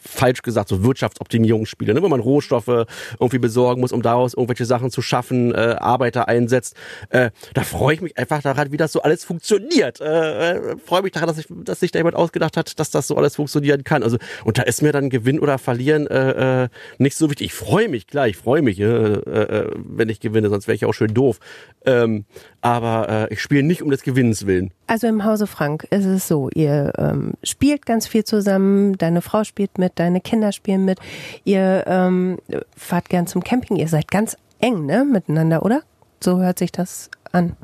falsch 0.02 0.42
gesagt, 0.42 0.70
so 0.70 0.84
Wirtschaftsoptimierungsspiele, 0.84 1.94
ne, 1.94 2.02
wo 2.02 2.10
man 2.10 2.20
Rohstoffe 2.20 2.88
irgendwie 3.20 3.40
besorgen 3.40 3.82
muss, 3.82 3.92
um 3.92 4.02
daraus 4.02 4.34
irgendwelche 4.34 4.66
Sachen 4.66 4.92
zu 4.92 5.02
schaffen, 5.02 5.54
äh, 5.54 5.76
Arbeiter 5.80 6.28
einsetzt. 6.28 6.76
Äh, 7.10 7.32
da 7.54 7.62
freue 7.64 7.96
ich 7.96 8.02
mich 8.02 8.18
einfach 8.18 8.42
daran, 8.42 8.72
wie 8.72 8.78
das 8.78 8.92
so 8.92 9.02
alles 9.02 9.24
funktioniert. 9.24 10.02
Äh, 10.02 10.52
äh, 10.52 10.78
freue 10.84 11.04
mich 11.04 11.12
daran, 11.12 11.28
dass, 11.28 11.38
ich, 11.38 11.48
dass 11.50 11.80
sich 11.80 11.92
da 11.92 12.00
jemand 12.00 12.16
ausgedacht 12.16 12.58
hat, 12.58 12.80
dass 12.80 12.90
das 12.90 13.08
so 13.08 13.16
alles 13.16 13.36
funktionieren 13.36 13.84
kann. 13.84 14.04
Also 14.04 14.18
und 14.44 14.58
da 14.58 14.64
ist 14.64 14.82
mir 14.82 14.92
dann 14.92 15.10
Gewinn 15.10 15.40
oder 15.40 15.58
Verlieren 15.58 16.08
äh, 16.08 16.64
äh, 16.64 16.70
nicht 16.98 17.16
so 17.16 17.30
wichtig. 17.30 17.48
Ich 17.48 17.54
freue 17.54 17.88
mich, 17.88 18.08
klar, 18.08 18.28
ich 18.28 18.38
freue 18.38 18.62
mich, 18.62 18.80
äh, 18.80 18.86
äh, 18.86 19.72
wenn 19.76 20.10
ich 20.10 20.20
gewinne, 20.20 20.50
sonst 20.50 20.68
wäre 20.68 20.76
ich 20.76 20.86
auch 20.86 20.94
schön 20.94 21.14
doof. 21.14 21.40
Ähm, 21.86 22.26
aber 22.62 23.28
äh, 23.30 23.34
ich 23.34 23.42
spiele 23.42 23.64
nicht 23.64 23.82
um 23.82 23.90
des 23.90 24.04
Gewinnens 24.04 24.46
willen. 24.46 24.72
Also 24.88 25.08
im 25.08 25.24
Hause 25.24 25.48
Frank 25.48 25.88
ist 25.90 26.06
es 26.06 26.28
so, 26.28 26.50
ihr 26.54 26.94
ähm, 26.98 27.34
spielt 27.44 27.86
ganz 27.86 28.08
viel 28.08 28.24
zusammen, 28.24 28.98
deine 28.98 29.22
Frau 29.22 29.44
spielt 29.44 29.78
mit, 29.78 29.91
deine 29.96 30.22
Kinder 30.22 30.52
spielen 30.52 30.86
mit, 30.86 31.00
ihr 31.44 31.84
ähm, 31.88 32.38
fahrt 32.76 33.10
gern 33.10 33.28
zum 33.28 33.44
Camping, 33.44 33.78
ihr 33.78 33.88
seid 33.88 34.10
ganz 34.10 34.38
eng, 34.60 34.86
ne, 34.86 35.06
miteinander, 35.06 35.64
oder? 35.64 35.82
So 36.24 36.40
hört 36.40 36.60
sich 36.60 36.72
das 36.72 37.10
an. 37.32 37.56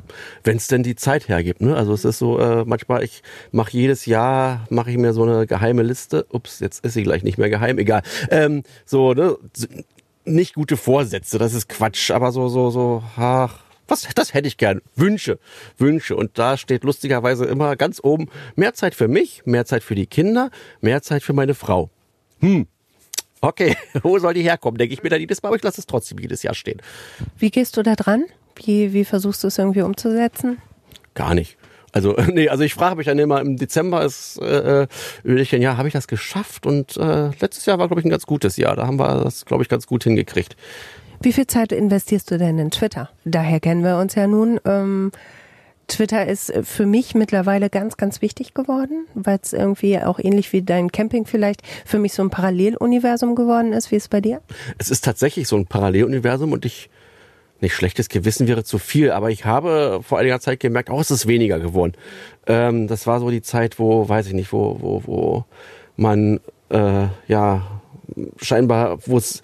Wenn 0.44 0.56
es 0.56 0.66
denn 0.66 0.82
die 0.82 0.96
Zeit 0.96 1.28
hergibt, 1.28 1.60
ne? 1.60 1.76
Also 1.76 1.92
es 1.92 2.04
ist 2.04 2.18
so, 2.18 2.38
äh, 2.38 2.64
manchmal, 2.64 3.04
ich 3.04 3.22
mache 3.52 3.72
jedes 3.72 4.06
Jahr, 4.06 4.66
mache 4.70 4.90
ich 4.90 4.98
mir 4.98 5.12
so 5.12 5.22
eine 5.22 5.46
geheime 5.46 5.82
Liste. 5.82 6.26
Ups, 6.30 6.60
jetzt 6.60 6.84
ist 6.84 6.94
sie 6.94 7.02
gleich 7.02 7.22
nicht 7.22 7.38
mehr 7.38 7.50
geheim, 7.50 7.78
egal. 7.78 8.02
Ähm, 8.30 8.62
so, 8.84 9.12
ne? 9.12 9.36
Nicht 10.24 10.54
gute 10.54 10.76
Vorsätze, 10.76 11.38
das 11.38 11.54
ist 11.54 11.68
Quatsch, 11.68 12.10
aber 12.10 12.32
so, 12.32 12.48
so, 12.48 12.70
so, 12.70 13.02
ach, 13.16 13.60
was, 13.86 14.06
das 14.14 14.34
hätte 14.34 14.46
ich 14.46 14.58
gern. 14.58 14.82
Wünsche, 14.94 15.38
Wünsche. 15.78 16.14
Und 16.14 16.38
da 16.38 16.58
steht 16.58 16.84
lustigerweise 16.84 17.46
immer 17.46 17.74
ganz 17.76 18.00
oben 18.02 18.28
mehr 18.54 18.74
Zeit 18.74 18.94
für 18.94 19.08
mich, 19.08 19.42
mehr 19.46 19.64
Zeit 19.64 19.82
für 19.82 19.94
die 19.94 20.06
Kinder, 20.06 20.50
mehr 20.82 21.00
Zeit 21.00 21.22
für 21.22 21.32
meine 21.32 21.54
Frau. 21.54 21.90
Hm. 22.40 22.66
Okay, 23.40 23.76
wo 24.02 24.18
soll 24.18 24.34
die 24.34 24.42
herkommen? 24.42 24.78
Denke 24.78 24.94
ich 24.94 25.02
mir 25.02 25.10
dann 25.10 25.20
jedes 25.20 25.42
Mal, 25.42 25.48
aber 25.48 25.56
ich 25.56 25.62
lasse 25.62 25.80
es 25.80 25.86
trotzdem 25.86 26.18
jedes 26.18 26.42
Jahr 26.42 26.54
stehen. 26.54 26.80
Wie 27.38 27.50
gehst 27.50 27.76
du 27.76 27.82
da 27.82 27.94
dran? 27.94 28.24
Wie, 28.56 28.92
wie 28.92 29.04
versuchst 29.04 29.44
du 29.44 29.48
es 29.48 29.58
irgendwie 29.58 29.82
umzusetzen? 29.82 30.58
Gar 31.14 31.34
nicht. 31.34 31.56
Also, 31.92 32.16
nee, 32.32 32.48
also 32.48 32.64
ich 32.64 32.74
frage 32.74 32.96
mich 32.96 33.06
dann 33.06 33.18
immer, 33.18 33.40
im 33.40 33.56
Dezember 33.56 34.04
ist, 34.04 34.38
äh, 34.38 34.86
würde 35.22 35.42
ich 35.42 35.50
dann, 35.50 35.62
ja, 35.62 35.76
habe 35.76 35.88
ich 35.88 35.94
das 35.94 36.08
geschafft? 36.08 36.66
Und 36.66 36.96
äh, 36.96 37.30
letztes 37.40 37.66
Jahr 37.66 37.78
war, 37.78 37.88
glaube 37.88 38.00
ich, 38.00 38.06
ein 38.06 38.10
ganz 38.10 38.26
gutes 38.26 38.56
Jahr. 38.56 38.76
Da 38.76 38.86
haben 38.86 38.98
wir 38.98 39.24
das, 39.24 39.44
glaube 39.44 39.62
ich, 39.62 39.68
ganz 39.68 39.86
gut 39.86 40.04
hingekriegt. 40.04 40.56
Wie 41.20 41.32
viel 41.32 41.46
Zeit 41.46 41.72
investierst 41.72 42.30
du 42.30 42.38
denn 42.38 42.58
in 42.58 42.70
Twitter? 42.70 43.10
Daher 43.24 43.58
kennen 43.58 43.82
wir 43.82 43.98
uns 43.98 44.14
ja 44.14 44.26
nun. 44.26 44.60
Ähm, 44.64 45.10
Twitter 45.88 46.26
ist 46.26 46.52
für 46.62 46.86
mich 46.86 47.14
mittlerweile 47.14 47.70
ganz, 47.70 47.96
ganz 47.96 48.22
wichtig 48.22 48.54
geworden, 48.54 49.06
weil 49.14 49.38
es 49.42 49.52
irgendwie 49.52 49.98
auch 49.98 50.18
ähnlich 50.18 50.52
wie 50.52 50.62
dein 50.62 50.92
Camping 50.92 51.26
vielleicht 51.26 51.62
für 51.84 51.98
mich 51.98 52.12
so 52.12 52.22
ein 52.22 52.30
Paralleluniversum 52.30 53.34
geworden 53.34 53.72
ist. 53.72 53.90
Wie 53.90 53.96
es 53.96 54.08
bei 54.08 54.20
dir? 54.20 54.40
Es 54.78 54.90
ist 54.90 55.04
tatsächlich 55.04 55.48
so 55.48 55.56
ein 55.56 55.66
Paralleluniversum 55.66 56.52
und 56.52 56.64
ich 56.64 56.90
nicht 57.60 57.74
schlechtes 57.74 58.08
Gewissen 58.08 58.46
wäre 58.46 58.62
zu 58.62 58.78
viel, 58.78 59.10
aber 59.10 59.30
ich 59.30 59.44
habe 59.44 60.00
vor 60.02 60.18
einiger 60.18 60.38
Zeit 60.38 60.60
gemerkt, 60.60 60.90
oh, 60.90 61.00
es 61.00 61.10
ist 61.10 61.26
weniger 61.26 61.58
geworden. 61.58 61.94
Ähm, 62.46 62.86
das 62.86 63.06
war 63.06 63.18
so 63.18 63.30
die 63.30 63.42
Zeit, 63.42 63.78
wo, 63.78 64.08
weiß 64.08 64.28
ich 64.28 64.34
nicht, 64.34 64.52
wo, 64.52 64.78
wo, 64.80 65.02
wo 65.06 65.44
man 65.96 66.38
äh, 66.68 67.06
ja 67.26 67.80
scheinbar, 68.40 68.98
wo 69.06 69.16
es 69.16 69.42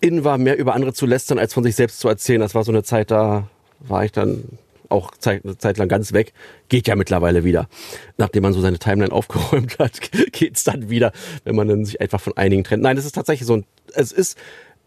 in 0.00 0.24
war, 0.24 0.38
mehr 0.38 0.56
über 0.56 0.74
andere 0.74 0.94
zu 0.94 1.06
lästern, 1.06 1.38
als 1.38 1.52
von 1.52 1.64
sich 1.64 1.74
selbst 1.74 2.00
zu 2.00 2.08
erzählen. 2.08 2.40
Das 2.40 2.54
war 2.54 2.64
so 2.64 2.72
eine 2.72 2.82
Zeit, 2.82 3.10
da 3.10 3.48
war 3.80 4.04
ich 4.04 4.12
dann 4.12 4.44
auch 4.88 5.12
Zeit, 5.12 5.44
eine 5.44 5.58
Zeit 5.58 5.78
lang 5.78 5.88
ganz 5.88 6.12
weg. 6.12 6.32
Geht 6.68 6.88
ja 6.88 6.96
mittlerweile 6.96 7.44
wieder. 7.44 7.68
Nachdem 8.16 8.42
man 8.42 8.52
so 8.52 8.60
seine 8.60 8.78
Timeline 8.78 9.12
aufgeräumt 9.12 9.78
hat, 9.78 10.00
geht's 10.32 10.64
dann 10.64 10.90
wieder, 10.90 11.12
wenn 11.44 11.56
man 11.56 11.68
dann 11.68 11.84
sich 11.84 12.00
einfach 12.00 12.20
von 12.20 12.36
einigen 12.36 12.64
trennt. 12.64 12.82
Nein, 12.82 12.96
es 12.96 13.04
ist 13.04 13.14
tatsächlich 13.14 13.46
so 13.46 13.56
ein, 13.56 13.64
es 13.94 14.12
ist 14.12 14.38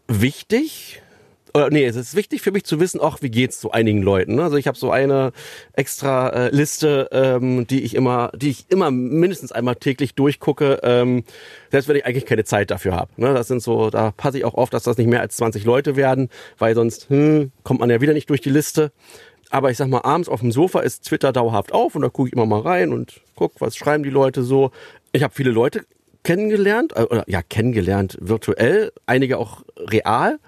wichtig, 0.08 1.02
oder 1.54 1.70
nee, 1.70 1.86
es 1.86 1.96
ist 1.96 2.16
wichtig 2.16 2.42
für 2.42 2.52
mich 2.52 2.64
zu 2.64 2.80
wissen, 2.80 3.00
ach, 3.04 3.18
wie 3.22 3.30
geht's 3.30 3.60
so 3.60 3.72
einigen 3.72 4.02
Leuten. 4.02 4.36
Ne? 4.36 4.44
Also 4.44 4.58
ich 4.58 4.68
habe 4.68 4.78
so 4.78 4.92
eine 4.92 5.32
extra 5.74 6.30
äh, 6.30 6.56
Liste, 6.56 7.10
ähm, 7.12 7.68
die 7.68 7.82
ich 7.82 7.96
immer, 7.96 8.32
die 8.36 8.50
ich 8.50 8.66
immer 8.70 8.92
mindestens 8.92 9.52
einmal 9.52 9.76
täglich 9.76 10.16
durchgucke, 10.16 10.80
ähm, 10.84 11.24
selbst 11.72 11.88
wenn 11.88 11.96
ich 11.96 12.06
eigentlich 12.06 12.26
keine 12.26 12.44
Zeit 12.44 12.72
dafür 12.72 12.96
habe. 12.96 13.12
Ne? 13.18 13.34
Das 13.34 13.48
sind 13.48 13.62
so, 13.62 13.90
da 13.90 14.12
passe 14.12 14.38
ich 14.38 14.46
auch 14.46 14.56
auf, 14.56 14.70
dass 14.70 14.84
das 14.84 14.98
nicht 14.98 15.08
mehr 15.08 15.22
als 15.22 15.36
20 15.38 15.66
Leute 15.66 15.96
werden, 15.96 16.30
weil 16.58 16.76
sonst 16.76 17.10
hm, 17.10 17.52
kommt 17.64 17.80
man 17.80 17.90
ja 17.90 18.02
wieder 18.02 18.14
nicht 18.14 18.30
durch 18.30 18.42
die 18.42 18.50
Liste. 18.50 18.92
Aber 19.52 19.70
ich 19.70 19.78
sag 19.78 19.90
mal, 19.90 20.00
abends 20.00 20.30
auf 20.30 20.40
dem 20.40 20.52
Sofa 20.52 20.80
ist 20.80 21.06
Twitter 21.06 21.34
dauerhaft 21.34 21.74
auf 21.74 21.94
und 21.96 22.02
da 22.02 22.10
gucke 22.10 22.30
ich 22.30 22.34
immer 22.34 22.46
mal 22.46 22.62
rein 22.62 22.94
und 22.94 23.22
guck, 23.36 23.60
was 23.60 23.76
schreiben 23.76 24.04
die 24.04 24.10
Leute 24.10 24.44
so. 24.44 24.72
Ich 25.12 25.24
habe 25.24 25.34
viele 25.34 25.52
Leute 25.52 25.86
kennengelernt, 26.24 26.94
äh, 26.96 27.04
oder 27.04 27.26
ja, 27.28 27.42
kennengelernt 27.42 28.18
virtuell, 28.22 28.94
einige 29.06 29.38
auch 29.38 29.64
real. 29.78 30.40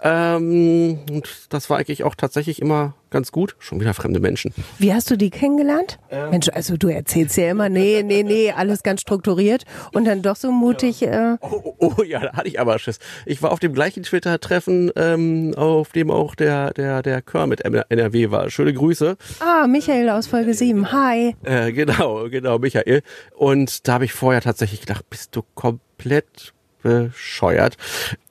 Ähm, 0.00 1.00
und 1.10 1.52
das 1.52 1.68
war 1.68 1.78
eigentlich 1.78 2.04
auch 2.04 2.14
tatsächlich 2.14 2.62
immer 2.62 2.94
ganz 3.14 3.30
gut. 3.30 3.54
Schon 3.60 3.80
wieder 3.80 3.94
fremde 3.94 4.18
Menschen. 4.18 4.52
Wie 4.78 4.92
hast 4.92 5.08
du 5.08 5.16
die 5.16 5.30
kennengelernt? 5.30 5.98
Ähm, 6.10 6.30
Mensch, 6.30 6.48
also 6.52 6.76
du 6.76 6.88
erzählst 6.88 7.36
ja 7.36 7.48
immer, 7.48 7.68
nee, 7.68 8.02
nee, 8.04 8.24
nee, 8.24 8.50
alles 8.50 8.82
ganz 8.82 9.02
strukturiert 9.02 9.64
und 9.92 10.04
dann 10.04 10.20
doch 10.20 10.34
so 10.34 10.50
mutig. 10.50 11.00
Ja. 11.00 11.34
Äh 11.34 11.36
oh, 11.40 11.76
oh, 11.78 11.94
oh, 11.98 12.02
ja, 12.02 12.18
da 12.18 12.32
hatte 12.32 12.48
ich 12.48 12.58
aber 12.58 12.76
Schiss. 12.80 12.98
Ich 13.24 13.40
war 13.40 13.52
auf 13.52 13.60
dem 13.60 13.72
gleichen 13.72 14.02
Twitter-Treffen, 14.02 14.90
ähm, 14.96 15.54
auf 15.56 15.92
dem 15.92 16.10
auch 16.10 16.34
der, 16.34 16.72
der, 16.72 17.02
der 17.02 17.22
Kermit 17.22 17.60
NRW 17.60 18.32
war. 18.32 18.50
Schöne 18.50 18.74
Grüße. 18.74 19.16
Ah, 19.38 19.68
Michael 19.68 20.10
aus 20.10 20.26
Folge 20.26 20.52
7. 20.52 20.90
Hi. 20.90 21.36
Äh, 21.44 21.72
genau, 21.72 22.28
genau, 22.28 22.58
Michael. 22.58 23.02
Und 23.36 23.86
da 23.86 23.94
habe 23.94 24.06
ich 24.06 24.12
vorher 24.12 24.42
tatsächlich 24.42 24.80
gedacht, 24.80 25.08
bist 25.08 25.36
du 25.36 25.42
komplett 25.54 26.52
bescheuert. 26.84 27.76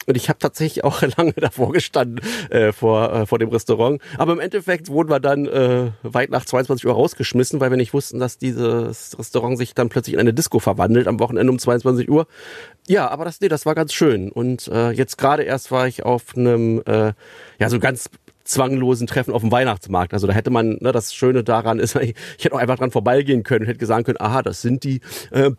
Und 0.05 0.17
ich 0.17 0.29
habe 0.29 0.39
tatsächlich 0.39 0.83
auch 0.83 1.01
lange 1.17 1.33
davor 1.33 1.71
gestanden, 1.71 2.19
äh, 2.49 2.71
vor, 2.71 3.13
äh, 3.13 3.25
vor 3.25 3.39
dem 3.39 3.49
Restaurant. 3.49 4.01
Aber 4.17 4.33
im 4.33 4.39
Endeffekt 4.39 4.89
wurden 4.89 5.09
wir 5.09 5.19
dann 5.19 5.45
äh, 5.45 5.91
weit 6.03 6.29
nach 6.29 6.45
22 6.45 6.85
Uhr 6.85 6.93
rausgeschmissen, 6.93 7.59
weil 7.59 7.69
wir 7.69 7.77
nicht 7.77 7.93
wussten, 7.93 8.19
dass 8.19 8.37
dieses 8.37 9.17
Restaurant 9.17 9.57
sich 9.57 9.73
dann 9.73 9.89
plötzlich 9.89 10.13
in 10.13 10.19
eine 10.19 10.33
Disco 10.33 10.59
verwandelt 10.59 11.07
am 11.07 11.19
Wochenende 11.19 11.51
um 11.51 11.59
22 11.59 12.09
Uhr. 12.09 12.27
Ja, 12.87 13.09
aber 13.09 13.25
das, 13.25 13.39
nee, 13.41 13.47
das 13.47 13.65
war 13.65 13.75
ganz 13.75 13.93
schön. 13.93 14.31
Und 14.31 14.67
äh, 14.67 14.91
jetzt 14.91 15.17
gerade 15.17 15.43
erst 15.43 15.71
war 15.71 15.87
ich 15.87 16.03
auf 16.03 16.35
einem, 16.35 16.81
äh, 16.85 17.13
ja, 17.59 17.69
so 17.69 17.79
ganz 17.79 18.09
zwanglosen 18.43 19.07
Treffen 19.07 19.33
auf 19.33 19.41
dem 19.41 19.51
Weihnachtsmarkt. 19.51 20.13
Also 20.13 20.27
da 20.27 20.33
hätte 20.33 20.49
man, 20.49 20.77
ne, 20.81 20.91
das 20.91 21.13
Schöne 21.13 21.43
daran 21.43 21.79
ist, 21.79 21.95
ich, 21.95 22.15
ich 22.37 22.45
hätte 22.45 22.55
auch 22.55 22.59
einfach 22.59 22.77
dran 22.77 22.91
vorbeigehen 22.91 23.43
können 23.43 23.61
und 23.61 23.67
hätte 23.67 23.85
sagen 23.85 24.03
können, 24.03 24.19
aha, 24.19 24.41
das 24.41 24.61
sind 24.61 24.83
die. 24.83 25.01
Äh, 25.31 25.51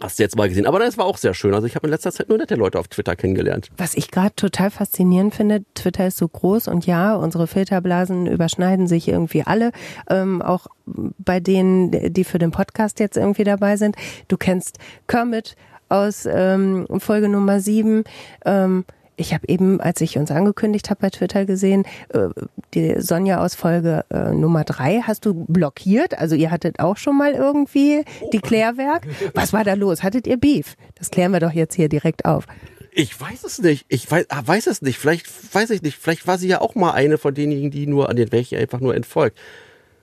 Hast 0.00 0.18
du 0.18 0.22
jetzt 0.22 0.36
mal 0.36 0.48
gesehen. 0.48 0.66
Aber 0.66 0.78
das 0.78 0.96
war 0.96 1.04
auch 1.04 1.18
sehr 1.18 1.34
schön. 1.34 1.52
Also 1.52 1.66
ich 1.66 1.76
habe 1.76 1.86
in 1.86 1.90
letzter 1.90 2.10
Zeit 2.10 2.28
nur 2.28 2.38
nette 2.38 2.54
Leute 2.54 2.78
auf 2.78 2.88
Twitter 2.88 3.16
kennengelernt. 3.16 3.68
Was 3.76 3.94
ich 3.94 4.10
gerade 4.10 4.34
total 4.34 4.70
faszinierend 4.70 5.34
finde, 5.34 5.62
Twitter 5.74 6.06
ist 6.06 6.16
so 6.16 6.26
groß 6.26 6.68
und 6.68 6.86
ja, 6.86 7.14
unsere 7.14 7.46
Filterblasen 7.46 8.26
überschneiden 8.26 8.86
sich 8.86 9.08
irgendwie 9.08 9.42
alle. 9.42 9.72
Ähm, 10.08 10.40
auch 10.40 10.68
bei 10.86 11.38
denen, 11.40 11.90
die 12.12 12.24
für 12.24 12.38
den 12.38 12.50
Podcast 12.50 12.98
jetzt 12.98 13.16
irgendwie 13.16 13.44
dabei 13.44 13.76
sind. 13.76 13.96
Du 14.28 14.38
kennst 14.38 14.78
Kermit 15.06 15.54
aus 15.90 16.26
ähm, 16.30 16.86
Folge 16.98 17.28
Nummer 17.28 17.60
sieben. 17.60 18.04
Ähm, 18.46 18.84
ich 19.20 19.34
habe 19.34 19.46
eben, 19.48 19.80
als 19.80 20.00
ich 20.00 20.16
uns 20.16 20.30
angekündigt 20.30 20.90
habe 20.90 21.02
bei 21.02 21.10
Twitter 21.10 21.44
gesehen, 21.44 21.84
äh, 22.08 22.28
die 22.74 23.00
Sonja 23.00 23.44
aus 23.44 23.54
Folge 23.54 24.04
äh, 24.10 24.32
Nummer 24.32 24.64
drei 24.64 25.02
hast 25.02 25.26
du 25.26 25.44
blockiert. 25.46 26.18
Also 26.18 26.34
ihr 26.34 26.50
hattet 26.50 26.80
auch 26.80 26.96
schon 26.96 27.16
mal 27.16 27.32
irgendwie 27.32 28.04
die 28.32 28.40
Klärwerk. 28.40 29.06
Was 29.34 29.52
war 29.52 29.62
da 29.62 29.74
los? 29.74 30.02
Hattet 30.02 30.26
ihr 30.26 30.38
Beef? 30.38 30.76
Das 30.94 31.10
klären 31.10 31.32
wir 31.32 31.40
doch 31.40 31.52
jetzt 31.52 31.74
hier 31.74 31.88
direkt 31.88 32.24
auf. 32.24 32.46
Ich 32.92 33.18
weiß 33.20 33.44
es 33.44 33.60
nicht. 33.60 33.84
Ich 33.88 34.10
weiß, 34.10 34.26
ah, 34.30 34.42
weiß 34.44 34.66
es 34.66 34.82
nicht. 34.82 34.98
Vielleicht 34.98 35.26
weiß 35.54 35.70
ich 35.70 35.82
nicht. 35.82 35.98
Vielleicht 35.98 36.26
war 36.26 36.38
sie 36.38 36.48
ja 36.48 36.60
auch 36.60 36.74
mal 36.74 36.92
eine 36.92 37.18
von 37.18 37.34
denjenigen, 37.34 37.70
die 37.70 37.86
nur 37.86 38.08
an 38.08 38.16
den 38.16 38.32
welchen 38.32 38.58
einfach 38.58 38.80
nur 38.80 38.96
entfolgt. 38.96 39.38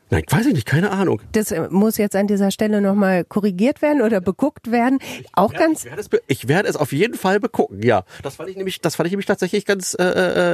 Nein, 0.10 0.24
weiß 0.30 0.46
ich 0.46 0.54
nicht, 0.54 0.66
keine 0.66 0.92
Ahnung. 0.92 1.22
Das 1.34 1.52
äh, 1.52 1.68
muss 1.70 1.98
jetzt 1.98 2.16
an 2.16 2.28
dieser 2.28 2.52
Stelle 2.52 2.82
nochmal 2.82 3.26
korrigiert 3.26 3.82
werden 3.82 4.02
oder 4.02 4.22
beguckt 4.22 4.72
werden. 4.72 5.00
Auch 5.34 5.52
ich 5.52 5.60
ganz. 5.60 5.80
Ich 5.84 5.92
werde, 5.92 6.02
es, 6.02 6.10
ich 6.28 6.48
werde 6.48 6.70
es 6.70 6.76
auf 6.78 6.94
jeden 6.94 7.16
Fall 7.16 7.40
begucken, 7.40 7.82
ja. 7.84 8.04
Das 8.24 8.36
fand 8.38 8.50
ich 8.50 8.56
nämlich, 8.56 8.80
das 8.80 8.96
fand 8.96 9.08
ich 9.08 9.12
nämlich 9.12 9.26
tatsächlich 9.26 9.66
ganz 9.66 9.96
äh, 10.00 10.04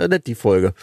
äh, 0.03 0.07
nett, 0.07 0.25
die 0.25 0.35
Folge. 0.35 0.73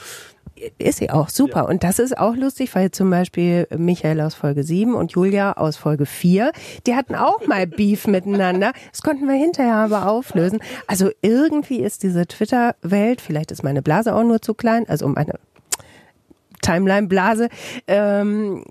Ist 0.78 0.98
sie 0.98 1.10
auch 1.10 1.30
super. 1.30 1.60
Ja. 1.60 1.62
Und 1.62 1.84
das 1.84 1.98
ist 1.98 2.16
auch 2.18 2.36
lustig, 2.36 2.74
weil 2.74 2.90
zum 2.90 3.10
Beispiel 3.10 3.66
Michael 3.76 4.20
aus 4.20 4.34
Folge 4.34 4.62
7 4.62 4.94
und 4.94 5.12
Julia 5.12 5.54
aus 5.54 5.76
Folge 5.76 6.06
4, 6.06 6.52
die 6.86 6.94
hatten 6.94 7.14
auch 7.14 7.46
mal 7.46 7.66
Beef 7.66 8.06
miteinander. 8.06 8.72
Das 8.90 9.02
konnten 9.02 9.26
wir 9.26 9.34
hinterher 9.34 9.76
aber 9.76 10.08
auflösen. 10.08 10.60
Also 10.86 11.10
irgendwie 11.22 11.80
ist 11.80 12.02
diese 12.02 12.26
Twitter-Welt, 12.26 13.20
vielleicht 13.20 13.50
ist 13.50 13.62
meine 13.62 13.82
Blase 13.82 14.14
auch 14.14 14.22
nur 14.22 14.42
zu 14.42 14.54
klein, 14.54 14.88
also 14.88 15.06
um 15.06 15.16
eine 15.16 15.38
Timeline-Blase. 16.62 17.48
Ähm, 17.86 18.64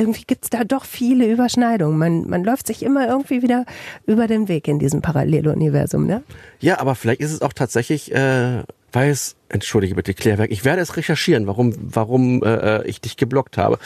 irgendwie 0.00 0.22
gibt's 0.26 0.50
da 0.50 0.64
doch 0.64 0.84
viele 0.84 1.26
Überschneidungen. 1.26 1.98
Man, 1.98 2.28
man 2.28 2.42
läuft 2.44 2.66
sich 2.66 2.82
immer 2.82 3.08
irgendwie 3.08 3.42
wieder 3.42 3.66
über 4.06 4.26
den 4.26 4.48
Weg 4.48 4.66
in 4.68 4.78
diesem 4.78 5.02
Paralleluniversum, 5.02 6.06
ne? 6.06 6.22
Ja, 6.60 6.78
aber 6.80 6.94
vielleicht 6.94 7.20
ist 7.20 7.32
es 7.32 7.42
auch 7.42 7.52
tatsächlich, 7.52 8.12
äh, 8.14 8.62
weil 8.92 9.10
es, 9.10 9.36
entschuldige 9.48 9.94
bitte, 9.94 10.14
Klärwerk, 10.14 10.50
ich 10.50 10.64
werde 10.64 10.80
es 10.80 10.96
recherchieren, 10.96 11.46
warum, 11.46 11.74
warum 11.78 12.42
äh, 12.42 12.82
ich 12.84 13.00
dich 13.00 13.16
geblockt 13.16 13.58
habe. 13.58 13.78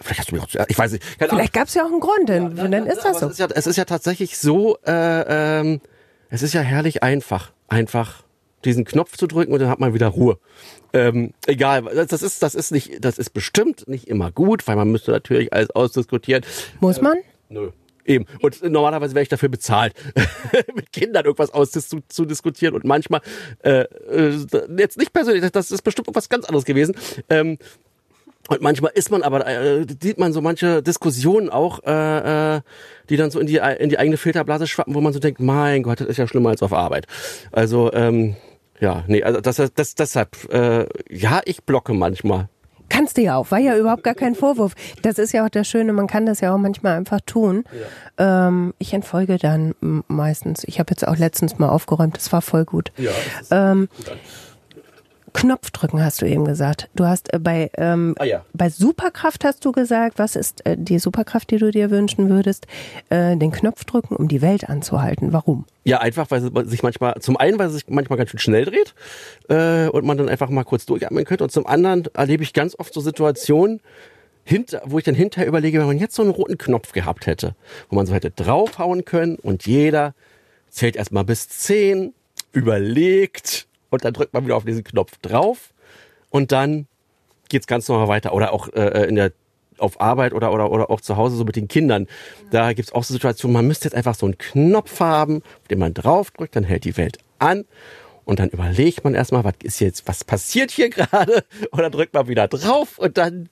Vielleicht 0.00 0.20
hast 0.20 0.30
du 0.30 0.36
mich 0.36 0.44
auch, 0.44 0.66
ich 0.68 0.78
weiß 0.78 0.92
nicht. 0.92 1.04
Vielleicht 1.18 1.52
gab's 1.52 1.74
ja 1.74 1.84
auch 1.84 1.90
einen 1.90 2.00
Grund, 2.00 2.28
denn 2.28 2.56
ja, 2.56 2.68
dann 2.68 2.86
ist 2.86 3.04
das 3.04 3.20
so. 3.20 3.26
Es 3.26 3.32
ist, 3.32 3.38
ja, 3.38 3.48
es 3.54 3.66
ist 3.66 3.76
ja 3.76 3.84
tatsächlich 3.84 4.38
so, 4.38 4.78
äh, 4.86 5.60
ähm, 5.60 5.80
es 6.30 6.42
ist 6.42 6.54
ja 6.54 6.60
herrlich 6.60 7.02
einfach, 7.02 7.52
einfach 7.68 8.22
diesen 8.64 8.84
Knopf 8.84 9.16
zu 9.16 9.26
drücken 9.26 9.52
und 9.52 9.60
dann 9.60 9.68
hat 9.68 9.80
man 9.80 9.94
wieder 9.94 10.08
Ruhe. 10.08 10.38
Ähm, 10.92 11.32
egal, 11.46 11.82
das 11.82 12.22
ist, 12.22 12.42
das 12.42 12.54
ist 12.54 12.72
nicht, 12.72 13.04
das 13.04 13.18
ist 13.18 13.30
bestimmt 13.30 13.86
nicht 13.88 14.08
immer 14.08 14.32
gut, 14.32 14.66
weil 14.66 14.76
man 14.76 14.90
müsste 14.90 15.10
natürlich 15.10 15.52
alles 15.52 15.70
ausdiskutieren. 15.70 16.44
Muss 16.80 17.00
man? 17.00 17.18
Ähm, 17.18 17.22
nö. 17.50 17.70
Eben. 18.08 18.24
Und 18.40 18.62
normalerweise 18.62 19.14
wäre 19.14 19.22
ich 19.22 19.28
dafür 19.28 19.50
bezahlt, 19.50 19.92
mit 20.74 20.92
Kindern 20.92 21.26
irgendwas 21.26 21.50
auszudiskutieren. 21.50 22.74
Und 22.74 22.84
manchmal, 22.84 23.20
äh, 23.62 23.82
äh, 23.82 24.46
jetzt 24.78 24.96
nicht 24.96 25.12
persönlich, 25.12 25.48
das 25.52 25.70
ist 25.70 25.82
bestimmt 25.82 26.08
was 26.12 26.30
ganz 26.30 26.46
anderes 26.46 26.64
gewesen. 26.64 26.96
Ähm, 27.28 27.58
und 28.48 28.62
manchmal 28.62 28.92
ist 28.94 29.10
man 29.10 29.22
aber, 29.22 29.46
äh, 29.46 29.84
sieht 30.02 30.16
man 30.16 30.32
so 30.32 30.40
manche 30.40 30.82
Diskussionen 30.82 31.50
auch, 31.50 31.80
äh, 31.84 32.56
äh, 32.56 32.60
die 33.10 33.18
dann 33.18 33.30
so 33.30 33.40
in 33.40 33.46
die, 33.46 33.60
in 33.78 33.90
die 33.90 33.98
eigene 33.98 34.16
Filterblase 34.16 34.66
schwappen, 34.66 34.94
wo 34.94 35.02
man 35.02 35.12
so 35.12 35.18
denkt, 35.18 35.38
mein 35.38 35.82
Gott, 35.82 36.00
das 36.00 36.08
ist 36.08 36.16
ja 36.16 36.26
schlimmer 36.26 36.48
als 36.48 36.62
auf 36.62 36.72
Arbeit. 36.72 37.06
Also, 37.52 37.92
ähm, 37.92 38.36
ja, 38.80 39.04
nee, 39.06 39.22
also 39.22 39.40
das, 39.40 39.56
das 39.74 39.94
deshalb, 39.94 40.52
äh, 40.52 40.86
ja, 41.10 41.40
ich 41.44 41.62
blocke 41.64 41.94
manchmal. 41.94 42.48
Kannst 42.88 43.18
du 43.18 43.22
ja 43.22 43.36
auch, 43.36 43.50
war 43.50 43.58
ja 43.58 43.76
überhaupt 43.76 44.02
gar 44.02 44.14
kein 44.14 44.34
Vorwurf. 44.34 44.72
Das 45.02 45.18
ist 45.18 45.32
ja 45.32 45.44
auch 45.44 45.50
das 45.50 45.68
Schöne, 45.68 45.92
man 45.92 46.06
kann 46.06 46.24
das 46.24 46.40
ja 46.40 46.54
auch 46.54 46.58
manchmal 46.58 46.96
einfach 46.96 47.20
tun. 47.26 47.64
Ja. 48.18 48.48
Ähm, 48.48 48.72
ich 48.78 48.94
entfolge 48.94 49.36
dann 49.36 49.74
meistens. 50.08 50.64
Ich 50.64 50.78
habe 50.78 50.90
jetzt 50.90 51.06
auch 51.06 51.16
letztens 51.16 51.58
mal 51.58 51.68
aufgeräumt, 51.68 52.16
das 52.16 52.32
war 52.32 52.40
voll 52.40 52.64
gut. 52.64 52.92
Ja, 52.96 53.10
ähm, 53.50 53.88
gut 53.96 54.16
Knopf 55.32 55.70
drücken, 55.70 56.02
hast 56.02 56.22
du 56.22 56.26
eben 56.26 56.44
gesagt. 56.44 56.88
Du 56.94 57.04
hast 57.04 57.32
äh, 57.32 57.38
bei, 57.38 57.70
ähm, 57.76 58.14
ah, 58.18 58.24
ja. 58.24 58.44
bei 58.52 58.68
Superkraft 58.70 59.44
hast 59.44 59.64
du 59.64 59.72
gesagt, 59.72 60.18
was 60.18 60.36
ist 60.36 60.64
äh, 60.66 60.76
die 60.78 60.98
Superkraft, 60.98 61.50
die 61.50 61.58
du 61.58 61.70
dir 61.70 61.90
wünschen 61.90 62.28
würdest? 62.28 62.66
Äh, 63.08 63.36
den 63.36 63.52
Knopf 63.52 63.84
drücken, 63.84 64.16
um 64.16 64.28
die 64.28 64.42
Welt 64.42 64.68
anzuhalten. 64.68 65.32
Warum? 65.32 65.64
Ja, 65.84 66.00
einfach, 66.00 66.30
weil 66.30 66.44
es 66.44 66.70
sich 66.70 66.82
manchmal, 66.82 67.14
zum 67.20 67.36
einen, 67.36 67.58
weil 67.58 67.68
es 67.68 67.74
sich 67.74 67.88
manchmal 67.88 68.18
ganz 68.18 68.30
schön 68.30 68.40
schnell 68.40 68.64
dreht 68.64 68.94
äh, 69.48 69.88
und 69.88 70.04
man 70.04 70.18
dann 70.18 70.28
einfach 70.28 70.50
mal 70.50 70.64
kurz 70.64 70.86
durchatmen 70.86 71.24
könnte. 71.24 71.44
Und 71.44 71.50
zum 71.50 71.66
anderen 71.66 72.04
erlebe 72.14 72.42
ich 72.42 72.52
ganz 72.52 72.74
oft 72.78 72.92
so 72.92 73.00
Situationen, 73.00 73.80
hinter, 74.48 74.80
wo 74.86 74.98
ich 74.98 75.04
dann 75.04 75.14
hinterher 75.14 75.46
überlege, 75.46 75.78
wenn 75.78 75.86
man 75.86 75.98
jetzt 75.98 76.14
so 76.14 76.22
einen 76.22 76.30
roten 76.30 76.56
Knopf 76.56 76.92
gehabt 76.92 77.26
hätte, 77.26 77.54
wo 77.90 77.96
man 77.96 78.06
so 78.06 78.14
hätte 78.14 78.30
draufhauen 78.30 79.04
können 79.04 79.36
und 79.36 79.66
jeder 79.66 80.14
zählt 80.70 80.96
erstmal 80.96 81.24
bis 81.24 81.48
zehn, 81.50 82.14
überlegt 82.52 83.67
und 83.90 84.04
dann 84.04 84.12
drückt 84.12 84.34
man 84.34 84.44
wieder 84.44 84.56
auf 84.56 84.64
diesen 84.64 84.84
Knopf 84.84 85.16
drauf 85.22 85.72
und 86.30 86.52
dann 86.52 86.86
geht's 87.48 87.66
ganz 87.66 87.88
normal 87.88 88.08
weiter. 88.08 88.32
Oder 88.34 88.52
auch 88.52 88.68
äh, 88.72 89.06
in 89.08 89.14
der 89.14 89.32
auf 89.78 90.00
Arbeit 90.00 90.32
oder, 90.32 90.52
oder, 90.52 90.70
oder 90.70 90.90
auch 90.90 91.00
zu 91.00 91.16
Hause 91.16 91.36
so 91.36 91.44
mit 91.44 91.56
den 91.56 91.68
Kindern. 91.68 92.08
Da 92.50 92.72
gibt's 92.72 92.92
auch 92.92 93.04
so 93.04 93.14
Situationen, 93.14 93.52
man 93.52 93.66
müsste 93.66 93.84
jetzt 93.86 93.94
einfach 93.94 94.14
so 94.14 94.26
einen 94.26 94.36
Knopf 94.36 95.00
haben, 95.00 95.42
auf 95.62 95.68
den 95.68 95.78
man 95.78 95.94
draufdrückt, 95.94 96.56
dann 96.56 96.64
hält 96.64 96.84
die 96.84 96.96
Welt 96.96 97.18
an 97.38 97.64
und 98.24 98.40
dann 98.40 98.50
überlegt 98.50 99.04
man 99.04 99.14
erstmal, 99.14 99.44
was 99.44 99.54
ist 99.62 99.80
jetzt, 99.80 100.06
was 100.06 100.24
passiert 100.24 100.70
hier 100.70 100.90
gerade? 100.90 101.44
Und 101.70 101.80
dann 101.80 101.92
drückt 101.92 102.14
man 102.14 102.28
wieder 102.28 102.48
drauf 102.48 102.98
und 102.98 103.16
dann 103.16 103.48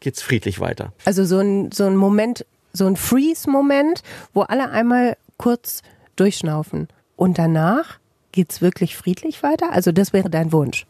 geht's 0.00 0.22
friedlich 0.22 0.60
weiter. 0.60 0.92
Also 1.04 1.24
so 1.24 1.38
ein, 1.38 1.72
so 1.72 1.84
ein 1.84 1.96
Moment, 1.96 2.46
so 2.72 2.86
ein 2.86 2.96
Freeze-Moment, 2.96 4.02
wo 4.32 4.42
alle 4.42 4.70
einmal 4.70 5.16
kurz 5.36 5.82
durchschnaufen. 6.16 6.88
Und 7.16 7.38
danach 7.38 7.98
geht's 8.32 8.60
wirklich 8.60 8.96
friedlich 8.96 9.42
weiter? 9.42 9.72
Also 9.72 9.92
das 9.92 10.12
wäre 10.12 10.30
dein 10.30 10.52
Wunsch. 10.52 10.86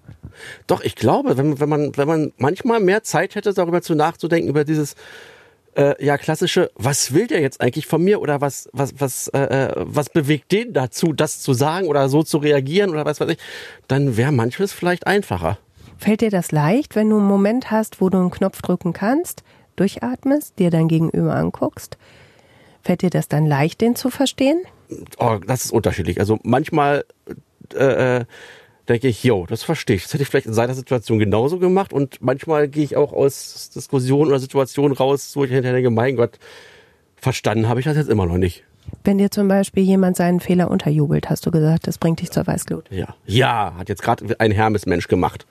Doch, 0.67 0.83
ich 0.83 0.97
glaube, 0.97 1.37
wenn, 1.37 1.61
wenn 1.61 1.69
man, 1.69 1.97
wenn 1.97 2.09
man 2.09 2.33
manchmal 2.37 2.81
mehr 2.81 3.03
Zeit 3.03 3.35
hätte, 3.35 3.53
darüber 3.53 3.83
zu 3.83 3.95
nachzudenken, 3.95 4.49
über 4.49 4.65
dieses 4.65 4.95
äh, 5.77 6.05
ja 6.05 6.19
klassische, 6.19 6.71
was 6.75 7.15
will 7.15 7.27
der 7.27 7.41
jetzt 7.41 7.61
eigentlich 7.61 7.87
von 7.87 8.03
mir 8.03 8.21
oder 8.21 8.41
was 8.41 8.69
was 8.73 8.95
was 8.99 9.29
äh, 9.29 9.39
äh, 9.39 9.75
was 9.77 10.11
bewegt 10.11 10.53
den 10.53 10.73
dazu, 10.73 11.13
das 11.13 11.41
zu 11.41 11.53
sagen 11.55 11.87
oder 11.87 12.09
so 12.09 12.23
zu 12.23 12.39
reagieren 12.39 12.91
oder 12.91 13.05
was 13.05 13.21
weiß 13.21 13.31
ich, 13.31 13.39
dann 13.87 14.17
wäre 14.17 14.33
manches 14.33 14.73
vielleicht 14.73 15.07
einfacher. 15.07 15.59
Fällt 15.97 16.21
dir 16.21 16.31
das 16.31 16.53
leicht, 16.53 16.95
wenn 16.95 17.11
du 17.11 17.17
einen 17.17 17.27
Moment 17.27 17.71
hast, 17.71 18.01
wo 18.01 18.09
du 18.09 18.19
einen 18.19 18.31
Knopf 18.31 18.63
drücken 18.63 18.93
kannst, 18.93 19.43
durchatmest, 19.77 20.59
dir 20.59 20.71
dein 20.71 20.89
Gegenüber 20.89 21.35
anguckst? 21.35 21.99
Fällt 22.83 23.03
dir 23.03 23.11
das 23.11 23.29
dann 23.29 23.47
leicht, 23.47 23.81
den 23.81 23.97
zu 23.97 24.11
verstehen? 24.11 24.63
Oh, 25.19 25.39
das 25.47 25.67
ist 25.67 25.73
unterschiedlich. 25.73 26.21
Also 26.21 26.39
manchmal 26.43 27.05
äh, 27.75 28.21
äh 28.21 28.25
denke 28.89 29.09
ich, 29.09 29.23
jo, 29.23 29.47
das 29.47 29.63
verstehe 29.63 29.97
ich. 29.97 30.05
Das 30.05 30.15
hätte 30.15 30.23
ich 30.23 30.29
vielleicht 30.29 30.47
in 30.47 30.55
seiner 30.55 30.75
Situation 30.75 31.19
genauso 31.19 31.59
gemacht. 31.59 31.93
Und 31.93 32.23
manchmal 32.23 32.69
gehe 32.69 32.85
ich 32.85 32.97
auch 32.97 33.13
aus 33.13 33.71
Diskussionen 33.75 34.31
oder 34.31 34.41
Situationen 34.41 34.97
raus, 34.97 35.33
wo 35.37 35.45
ich 35.45 35.51
hinterher 35.51 35.75
denke, 35.75 35.91
mein 35.91 36.17
Gott, 36.17 36.39
verstanden 37.17 37.69
habe 37.69 37.81
ich 37.81 37.85
das 37.85 37.97
jetzt 37.97 38.09
immer 38.09 38.27
noch 38.27 38.39
nicht. 38.39 38.65
Wenn 39.05 39.19
dir 39.19 39.31
zum 39.31 39.49
Beispiel 39.49 39.83
jemand 39.83 40.17
seinen 40.17 40.41
Fehler 40.41 40.71
unterjubelt, 40.71 41.29
hast 41.29 41.45
du 41.45 41.51
gesagt, 41.51 41.87
das 41.87 41.99
bringt 41.99 42.21
dich 42.21 42.31
zur 42.31 42.47
Weißglut. 42.47 42.87
Ja, 42.91 43.15
ja, 43.27 43.75
hat 43.77 43.89
jetzt 43.89 44.03
gerade 44.03 44.39
ein 44.41 44.51
Hermesmensch 44.51 45.09
gemacht. 45.09 45.47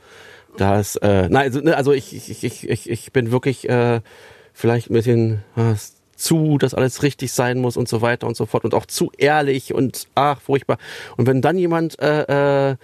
Das, 0.57 0.95
äh, 0.97 1.29
nein, 1.29 1.43
also, 1.43 1.59
ne, 1.61 1.77
also 1.77 1.93
ich, 1.93 2.15
ich, 2.15 2.43
ich, 2.43 2.67
ich, 2.67 2.89
ich 2.89 3.11
bin 3.11 3.31
wirklich 3.31 3.69
äh, 3.69 4.01
vielleicht 4.53 4.89
ein 4.89 4.93
bisschen 4.93 5.43
äh, 5.55 5.75
zu, 6.17 6.57
dass 6.57 6.73
alles 6.73 7.03
richtig 7.03 7.31
sein 7.31 7.59
muss 7.59 7.77
und 7.77 7.87
so 7.87 8.01
weiter 8.01 8.27
und 8.27 8.35
so 8.35 8.45
fort 8.45 8.65
und 8.65 8.73
auch 8.73 8.85
zu 8.85 9.11
ehrlich 9.17 9.73
und 9.73 10.07
ach, 10.15 10.41
furchtbar. 10.41 10.77
Und 11.15 11.27
wenn 11.27 11.41
dann 11.41 11.57
jemand 11.57 11.99
äh, 12.01 12.71
äh, 12.71 12.75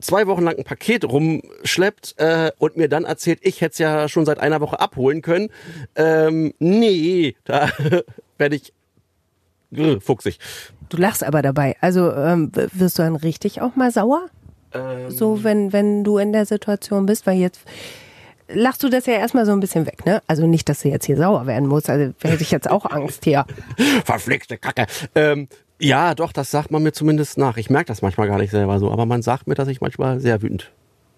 zwei 0.00 0.26
Wochen 0.26 0.42
lang 0.42 0.56
ein 0.58 0.64
Paket 0.64 1.04
rumschleppt 1.04 2.14
äh, 2.18 2.52
und 2.58 2.76
mir 2.76 2.88
dann 2.88 3.04
erzählt, 3.04 3.40
ich 3.42 3.60
hätte 3.60 3.72
es 3.72 3.78
ja 3.78 4.08
schon 4.08 4.26
seit 4.26 4.38
einer 4.38 4.60
Woche 4.60 4.78
abholen 4.78 5.22
können. 5.22 5.48
Ähm, 5.96 6.52
nee, 6.58 7.34
da 7.44 7.70
werde 8.38 8.56
ich 8.56 8.72
grr, 9.72 10.00
fuchsig. 10.00 10.38
Du 10.90 10.98
lachst 10.98 11.24
aber 11.24 11.40
dabei. 11.40 11.76
Also 11.80 12.12
ähm, 12.12 12.52
wirst 12.52 12.98
du 12.98 13.02
dann 13.02 13.16
richtig 13.16 13.62
auch 13.62 13.76
mal 13.76 13.90
sauer? 13.90 14.28
Ähm. 14.74 15.10
So, 15.10 15.44
wenn, 15.44 15.72
wenn 15.72 16.04
du 16.04 16.18
in 16.18 16.32
der 16.32 16.44
Situation 16.44 17.06
bist, 17.06 17.26
weil 17.26 17.38
jetzt 17.38 17.62
lachst 18.54 18.82
du 18.82 18.88
das 18.88 19.06
ja 19.06 19.14
erstmal 19.14 19.46
so 19.46 19.52
ein 19.52 19.60
bisschen 19.60 19.86
weg, 19.86 20.04
ne? 20.06 20.22
Also 20.26 20.46
nicht, 20.46 20.68
dass 20.68 20.82
du 20.82 20.88
jetzt 20.88 21.06
hier 21.06 21.16
sauer 21.16 21.46
werden 21.46 21.68
musst, 21.68 21.88
also 21.90 22.12
hätte 22.22 22.42
ich 22.42 22.50
jetzt 22.50 22.70
auch 22.70 22.86
Angst 22.86 23.24
hier. 23.24 23.46
Verflixte 24.04 24.58
Kacke. 24.58 24.86
Ähm, 25.14 25.48
ja, 25.80 26.14
doch, 26.14 26.32
das 26.32 26.50
sagt 26.50 26.70
man 26.70 26.82
mir 26.82 26.92
zumindest 26.92 27.38
nach. 27.38 27.56
Ich 27.56 27.68
merke 27.68 27.88
das 27.88 28.02
manchmal 28.02 28.28
gar 28.28 28.38
nicht 28.38 28.50
selber 28.50 28.78
so, 28.78 28.90
aber 28.90 29.06
man 29.06 29.22
sagt 29.22 29.46
mir, 29.48 29.54
dass 29.54 29.68
ich 29.68 29.80
manchmal 29.80 30.20
sehr 30.20 30.40
wütend 30.42 30.70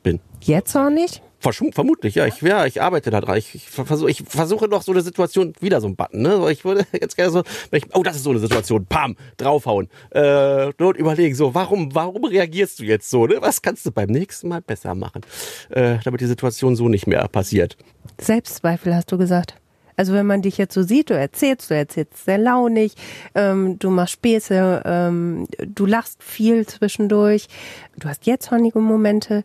bin. 0.02 0.20
Jetzt 0.40 0.76
auch 0.76 0.90
nicht? 0.90 1.22
Vermutlich, 1.52 2.14
ja. 2.14 2.26
Ich, 2.26 2.40
ja, 2.40 2.66
ich 2.66 2.80
arbeite 2.80 3.10
da 3.10 3.20
dran. 3.20 3.36
Ich, 3.36 3.54
ich 3.54 3.68
versuche 3.68 4.10
ich 4.10 4.22
versuche 4.26 4.68
doch 4.68 4.82
so 4.82 4.92
eine 4.92 5.02
Situation, 5.02 5.52
wieder 5.60 5.80
so 5.80 5.86
ein 5.86 5.96
Button, 5.96 6.22
ne? 6.22 6.50
Ich 6.50 6.64
würde 6.64 6.86
jetzt 6.92 7.16
gerne 7.16 7.30
so, 7.30 7.42
ich, 7.70 7.84
oh, 7.94 8.02
das 8.02 8.16
ist 8.16 8.24
so 8.24 8.30
eine 8.30 8.40
Situation, 8.40 8.86
pam, 8.86 9.16
draufhauen. 9.36 9.88
Äh, 10.10 10.72
und 10.78 10.96
überlegen, 10.96 11.34
so, 11.34 11.54
warum, 11.54 11.94
warum 11.94 12.24
reagierst 12.24 12.80
du 12.80 12.84
jetzt 12.84 13.10
so, 13.10 13.26
ne? 13.26 13.36
Was 13.40 13.62
kannst 13.62 13.86
du 13.86 13.92
beim 13.92 14.08
nächsten 14.08 14.48
Mal 14.48 14.60
besser 14.60 14.94
machen? 14.94 15.22
Äh, 15.70 15.98
damit 16.04 16.20
die 16.20 16.26
Situation 16.26 16.76
so 16.76 16.88
nicht 16.88 17.06
mehr 17.06 17.26
passiert. 17.28 17.76
Selbstzweifel 18.20 18.94
hast 18.94 19.10
du 19.12 19.18
gesagt. 19.18 19.56
Also 19.96 20.12
wenn 20.12 20.26
man 20.26 20.42
dich 20.42 20.58
jetzt 20.58 20.74
so 20.74 20.82
sieht, 20.82 21.10
du 21.10 21.14
erzählst, 21.14 21.70
du 21.70 21.74
erzählst 21.74 22.24
sehr 22.24 22.38
launig, 22.38 22.94
ähm, 23.34 23.78
du 23.78 23.90
machst 23.90 24.14
Späße, 24.14 24.82
ähm, 24.84 25.46
du 25.66 25.86
lachst 25.86 26.22
viel 26.22 26.66
zwischendurch, 26.66 27.46
du 27.96 28.08
hast 28.08 28.26
jetzt 28.26 28.50
hornige 28.50 28.80
Momente. 28.80 29.44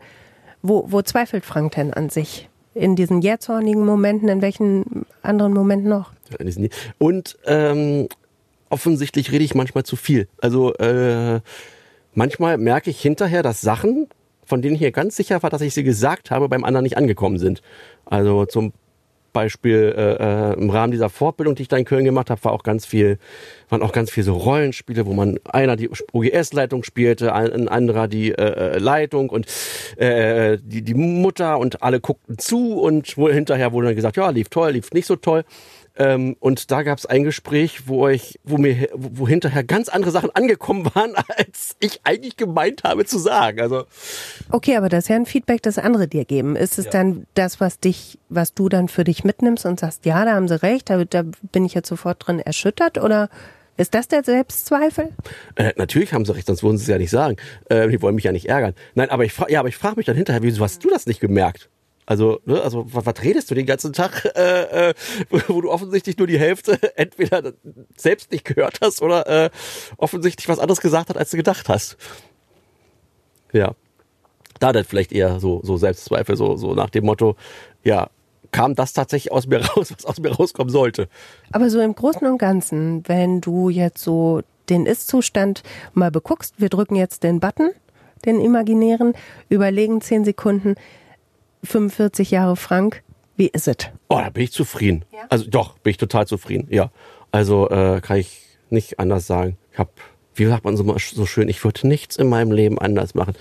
Wo, 0.62 0.86
wo 0.88 1.02
zweifelt 1.02 1.46
Frank 1.46 1.74
denn 1.74 1.94
an 1.94 2.10
sich? 2.10 2.50
In 2.74 2.96
diesen 2.96 3.22
jetzornigen 3.22 3.86
Momenten, 3.86 4.30
in 4.30 4.42
welchen 4.42 5.06
anderen 5.22 5.54
Momenten 5.54 5.90
noch? 5.90 6.12
Und 6.98 7.38
ähm, 7.46 8.08
offensichtlich 8.70 9.32
rede 9.32 9.44
ich 9.44 9.56
manchmal 9.56 9.84
zu 9.84 9.96
viel. 9.96 10.28
Also 10.42 10.74
äh, 10.76 11.42
manchmal 12.14 12.58
merke 12.58 12.90
ich 12.90 13.02
hinterher, 13.02 13.44
dass 13.44 13.62
Sachen, 13.62 14.08
von 14.46 14.62
denen 14.62 14.76
ich 14.76 14.80
hier 14.80 14.92
ganz 14.92 15.16
sicher 15.16 15.42
war, 15.44 15.50
dass 15.50 15.62
ich 15.62 15.74
sie 15.74 15.84
gesagt 15.84 16.32
habe, 16.32 16.48
beim 16.50 16.64
anderen 16.64 16.84
nicht 16.84 16.98
angekommen 16.98 17.40
sind. 17.40 17.62
Also 18.06 18.46
zum 18.46 18.74
Beispiel 19.32 19.94
äh, 19.96 20.52
äh, 20.52 20.54
im 20.54 20.70
Rahmen 20.70 20.92
dieser 20.92 21.10
Fortbildung, 21.10 21.56
die 21.56 21.64
ich 21.64 21.68
da 21.68 21.78
in 21.78 21.86
Köln 21.86 22.06
gemacht 22.06 22.30
habe, 22.30 22.44
war 22.44 22.52
auch 22.52 22.64
ganz 22.64 22.86
viel, 22.86 23.18
waren 23.70 23.82
auch 23.82 23.92
ganz 23.92 24.12
viel 24.12 24.24
so 24.24 24.34
Rollenspiele, 24.34 25.06
wo 25.06 25.14
man 25.14 25.40
einer 25.46 25.76
die 25.76 25.90
OGS-Leitung 26.12 26.84
spielte, 26.84 27.34
ein, 27.34 27.68
anderer 27.68 28.08
die 28.08 28.32
äh, 28.32 28.76
äh, 28.76 28.78
Leitung 28.78 29.30
und 29.30 29.48
äh, 29.98 30.58
die, 30.62 30.82
die 30.82 30.94
Mutter 30.94 31.60
und 31.60 31.84
alle 31.84 32.00
guckten 32.00 32.38
zu 32.38 32.80
und 32.80 33.08
hinterher 33.08 33.72
wurde 33.72 33.88
dann 33.88 33.96
gesagt, 33.96 34.18
ja, 34.18 34.30
lief 34.30 34.50
toll, 34.50 34.72
lief 34.72 34.92
nicht 34.92 35.06
so 35.06 35.16
toll. 35.16 35.44
Ähm, 36.00 36.38
und 36.40 36.72
da 36.72 36.84
gab 36.84 36.98
es 36.98 37.06
ein 37.06 37.26
Gespräch, 37.26 37.88
wo 37.88 38.08
ich, 38.08 38.40
wo 38.46 38.58
mir, 38.58 38.88
wo 38.94 39.28
hinterher 39.28 39.66
ganz 39.66 39.90
andere 39.90 40.12
Sachen 40.12 40.34
angekommen 40.34 40.90
waren, 40.96 41.14
als 41.38 41.76
ich 41.82 42.00
eigentlich 42.06 42.38
gemeint 42.38 42.84
habe 42.86 43.06
zu 43.06 43.20
sagen. 43.20 43.60
Also 43.60 43.84
okay, 44.50 44.78
aber 44.78 44.88
das 44.88 45.06
ist 45.06 45.10
ja 45.10 45.18
ein 45.18 45.26
Feedback, 45.26 45.62
das 45.62 45.78
andere 45.78 46.08
dir 46.08 46.24
geben. 46.24 46.56
Ist 46.56 46.80
es 46.80 46.86
ja. 46.86 46.92
dann 46.92 47.28
das, 47.34 47.60
was 47.60 47.80
dich, 47.80 48.18
was 48.30 48.54
du 48.54 48.70
dann 48.70 48.88
für 48.88 49.04
dich 49.04 49.26
mitnimmst 49.26 49.66
und 49.66 49.80
sagst, 49.80 50.06
ja, 50.06 50.24
da 50.24 50.36
haben 50.36 50.48
sie 50.48 50.62
recht, 50.64 50.90
da, 50.90 51.04
da 51.04 51.24
bin 51.52 51.66
ich 51.66 51.74
jetzt 51.74 51.90
sofort 51.90 52.26
drin 52.26 52.40
erschüttert 52.40 52.98
oder? 52.98 53.30
Ist 53.76 53.94
das 53.94 54.10
der 54.10 54.26
Selbstzweifel? 54.26 55.14
Äh, 55.56 55.72
natürlich 55.78 56.12
haben 56.12 56.26
sie 56.26 56.36
recht, 56.36 56.48
sonst 56.48 56.64
würden 56.64 56.78
sie 56.78 56.82
es 56.82 56.90
ja 56.90 56.98
nicht 56.98 57.12
sagen. 57.12 57.38
Äh, 57.70 57.88
die 57.88 58.02
wollen 58.02 58.16
mich 58.16 58.26
ja 58.26 58.34
nicht 58.34 58.50
ärgern. 58.50 58.74
Nein, 58.94 59.10
aber 59.10 59.24
ich 59.24 59.32
frage, 59.32 59.54
ja, 59.54 59.62
aber 59.62 59.70
ich 59.70 59.78
frage 59.78 59.96
mich 59.96 60.06
dann 60.06 60.18
hinterher, 60.18 60.44
wieso 60.44 60.62
hast 60.62 60.84
du 60.84 60.90
das 60.90 61.06
nicht 61.06 61.22
gemerkt? 61.22 61.70
Also, 62.10 62.42
ne, 62.46 62.60
also 62.60 62.88
was, 62.92 63.06
was 63.06 63.24
redest 63.24 63.52
du 63.52 63.56
den 63.56 63.68
ganzen 63.68 63.94
Tag, 63.94 64.26
äh, 64.36 64.90
äh, 64.90 64.94
wo 65.30 65.62
du 65.62 65.70
offensichtlich 65.70 66.18
nur 66.18 66.26
die 66.26 66.40
Hälfte 66.40 66.80
entweder 66.98 67.54
selbst 67.96 68.32
nicht 68.32 68.46
gehört 68.46 68.80
hast 68.82 69.04
oder 69.04 69.28
äh, 69.28 69.50
offensichtlich 69.98 70.50
was 70.50 70.58
anderes 70.58 70.82
gesagt 70.82 71.10
hat, 71.10 71.18
als 71.18 71.30
du 71.30 71.38
gedacht 71.38 71.70
hast. 71.70 71.98
Ja. 73.54 73.76
Da 74.60 74.74
dann 74.74 74.86
vielleicht 74.86 75.12
eher 75.12 75.40
so, 75.40 75.62
so 75.64 75.78
Selbstzweifel, 75.78 76.36
so, 76.36 76.56
so 76.56 76.74
nach 76.74 76.90
dem 76.90 77.06
Motto, 77.06 77.36
ja, 77.84 78.10
kam 78.50 78.74
das 78.74 78.94
tatsächlich 78.94 79.32
aus 79.32 79.46
mir 79.46 79.64
raus, 79.70 79.94
was 79.96 80.04
aus 80.04 80.20
mir 80.20 80.32
rauskommen 80.32 80.72
sollte. 80.72 81.10
Aber 81.52 81.70
so 81.70 81.80
im 81.80 81.94
Großen 81.94 82.26
und 82.26 82.40
Ganzen, 82.40 83.08
wenn 83.08 83.40
du 83.40 83.70
jetzt 83.70 84.04
so 84.04 84.42
den 84.68 84.88
Ist-Zustand 84.88 85.62
mal 85.94 86.10
beguckst, 86.10 86.56
wir 86.58 86.70
drücken 86.70 86.96
jetzt 86.96 87.22
den 87.22 87.40
Button, 87.40 87.70
den 88.26 88.42
imaginären, 88.42 89.14
überlegen 89.48 90.02
zehn 90.02 90.26
Sekunden, 90.26 90.74
45 91.64 92.32
Jahre 92.32 92.56
Frank, 92.56 93.04
wie 93.36 93.48
ist 93.48 93.68
es? 93.68 93.78
Oh, 94.10 94.18
da 94.18 94.30
bin 94.30 94.44
ich 94.44 94.52
zufrieden. 94.52 95.06
Ja? 95.12 95.20
Also 95.30 95.50
doch, 95.50 95.78
bin 95.80 95.92
ich 95.92 95.98
total 95.98 96.28
zufrieden, 96.28 96.68
ja. 96.70 96.92
Also 97.32 97.70
äh, 97.70 98.02
kann 98.02 98.18
ich 98.18 98.42
nicht 98.70 99.00
anders 99.00 99.28
sagen. 99.28 99.58
Ich 99.72 99.80
habe, 99.80 99.92
wie 100.36 100.46
sagt 100.46 100.66
man 100.66 100.76
so, 100.76 100.96
so 100.98 101.26
schön, 101.26 101.48
ich 101.48 101.64
würde 101.64 101.88
nichts 101.88 102.18
in 102.18 102.28
meinem 102.28 102.52
Leben 102.52 102.80
anders 102.80 103.16
machen. 103.16 103.36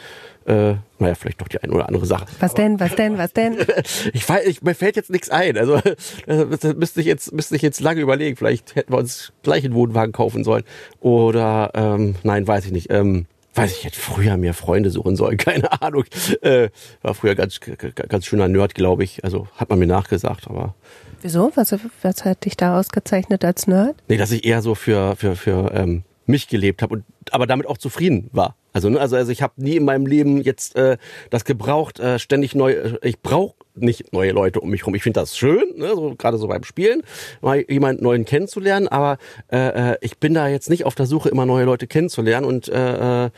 Äh, 0.46 0.76
naja, 0.98 1.14
vielleicht 1.14 1.40
doch 1.40 1.48
die 1.48 1.60
eine 1.62 1.72
oder 1.72 1.88
andere 1.88 2.06
Sache. 2.06 2.26
Was 2.40 2.54
denn, 2.54 2.80
was 2.80 2.94
denn, 2.94 3.18
was 3.18 3.32
denn? 3.34 3.58
ich 4.12 4.26
weiß, 4.26 4.46
ich, 4.46 4.62
mir 4.62 4.74
fällt 4.74 4.96
jetzt 4.96 5.10
nichts 5.10 5.28
ein. 5.28 5.58
Also 5.58 5.80
das 6.26 6.74
müsste 6.74 7.00
ich 7.00 7.06
jetzt, 7.06 7.32
müsste 7.32 7.54
ich 7.56 7.62
jetzt 7.62 7.80
lange 7.80 8.00
überlegen. 8.00 8.36
Vielleicht 8.36 8.74
hätten 8.74 8.92
wir 8.92 8.98
uns 8.98 9.32
gleich 9.42 9.64
einen 9.64 9.74
Wohnwagen 9.74 10.12
kaufen 10.12 10.44
sollen. 10.44 10.64
Oder 11.00 11.72
ähm, 11.74 12.14
nein, 12.22 12.46
weiß 12.46 12.64
ich 12.64 12.72
nicht. 12.72 12.90
Ähm, 12.90 13.26
weiß 13.58 13.72
ich, 13.72 13.84
hätte 13.84 13.98
früher 13.98 14.36
mehr 14.36 14.54
Freunde 14.54 14.90
suchen 14.90 15.16
sollen, 15.16 15.36
keine 15.36 15.80
Ahnung. 15.82 16.04
Äh, 16.42 16.70
war 17.02 17.14
früher 17.14 17.34
ganz, 17.34 17.60
ganz 17.60 18.26
schöner 18.26 18.48
Nerd, 18.48 18.74
glaube 18.74 19.04
ich. 19.04 19.24
Also 19.24 19.48
hat 19.56 19.70
man 19.70 19.78
mir 19.78 19.86
nachgesagt, 19.86 20.48
aber. 20.48 20.74
Wieso? 21.20 21.50
Was, 21.56 21.74
was 22.02 22.24
hat 22.24 22.44
dich 22.44 22.56
da 22.56 22.78
ausgezeichnet 22.78 23.44
als 23.44 23.66
Nerd? 23.66 23.96
Nee, 24.08 24.16
dass 24.16 24.30
ich 24.30 24.44
eher 24.44 24.62
so 24.62 24.74
für, 24.74 25.16
für, 25.16 25.34
für 25.34 25.72
ähm, 25.74 26.04
mich 26.28 26.48
gelebt 26.48 26.82
habe 26.82 26.94
und 26.94 27.04
aber 27.30 27.46
damit 27.46 27.66
auch 27.66 27.78
zufrieden 27.78 28.28
war. 28.32 28.54
Also, 28.72 28.90
ne, 28.90 29.00
also, 29.00 29.16
also 29.16 29.32
ich 29.32 29.42
habe 29.42 29.54
nie 29.56 29.76
in 29.76 29.84
meinem 29.84 30.06
Leben 30.06 30.40
jetzt 30.40 30.76
äh, 30.76 30.98
das 31.30 31.44
gebraucht, 31.44 31.98
äh, 31.98 32.18
ständig 32.18 32.54
neu. 32.54 32.72
Äh, 32.72 32.98
ich 33.02 33.20
brauche 33.20 33.56
nicht 33.74 34.12
neue 34.12 34.32
Leute 34.32 34.60
um 34.60 34.70
mich 34.70 34.86
rum. 34.86 34.94
Ich 34.94 35.02
finde 35.02 35.20
das 35.20 35.36
schön, 35.36 35.64
ne, 35.76 35.88
so, 35.94 36.14
gerade 36.16 36.36
so 36.38 36.46
beim 36.46 36.64
Spielen, 36.64 37.02
mal 37.40 37.64
jemanden 37.68 38.04
neuen 38.04 38.24
kennenzulernen, 38.24 38.88
aber 38.88 39.18
äh, 39.50 39.92
äh, 39.92 39.96
ich 40.00 40.18
bin 40.18 40.34
da 40.34 40.48
jetzt 40.48 40.70
nicht 40.70 40.84
auf 40.84 40.94
der 40.94 41.06
Suche, 41.06 41.28
immer 41.28 41.46
neue 41.46 41.64
Leute 41.64 41.86
kennenzulernen 41.86 42.46
und 42.46 42.68
äh, 42.68 43.26
äh 43.26 43.30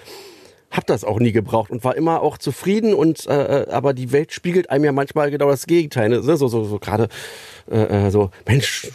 hab 0.72 0.86
das 0.86 1.02
auch 1.02 1.18
nie 1.18 1.32
gebraucht 1.32 1.72
und 1.72 1.82
war 1.82 1.96
immer 1.96 2.22
auch 2.22 2.38
zufrieden 2.38 2.94
und 2.94 3.26
äh, 3.26 3.66
aber 3.70 3.92
die 3.92 4.12
Welt 4.12 4.30
spiegelt 4.30 4.70
einem 4.70 4.84
ja 4.84 4.92
manchmal 4.92 5.32
genau 5.32 5.48
das 5.48 5.66
Gegenteil. 5.66 6.10
Ne? 6.10 6.22
So, 6.22 6.36
so, 6.36 6.62
so 6.62 6.78
gerade 6.78 7.08
äh 7.68 8.12
so, 8.12 8.30
Mensch, 8.46 8.88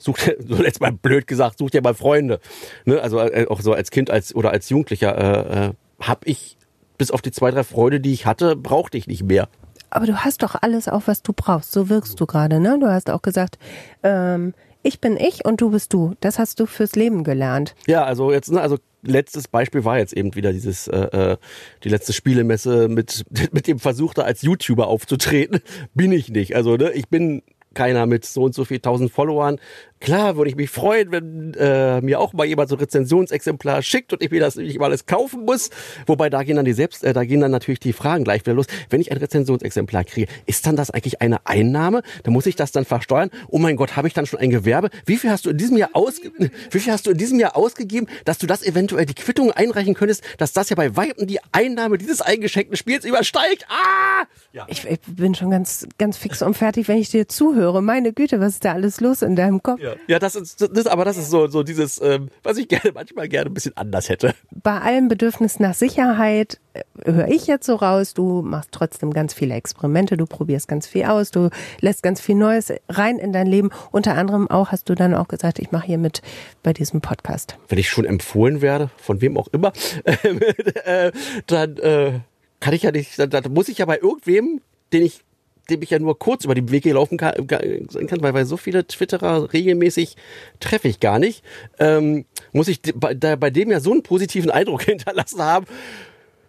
such 0.00 0.18
dir, 0.18 0.36
so 0.46 0.56
jetzt 0.56 0.80
mal 0.80 0.92
blöd 0.92 1.26
gesagt, 1.26 1.58
such 1.58 1.70
dir 1.70 1.82
mal 1.82 1.94
Freunde. 1.94 2.40
Ne? 2.84 3.00
Also 3.00 3.20
äh, 3.20 3.46
auch 3.48 3.60
so 3.60 3.72
als 3.72 3.90
Kind 3.90 4.10
als 4.10 4.34
oder 4.34 4.50
als 4.50 4.68
Jugendlicher 4.68 5.16
äh, 5.16 5.66
äh, 5.66 5.72
hab 6.00 6.26
ich 6.26 6.56
bis 6.98 7.10
auf 7.10 7.22
die 7.22 7.30
zwei, 7.30 7.50
drei 7.50 7.64
Freunde, 7.64 8.00
die 8.00 8.12
ich 8.12 8.26
hatte, 8.26 8.56
brauchte 8.56 8.98
ich 8.98 9.06
nicht 9.06 9.22
mehr. 9.22 9.48
Aber 9.90 10.06
du 10.06 10.16
hast 10.16 10.42
doch 10.42 10.54
alles 10.60 10.88
auch, 10.88 11.02
was 11.06 11.22
du 11.22 11.32
brauchst. 11.32 11.72
So 11.72 11.88
wirkst 11.88 12.20
du 12.20 12.26
gerade, 12.26 12.60
ne? 12.60 12.78
Du 12.78 12.88
hast 12.88 13.10
auch 13.10 13.22
gesagt, 13.22 13.58
ähm, 14.02 14.54
ich 14.82 15.00
bin 15.00 15.16
ich 15.16 15.44
und 15.44 15.60
du 15.60 15.70
bist 15.70 15.92
du. 15.92 16.14
Das 16.20 16.38
hast 16.38 16.60
du 16.60 16.66
fürs 16.66 16.94
Leben 16.94 17.24
gelernt. 17.24 17.74
Ja, 17.86 18.04
also 18.04 18.32
jetzt, 18.32 18.52
ne, 18.52 18.60
also 18.60 18.78
letztes 19.02 19.48
Beispiel 19.48 19.84
war 19.84 19.98
jetzt 19.98 20.12
eben 20.12 20.34
wieder 20.34 20.52
dieses 20.52 20.88
äh, 20.88 21.32
äh 21.32 21.36
die 21.84 21.88
letzte 21.88 22.12
Spielemesse 22.12 22.88
mit 22.88 23.24
mit 23.52 23.66
dem 23.66 23.78
Versuch 23.78 24.14
da 24.14 24.22
als 24.22 24.42
YouTuber 24.42 24.86
aufzutreten. 24.86 25.60
Bin 25.94 26.12
ich 26.12 26.28
nicht. 26.28 26.54
Also 26.54 26.76
ne, 26.76 26.92
ich 26.92 27.08
bin 27.08 27.42
keiner 27.74 28.06
mit 28.06 28.24
so 28.24 28.42
und 28.42 28.54
so 28.54 28.64
viel 28.64 28.80
tausend 28.80 29.12
Followern. 29.12 29.58
Klar 30.00 30.36
würde 30.36 30.48
ich 30.48 30.56
mich 30.56 30.70
freuen, 30.70 31.12
wenn 31.12 31.52
äh, 31.54 32.00
mir 32.00 32.20
auch 32.20 32.32
mal 32.32 32.46
jemand 32.46 32.70
so 32.70 32.76
Rezensionsexemplar 32.76 33.82
schickt 33.82 34.14
und 34.14 34.22
ich 34.22 34.30
mir 34.30 34.40
das 34.40 34.56
nicht 34.56 34.78
mal 34.78 34.86
alles 34.86 35.04
kaufen 35.04 35.44
muss. 35.44 35.68
Wobei 36.06 36.30
da 36.30 36.42
gehen 36.42 36.56
dann 36.56 36.64
die 36.64 36.72
selbst, 36.72 37.04
äh, 37.04 37.12
da 37.12 37.22
gehen 37.24 37.40
dann 37.40 37.50
natürlich 37.50 37.80
die 37.80 37.92
Fragen 37.92 38.24
gleich 38.24 38.40
wieder 38.40 38.54
los. 38.54 38.64
Wenn 38.88 39.02
ich 39.02 39.12
ein 39.12 39.18
Rezensionsexemplar 39.18 40.04
kriege, 40.04 40.32
ist 40.46 40.66
dann 40.66 40.74
das 40.74 40.90
eigentlich 40.90 41.20
eine 41.20 41.46
Einnahme? 41.46 42.00
Dann 42.22 42.32
muss 42.32 42.46
ich 42.46 42.56
das 42.56 42.72
dann 42.72 42.86
versteuern. 42.86 43.30
Oh 43.48 43.58
mein 43.58 43.76
Gott, 43.76 43.96
habe 43.96 44.08
ich 44.08 44.14
dann 44.14 44.24
schon 44.24 44.40
ein 44.40 44.48
Gewerbe? 44.48 44.88
Wie 45.04 45.18
viel 45.18 45.30
hast 45.30 45.44
du 45.44 45.50
in 45.50 45.58
diesem 45.58 45.76
Jahr 45.76 45.90
ausge 45.92 46.32
wie 46.70 46.80
viel 46.80 46.92
hast 46.92 47.06
du 47.06 47.10
in 47.10 47.18
diesem 47.18 47.38
Jahr 47.38 47.54
ausgegeben, 47.54 48.06
dass 48.24 48.38
du 48.38 48.46
das 48.46 48.62
eventuell 48.62 49.04
die 49.04 49.14
Quittung 49.14 49.52
einreichen 49.52 49.92
könntest, 49.92 50.24
dass 50.38 50.54
das 50.54 50.70
ja 50.70 50.76
bei 50.76 50.96
weitem 50.96 51.26
die 51.26 51.40
Einnahme 51.52 51.98
dieses 51.98 52.22
eingeschenkten 52.22 52.78
Spiels 52.78 53.04
übersteigt? 53.04 53.66
Ah! 53.68 54.24
Ja. 54.52 54.66
Ich, 54.68 54.86
ich 54.86 55.00
bin 55.06 55.34
schon 55.34 55.50
ganz 55.50 55.86
ganz 55.98 56.16
fix 56.16 56.40
und 56.40 56.56
fertig, 56.56 56.88
wenn 56.88 56.96
ich 56.96 57.10
dir 57.10 57.28
zuhöre. 57.28 57.82
Meine 57.82 58.14
Güte, 58.14 58.40
was 58.40 58.54
ist 58.54 58.64
da 58.64 58.72
alles 58.72 59.02
los 59.02 59.20
in 59.20 59.36
deinem 59.36 59.62
Kopf? 59.62 59.80
Ja. 59.80 59.89
Ja, 60.06 60.18
das 60.18 60.34
ist, 60.34 60.60
das, 60.60 60.86
aber 60.86 61.04
das 61.04 61.16
ist 61.16 61.30
so, 61.30 61.46
so 61.46 61.62
dieses, 61.62 62.00
ähm, 62.00 62.28
was 62.42 62.56
ich 62.56 62.68
gerne, 62.68 62.92
manchmal 62.94 63.28
gerne 63.28 63.50
ein 63.50 63.54
bisschen 63.54 63.76
anders 63.76 64.08
hätte. 64.08 64.34
Bei 64.50 64.80
allem 64.80 65.08
Bedürfnis 65.08 65.60
nach 65.60 65.74
Sicherheit 65.74 66.60
äh, 66.74 66.82
höre 67.04 67.28
ich 67.28 67.46
jetzt 67.46 67.66
so 67.66 67.76
raus, 67.76 68.14
du 68.14 68.42
machst 68.42 68.70
trotzdem 68.72 69.12
ganz 69.12 69.34
viele 69.34 69.54
Experimente, 69.54 70.16
du 70.16 70.26
probierst 70.26 70.68
ganz 70.68 70.86
viel 70.86 71.04
aus, 71.04 71.30
du 71.30 71.50
lässt 71.80 72.02
ganz 72.02 72.20
viel 72.20 72.34
Neues 72.34 72.72
rein 72.88 73.18
in 73.18 73.32
dein 73.32 73.46
Leben. 73.46 73.70
Unter 73.90 74.14
anderem 74.14 74.50
auch 74.50 74.72
hast 74.72 74.88
du 74.88 74.94
dann 74.94 75.14
auch 75.14 75.28
gesagt, 75.28 75.58
ich 75.58 75.72
mache 75.72 75.86
hier 75.86 75.98
mit 75.98 76.22
bei 76.62 76.72
diesem 76.72 77.00
Podcast. 77.00 77.56
Wenn 77.68 77.78
ich 77.78 77.88
schon 77.88 78.04
empfohlen 78.04 78.60
werde, 78.60 78.90
von 78.96 79.20
wem 79.20 79.36
auch 79.36 79.48
immer, 79.48 79.72
äh, 80.04 81.12
dann 81.46 81.76
äh, 81.78 82.20
kann 82.60 82.74
ich 82.74 82.82
ja 82.82 82.92
nicht, 82.92 83.18
dann, 83.18 83.30
dann 83.30 83.52
muss 83.52 83.68
ich 83.68 83.78
ja 83.78 83.86
bei 83.86 83.98
irgendwem, 83.98 84.60
den 84.92 85.02
ich 85.02 85.22
dem 85.70 85.82
ich 85.82 85.90
ja 85.90 85.98
nur 85.98 86.18
kurz 86.18 86.44
über 86.44 86.54
den 86.54 86.70
Weg 86.70 86.84
gelaufen 86.84 87.16
kann, 87.16 87.34
weil, 87.38 88.34
weil 88.34 88.44
so 88.44 88.56
viele 88.56 88.86
Twitterer 88.86 89.52
regelmäßig 89.52 90.16
treffe 90.60 90.88
ich 90.88 91.00
gar 91.00 91.18
nicht, 91.18 91.44
ähm, 91.78 92.24
muss 92.52 92.68
ich 92.68 92.80
bei, 92.94 93.14
bei 93.14 93.50
dem 93.50 93.70
ja 93.70 93.80
so 93.80 93.92
einen 93.92 94.02
positiven 94.02 94.50
Eindruck 94.50 94.82
hinterlassen 94.84 95.42
haben. 95.42 95.66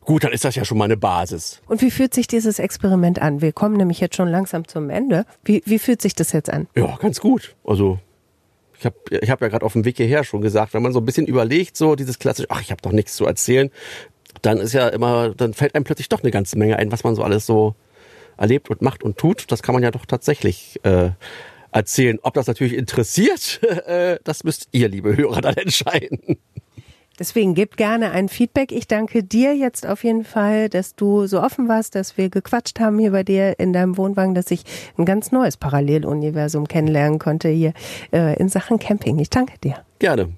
Gut, 0.03 0.23
dann 0.23 0.33
ist 0.33 0.43
das 0.43 0.55
ja 0.55 0.65
schon 0.65 0.79
mal 0.79 0.85
eine 0.85 0.97
Basis. 0.97 1.61
Und 1.67 1.81
wie 1.81 1.91
fühlt 1.91 2.13
sich 2.13 2.27
dieses 2.27 2.57
Experiment 2.57 3.21
an? 3.21 3.41
Wir 3.41 3.53
kommen 3.53 3.77
nämlich 3.77 3.99
jetzt 3.99 4.15
schon 4.15 4.27
langsam 4.27 4.67
zum 4.67 4.89
Ende. 4.89 5.25
Wie, 5.43 5.61
wie 5.65 5.77
fühlt 5.77 6.01
sich 6.01 6.15
das 6.15 6.31
jetzt 6.31 6.49
an? 6.49 6.67
Ja, 6.75 6.97
ganz 6.97 7.19
gut. 7.19 7.55
Also 7.63 7.99
ich 8.79 8.85
habe 8.85 8.95
ich 9.11 9.29
hab 9.29 9.41
ja 9.41 9.47
gerade 9.47 9.63
auf 9.63 9.73
dem 9.73 9.85
Weg 9.85 9.97
hierher 9.97 10.23
schon 10.23 10.41
gesagt, 10.41 10.73
wenn 10.73 10.81
man 10.81 10.91
so 10.91 10.99
ein 10.99 11.05
bisschen 11.05 11.27
überlegt, 11.27 11.77
so 11.77 11.95
dieses 11.95 12.17
klassische, 12.17 12.47
ach, 12.49 12.61
ich 12.61 12.71
habe 12.71 12.81
doch 12.81 12.91
nichts 12.91 13.15
zu 13.15 13.27
erzählen, 13.27 13.69
dann 14.41 14.57
ist 14.57 14.73
ja 14.73 14.87
immer, 14.87 15.35
dann 15.35 15.53
fällt 15.53 15.75
einem 15.75 15.83
plötzlich 15.83 16.09
doch 16.09 16.23
eine 16.23 16.31
ganze 16.31 16.57
Menge 16.57 16.77
ein, 16.77 16.91
was 16.91 17.03
man 17.03 17.13
so 17.13 17.21
alles 17.21 17.45
so 17.45 17.75
erlebt 18.41 18.69
und 18.69 18.81
macht 18.81 19.03
und 19.03 19.17
tut, 19.17 19.51
das 19.51 19.63
kann 19.63 19.73
man 19.73 19.83
ja 19.83 19.91
doch 19.91 20.05
tatsächlich 20.05 20.79
äh, 20.83 21.11
erzählen. 21.71 22.19
Ob 22.21 22.33
das 22.33 22.47
natürlich 22.47 22.73
interessiert, 22.73 23.61
äh, 23.85 24.17
das 24.23 24.43
müsst 24.43 24.67
ihr, 24.71 24.89
liebe 24.89 25.15
Hörer, 25.15 25.41
dann 25.41 25.55
entscheiden. 25.55 26.37
Deswegen 27.19 27.53
gebt 27.53 27.77
gerne 27.77 28.11
ein 28.11 28.29
Feedback. 28.29 28.71
Ich 28.71 28.87
danke 28.87 29.23
dir 29.23 29.55
jetzt 29.55 29.85
auf 29.85 30.03
jeden 30.03 30.23
Fall, 30.23 30.69
dass 30.69 30.95
du 30.95 31.27
so 31.27 31.41
offen 31.41 31.67
warst, 31.67 31.93
dass 31.93 32.17
wir 32.17 32.29
gequatscht 32.29 32.79
haben 32.79 32.97
hier 32.97 33.11
bei 33.11 33.23
dir 33.23 33.59
in 33.59 33.73
deinem 33.73 33.95
Wohnwagen, 33.97 34.33
dass 34.33 34.49
ich 34.49 34.63
ein 34.97 35.05
ganz 35.05 35.31
neues 35.31 35.55
Paralleluniversum 35.55 36.67
kennenlernen 36.67 37.19
konnte 37.19 37.49
hier 37.49 37.73
äh, 38.11 38.35
in 38.39 38.49
Sachen 38.49 38.79
Camping. 38.79 39.19
Ich 39.19 39.29
danke 39.29 39.59
dir. 39.59 39.75
Gerne. 39.99 40.31